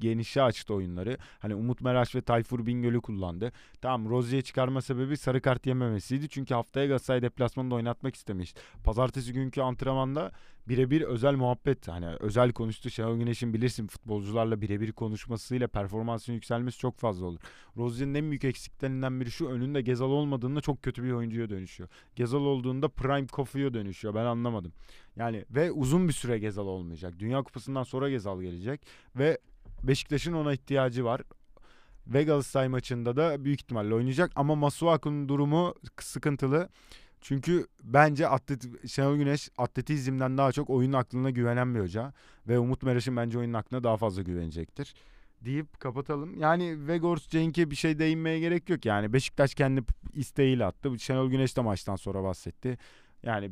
[0.00, 1.18] genişe açtı oyunları.
[1.38, 3.52] Hani Umut Meraş ve Tayfur Bingöl'ü kullandı.
[3.80, 6.28] Tamam Rozier'i çıkarma sebebi sarı kart yememesiydi.
[6.28, 8.54] Çünkü haftaya Galatasaray deplasmanında oynatmak istemiş.
[8.84, 10.32] Pazartesi günkü antrenmanda
[10.68, 12.90] birebir özel muhabbet hani özel konuştu.
[12.90, 17.40] Şenol Güneş'in bilirsin futbolcularla birebir konuşmasıyla performansın yükselmesi çok fazla olur.
[17.76, 21.88] Rozier'in en büyük eksiklerinden biri şu önünde Gezal olmadığında çok kötü bir oyuncuya dönüşüyor.
[22.16, 24.14] Gezal olduğunda prime Kofi'ye dönüşüyor.
[24.14, 24.72] Ben anlamadım.
[25.16, 27.14] Yani ve uzun bir süre Gezal olmayacak.
[27.18, 28.86] Dünya Kupası'ndan sonra Gezal gelecek
[29.16, 29.38] ve
[29.82, 31.20] Beşiktaş'ın ona ihtiyacı var.
[32.06, 36.68] Ve Galatasaray maçında da büyük ihtimalle oynayacak ama Masuaku'nun durumu sıkıntılı.
[37.20, 42.12] Çünkü bence atlet Şenol Güneş atletizmden daha çok oyun aklına güvenen bir hoca
[42.48, 44.94] ve Umut Meraş'ın bence oyun aklına daha fazla güvenecektir.
[45.40, 46.38] Deyip kapatalım.
[46.38, 48.84] Yani Vegors Cenk'e bir şey değinmeye gerek yok.
[48.84, 50.98] Yani Beşiktaş kendi isteğiyle attı.
[50.98, 52.78] Şenol Güneş de maçtan sonra bahsetti.
[53.22, 53.50] Yani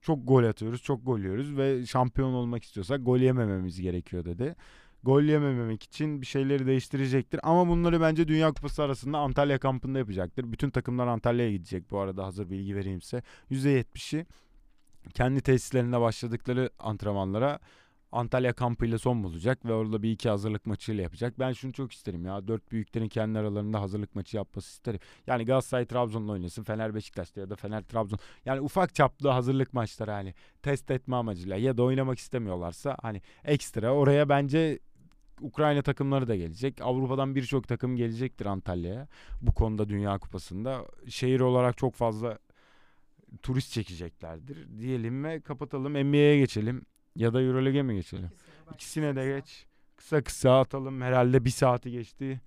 [0.00, 4.56] çok gol atıyoruz, çok gol yiyoruz ve şampiyon olmak istiyorsak gol yemememiz gerekiyor dedi
[5.02, 7.40] gol yemememek için bir şeyleri değiştirecektir.
[7.42, 10.52] Ama bunları bence Dünya Kupası arasında Antalya kampında yapacaktır.
[10.52, 13.22] Bütün takımlar Antalya'ya gidecek bu arada hazır bilgi vereyim size.
[13.50, 14.26] %70'i
[15.14, 17.58] kendi tesislerinde başladıkları antrenmanlara
[18.12, 21.38] Antalya kampıyla son bulacak ve orada bir iki hazırlık maçıyla yapacak.
[21.38, 22.48] Ben şunu çok isterim ya.
[22.48, 25.00] Dört büyüklerin kendi aralarında hazırlık maçı yapması isterim.
[25.26, 26.62] Yani Galatasaray Trabzon'la oynasın.
[26.62, 28.18] Fener Beşiktaş'ta ya da Fener Trabzon.
[28.44, 33.94] Yani ufak çaplı hazırlık maçları hani test etme amacıyla ya da oynamak istemiyorlarsa hani ekstra
[33.94, 34.78] oraya bence
[35.42, 36.80] Ukrayna takımları da gelecek.
[36.80, 39.08] Avrupa'dan birçok takım gelecektir Antalya'ya.
[39.40, 40.86] Bu konuda Dünya Kupası'nda.
[41.08, 42.38] Şehir olarak çok fazla
[43.42, 44.78] turist çekeceklerdir.
[44.78, 45.92] Diyelim ve kapatalım.
[45.92, 46.82] NBA'ye geçelim.
[47.16, 48.30] Ya da Euroleague'e mi geçelim?
[48.74, 49.66] İkisine de geç.
[49.96, 51.00] Kısa kısa atalım.
[51.00, 52.40] Herhalde bir saati geçti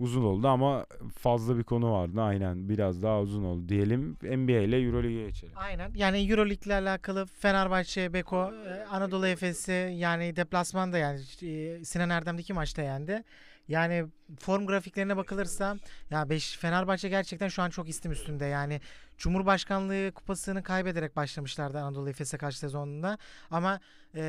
[0.00, 0.86] uzun oldu ama
[1.18, 2.20] fazla bir konu vardı.
[2.20, 4.16] Aynen biraz daha uzun oldu diyelim.
[4.22, 5.52] NBA ile Euroleague'e geçelim.
[5.56, 5.92] Aynen.
[5.94, 12.52] Yani Euroleague ile alakalı Fenerbahçe, Beko, e, Anadolu Efes'i yani deplasmanda yani e, Sinan Erdem'deki
[12.52, 13.24] maçta yendi.
[13.68, 14.04] Yani
[14.38, 15.76] form grafiklerine bakılırsa
[16.10, 18.44] ya beş Fenerbahçe gerçekten şu an çok istim üstünde.
[18.44, 18.80] Yani
[19.20, 23.18] Cumhurbaşkanlığı kupasını kaybederek başlamışlardı Anadolu Efes'e karşı sezonunda.
[23.50, 23.80] Ama
[24.14, 24.22] e,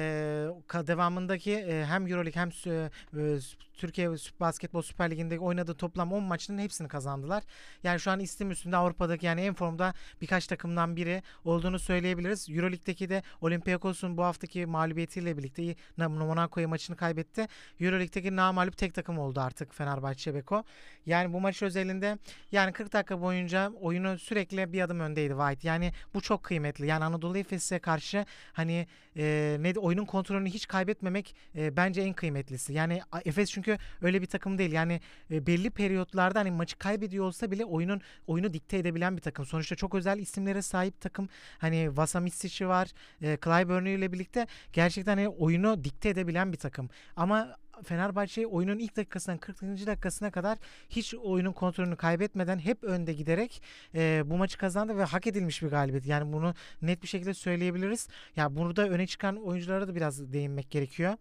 [0.74, 3.40] devamındaki e, hem Euroleague hem e,
[3.74, 7.44] Türkiye Basketbol Süper Ligi'nde oynadığı toplam 10 maçının hepsini kazandılar.
[7.84, 12.50] Yani şu an istim üstünde Avrupa'daki yani en formda birkaç takımdan biri olduğunu söyleyebiliriz.
[12.50, 17.48] Euroleague'deki de Olympiakos'un bu haftaki mağlubiyetiyle birlikte Monaco'ya maçını kaybetti.
[17.80, 20.64] Euroleague'deki namalip tek takım oldu artık Fenerbahçe Beko.
[21.06, 22.18] Yani bu maç özelinde
[22.52, 25.68] yani 40 dakika boyunca oyunu sürekli bir adım öndeydi White.
[25.68, 26.86] Yani bu çok kıymetli.
[26.86, 32.74] Yani Anadolu Efes'e karşı hani e, ne oyunun kontrolünü hiç kaybetmemek e, bence en kıymetlisi.
[32.74, 34.72] Yani Efes çünkü öyle bir takım değil.
[34.72, 35.02] Yani
[35.32, 39.46] e, belli periyotlarda hani maçı kaybediyor olsa bile oyunun oyunu dikte edebilen bir takım.
[39.46, 41.30] Sonuçta çok özel isimlere sahip takım.
[41.58, 42.88] Hani Vasamitsic'i var.
[43.22, 46.90] E, Clyburn ile birlikte gerçekten hani oyunu dikte edebilen bir takım.
[47.16, 49.62] Ama Fenerbahçe oyunun ilk dakikasından 40.
[49.62, 50.58] dakikasına kadar
[50.90, 53.62] hiç oyunun kontrolünü kaybetmeden hep önde giderek
[53.96, 56.06] e, bu maçı kazandı ve hak edilmiş bir galibiyet.
[56.06, 58.08] Yani bunu net bir şekilde söyleyebiliriz.
[58.36, 61.18] Ya yani burada öne çıkan oyunculara da biraz değinmek gerekiyor.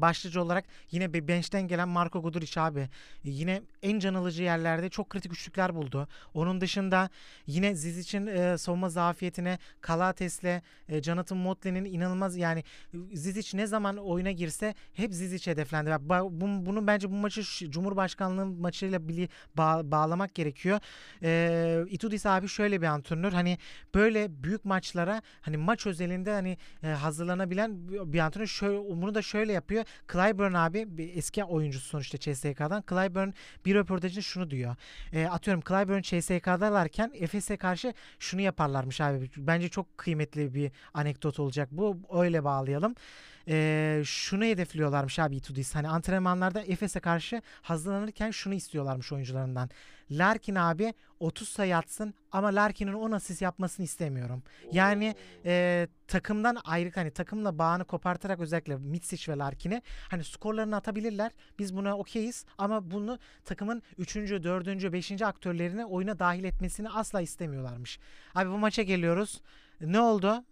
[0.00, 2.88] Başlıca olarak yine bir bench'ten gelen Marco Guduric abi.
[3.24, 6.08] Yine en can alıcı yerlerde çok kritik üçlükler buldu.
[6.34, 7.10] Onun dışında
[7.46, 12.64] yine Zizic'in e, savunma zafiyetine Kalates'le e, Jonathan Motley'nin inanılmaz yani
[13.12, 15.90] Zizic ne zaman oyuna girse hep Zizic hedeflendi.
[15.90, 20.80] Ve ba- bu- bunu bence bu maçı Cumhurbaşkanlığı maçıyla bili, bağ- bağlamak gerekiyor.
[21.22, 23.32] E, Itudis abi şöyle bir antrenör.
[23.32, 23.58] Hani
[23.94, 29.52] böyle büyük maçlara hani maç özelinde hani e, hazırlanabilen bir antrenör şöyle bunu da şöyle
[29.52, 29.83] yapıyor.
[30.12, 32.84] Clyburn abi bir eski oyuncusu sonuçta CSK'dan.
[32.90, 33.30] Clyburn
[33.64, 34.76] bir röportajında şunu diyor.
[35.12, 39.30] E, atıyorum Clyburn CSK'dalarken Efes'e karşı şunu yaparlarmış abi.
[39.36, 41.68] Bence çok kıymetli bir anekdot olacak.
[41.72, 42.94] Bu öyle bağlayalım.
[43.48, 45.74] E, şunu hedefliyorlarmış abi Itudis.
[45.74, 49.70] Hani antrenmanlarda Efes'e karşı hazırlanırken şunu istiyorlarmış oyuncularından.
[50.10, 54.42] Larkin abi 30 sayı atsın ama Larkin'in 10 asist yapmasını istemiyorum.
[54.72, 55.14] Yani
[55.44, 61.32] e, takımdan ayrı hani takımla bağını kopartarak özellikle Mitsic ve Larkin'i hani skorlarını atabilirler.
[61.58, 64.16] Biz buna okeyiz ama bunu takımın 3.
[64.16, 64.92] 4.
[64.92, 65.22] 5.
[65.22, 67.98] aktörlerini oyuna dahil etmesini asla istemiyorlarmış.
[68.34, 69.40] Abi bu maça geliyoruz.
[69.80, 70.44] Ne oldu?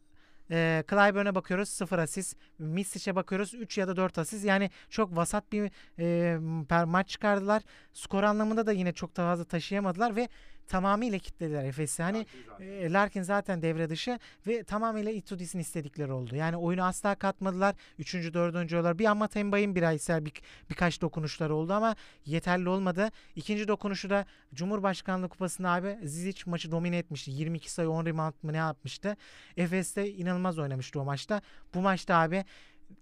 [0.53, 2.37] E, Clyburn'a bakıyoruz 0 asist.
[2.59, 4.45] Misic'e bakıyoruz 3 ya da 4 asist.
[4.45, 6.39] Yani çok vasat bir e,
[6.69, 7.63] per maç çıkardılar.
[7.93, 10.29] Skor anlamında da yine çok da fazla taşıyamadılar ve
[10.69, 12.03] tamamıyla kitlediler Efes'i.
[12.03, 12.27] Hani
[12.61, 16.37] e, Larkin zaten devre dışı ve tamamıyla Itudis'in istedikleri oldu.
[16.37, 17.75] Yani oyunu asla katmadılar.
[17.99, 20.33] Üçüncü, dördüncü olarak bir ama Tembay'ın bireysel bir,
[20.71, 23.11] birkaç dokunuşları oldu ama yeterli olmadı.
[23.37, 27.31] İkinci dokunuşu da Cumhurbaşkanlığı Kupası'nda abi Zizic maçı domine etmişti.
[27.31, 29.17] 22 sayı 10 rebound mı ne yapmıştı.
[29.57, 31.43] Efes'te inanılmaz oynamıştı o maçta.
[31.75, 32.45] Bu maçta abi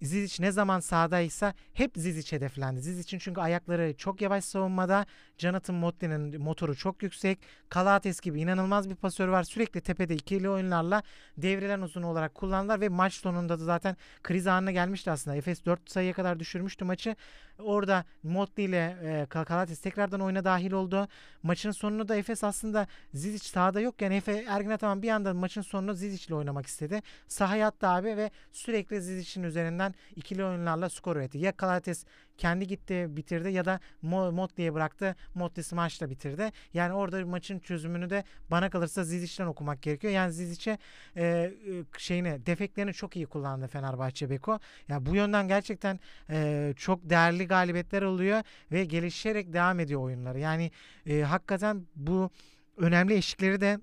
[0.01, 2.81] Zizic ne zaman sahadaysa hep Zizic hedeflendi.
[2.81, 5.05] Zizic'in çünkü ayakları çok yavaş savunmada.
[5.37, 7.39] Jonathan Motley'nin motoru çok yüksek.
[7.69, 9.43] Kalates gibi inanılmaz bir pasör var.
[9.43, 11.03] Sürekli tepede ikili oyunlarla
[11.37, 15.37] devrilen uzun olarak kullandılar ve maç sonunda da zaten kriz anına gelmişti aslında.
[15.37, 17.15] Efes 4 sayıya kadar düşürmüştü maçı.
[17.59, 21.07] Orada Motley ile e, Kalates tekrardan oyuna dahil oldu.
[21.43, 24.01] Maçın sonunu da Efes aslında Zizic sahada yok.
[24.01, 27.01] Yani Efe Ergin Ataman bir anda maçın sonunu Zizic ile oynamak istedi.
[27.27, 29.80] Sahaya attı abi ve sürekli Zizic'in üzerinden
[30.15, 31.37] ikili oyunlarla skor üretti.
[31.37, 32.05] Ya Kalates
[32.37, 35.15] kendi gitti bitirdi ya da Mo- Motley'e bıraktı.
[35.35, 36.51] Motley smaçla bitirdi.
[36.73, 40.13] Yani orada maçın çözümünü de bana kalırsa Zizic'ten okumak gerekiyor.
[40.13, 40.77] Yani Zizic'e
[41.17, 41.51] e,
[41.97, 44.59] şeyini defeklerini çok iyi kullandı Fenerbahçe Beko.
[44.87, 45.99] Yani bu yönden gerçekten
[46.29, 48.41] e, çok değerli galibiyetler oluyor
[48.71, 50.39] ve gelişerek devam ediyor oyunları.
[50.39, 50.71] Yani
[51.05, 52.29] e, hakikaten bu
[52.77, 53.79] önemli eşikleri de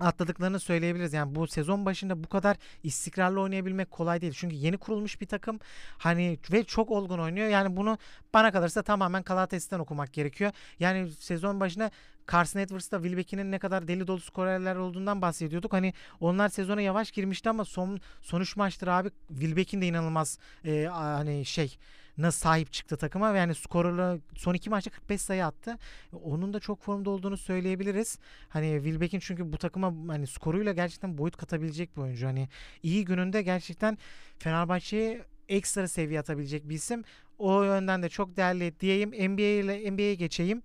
[0.00, 1.12] atladıklarını söyleyebiliriz.
[1.12, 4.32] Yani bu sezon başında bu kadar istikrarlı oynayabilmek kolay değil.
[4.36, 5.58] Çünkü yeni kurulmuş bir takım
[5.98, 7.48] hani ve çok olgun oynuyor.
[7.48, 7.98] Yani bunu
[8.34, 10.52] bana kalırsa tamamen Kalates'ten okumak gerekiyor.
[10.78, 11.90] Yani sezon başında
[12.32, 15.72] Carson Edwards'ta Wilbeck'in ne kadar deli dolu skorerler olduğundan bahsediyorduk.
[15.72, 20.84] Hani onlar sezona yavaş girmişti ama son son üç maçtır abi Wilbeck'in de inanılmaz e,
[20.92, 21.76] hani şey
[22.18, 25.78] nasıl sahip çıktı takıma yani skorla son iki maçta 45 sayı attı.
[26.12, 28.18] Onun da çok formda olduğunu söyleyebiliriz.
[28.48, 32.26] Hani Wilbeck'in çünkü bu takıma hani skoruyla gerçekten boyut katabilecek bir oyuncu.
[32.26, 32.48] Hani
[32.82, 33.98] iyi gününde gerçekten
[34.38, 37.04] Fenerbahçe'ye ekstra seviye atabilecek bir isim.
[37.38, 39.10] O yönden de çok değerli diyeyim.
[39.10, 40.62] NBA ile NBA'ye geçeyim.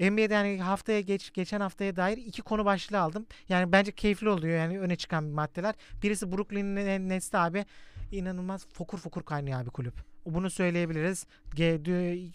[0.00, 3.26] NBA'de yani haftaya geç geçen haftaya dair iki konu başlığı aldım.
[3.48, 5.74] Yani bence keyifli oluyor yani öne çıkan maddeler.
[6.02, 6.76] Birisi Brooklyn
[7.08, 7.64] Nets'te abi
[8.12, 9.94] inanılmaz fokur fokur kaynıyor abi kulüp.
[10.34, 11.26] Bunu söyleyebiliriz.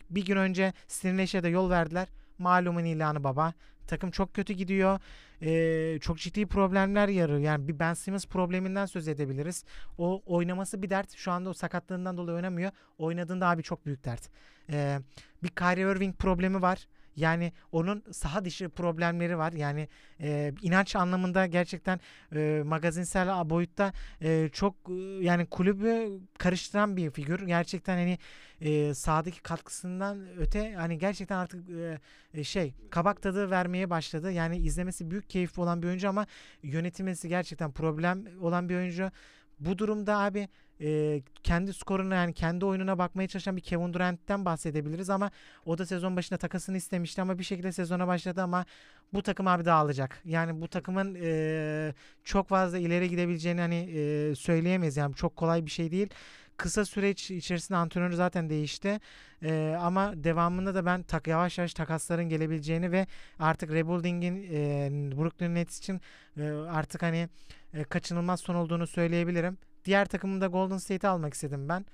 [0.10, 2.07] Bir gün önce Stinleş'e de yol verdiler.
[2.38, 3.53] Malumun ilanı baba.
[3.88, 4.99] Takım çok kötü gidiyor.
[5.41, 7.40] Ee, çok ciddi problemler yarıyor.
[7.40, 9.64] Yani bir Ben Simmons probleminden söz edebiliriz.
[9.98, 11.15] O oynaması bir dert.
[11.15, 12.72] Şu anda o sakatlığından dolayı oynamıyor.
[12.98, 14.30] Oynadığında abi çok büyük dert.
[14.70, 14.99] Ee,
[15.44, 16.88] bir Kyrie Irving problemi var.
[17.15, 19.53] Yani onun saha dışı problemleri var.
[19.53, 19.88] Yani
[20.22, 21.99] e, inanç anlamında gerçekten
[22.35, 27.48] e, magazinsel boyutta e, çok e, yani kulübü karıştıran bir figür.
[27.48, 28.18] Gerçekten hani
[28.61, 31.99] e, sahadaki katkısından öte hani gerçekten artık e,
[32.34, 34.31] e, şey kabak tadı vermeye başladı.
[34.31, 36.26] Yani izlemesi büyük keyifli olan bir oyuncu ama
[36.64, 39.11] yönetilmesi gerçekten problem olan bir oyuncu.
[39.60, 40.48] Bu durumda abi
[40.82, 45.32] e, kendi skoruna yani kendi oyununa bakmaya çalışan bir Kevin Durant'ten bahsedebiliriz ama
[45.66, 48.66] o da sezon başında takasını istemişti ama bir şekilde sezona başladı ama
[49.14, 50.22] bu takım abi dağılacak.
[50.26, 51.94] Yani bu takımın e,
[52.24, 56.10] çok fazla ileri gidebileceğini hani e, söyleyemeyiz yani çok kolay bir şey değil.
[56.58, 59.00] Kısa süreç içerisinde antrenörü zaten değişti.
[59.44, 63.08] E, ama devamında da ben tak yavaş yavaş takasların gelebileceğini ve
[63.40, 66.02] artık rebuilding'in e, Brooklyn Nets için
[66.38, 67.30] e, artık hani
[67.74, 69.58] e, kaçınılmaz son olduğunu söyleyebilirim.
[69.86, 71.86] Diğer takımımda Golden State'i almak istedim ben.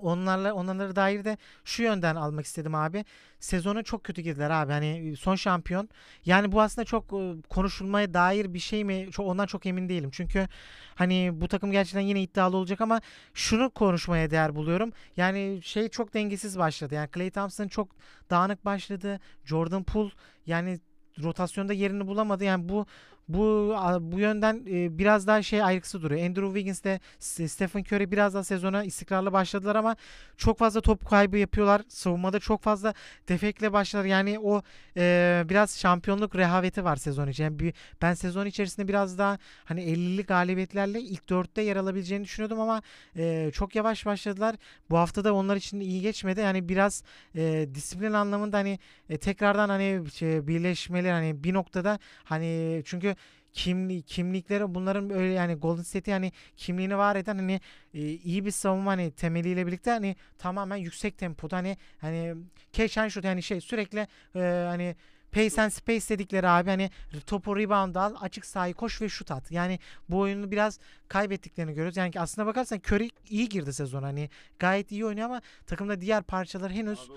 [0.00, 3.04] onlarla onları dair de şu yönden almak istedim abi.
[3.40, 4.72] Sezona çok kötü girdiler abi.
[4.72, 5.88] Hani son şampiyon.
[6.24, 9.08] Yani bu aslında çok e, konuşulmaya dair bir şey mi?
[9.12, 10.10] Çok, ondan çok emin değilim.
[10.12, 10.48] Çünkü
[10.94, 13.00] hani bu takım gerçekten yine iddialı olacak ama
[13.34, 14.92] şunu konuşmaya değer buluyorum.
[15.16, 16.94] Yani şey çok dengesiz başladı.
[16.94, 17.88] Yani Klay Thompson çok
[18.30, 19.20] dağınık başladı.
[19.44, 20.10] Jordan Poole
[20.46, 20.80] yani
[21.22, 22.44] rotasyonda yerini bulamadı.
[22.44, 22.86] Yani bu
[23.28, 26.26] bu bu yönden e, biraz daha şey ayrıksı duruyor.
[26.26, 27.00] Andrew Wiggins de
[27.48, 29.96] Stephen Curry biraz daha sezona istikrarlı başladılar ama
[30.36, 31.82] çok fazla top kaybı yapıyorlar.
[31.88, 32.94] Savunmada çok fazla
[33.28, 34.04] defektle başlar.
[34.04, 34.62] Yani o
[34.96, 37.44] e, biraz şampiyonluk rehaveti var sezon için.
[37.44, 42.60] Yani bir, ben sezon içerisinde biraz daha hani 50'li galibiyetlerle ilk dörtte yer alabileceğini düşünüyordum
[42.60, 42.82] ama
[43.16, 44.56] e, çok yavaş başladılar.
[44.90, 46.40] Bu hafta da onlar için iyi geçmedi.
[46.40, 47.02] Yani biraz
[47.36, 48.78] e, disiplin anlamında hani
[49.08, 53.13] e, tekrardan hani şey, birleşmeleri hani bir noktada hani çünkü
[53.54, 57.60] kimli kimlikleri bunların böyle yani Golden State'i hani kimliğini var eden hani
[57.94, 62.34] e, iyi bir savunma hani temeliyle birlikte hani tamamen yüksek tempoda hani hani
[62.72, 64.06] catch and shoot yani şey sürekli
[64.36, 64.96] e, hani
[65.34, 66.90] pace and space dedikleri abi hani
[67.26, 69.50] topu rebound al açık sahayı koş ve şut at.
[69.50, 69.78] Yani
[70.08, 70.78] bu oyunu biraz
[71.08, 71.96] kaybettiklerini görüyoruz.
[71.96, 76.72] Yani aslına bakarsan Curry iyi girdi sezon hani gayet iyi oynuyor ama takımda diğer parçalar
[76.72, 77.10] henüz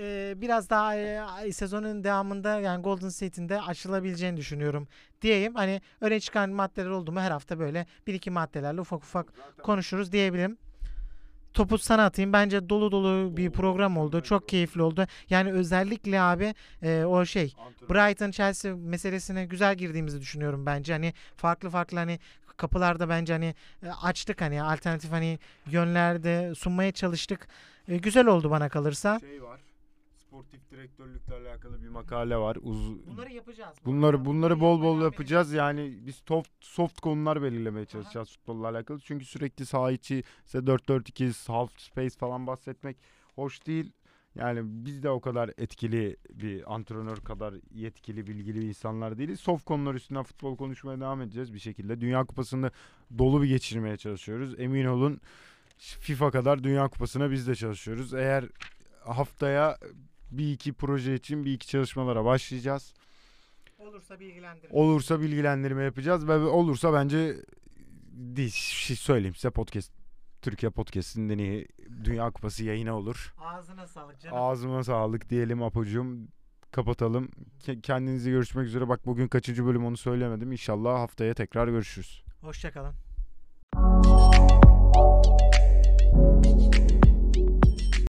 [0.00, 4.88] e, biraz daha e, sezonun devamında yani Golden State'in de aşılabileceğini düşünüyorum
[5.22, 5.54] diyeyim.
[5.54, 9.26] Hani öne çıkan maddeler oldu mu her hafta böyle bir iki maddelerle ufak ufak
[9.62, 10.58] konuşuruz diyebilirim.
[11.54, 12.32] Topu sana atayım.
[12.32, 14.20] Bence dolu dolu bir program oldu.
[14.20, 15.06] Çok keyifli oldu.
[15.30, 17.54] Yani özellikle abi e, o şey
[17.90, 20.92] Brighton Chelsea meselesine güzel girdiğimizi düşünüyorum bence.
[20.92, 22.18] Hani farklı farklı hani
[22.56, 23.54] kapılarda bence hani
[24.02, 27.48] açtık hani alternatif hani yönlerde sunmaya çalıştık.
[27.88, 29.20] E, güzel oldu bana kalırsa.
[29.20, 29.60] Şey var.
[30.34, 32.56] Sportif direktörlükle alakalı bir makale var.
[32.62, 33.76] Uz Bunları yapacağız.
[33.84, 35.52] Bunları bunları bol bol yapacağız.
[35.52, 39.00] Yani biz soft soft konular belirlemeye çalışacağız futbolla alakalı.
[39.00, 42.96] Çünkü sürekli saha içi işte 4-4-2 half space falan bahsetmek
[43.34, 43.92] hoş değil.
[44.34, 49.40] Yani biz de o kadar etkili bir antrenör kadar yetkili, bilgili insanlar değiliz.
[49.40, 52.00] Soft konular üstünden futbol konuşmaya devam edeceğiz bir şekilde.
[52.00, 52.70] Dünya Kupası'nı
[53.18, 54.54] dolu bir geçirmeye çalışıyoruz.
[54.60, 55.20] Emin olun
[55.78, 58.14] FIFA kadar Dünya Kupası'na biz de çalışıyoruz.
[58.14, 58.44] Eğer
[59.04, 59.78] haftaya
[60.38, 62.94] bir iki proje için bir iki çalışmalara başlayacağız.
[63.78, 64.74] Olursa bilgilendirin.
[64.74, 67.36] Olursa bilgilendirme yapacağız ve olursa bence
[68.12, 69.92] değil, şey söyleyeyim size podcast
[70.42, 71.68] Türkiye Podcast'in iyi
[72.04, 73.34] Dünya Kupası yayını olur.
[73.38, 74.36] Ağzına sağlık canım.
[74.38, 76.06] Ağzıma sağlık diyelim Apocuğum.
[76.70, 77.28] Kapatalım.
[77.66, 78.88] Ke- Kendinize görüşmek üzere.
[78.88, 80.52] Bak bugün kaçıncı bölüm onu söylemedim.
[80.52, 82.24] İnşallah haftaya tekrar görüşürüz.
[82.40, 82.94] Hoşçakalın.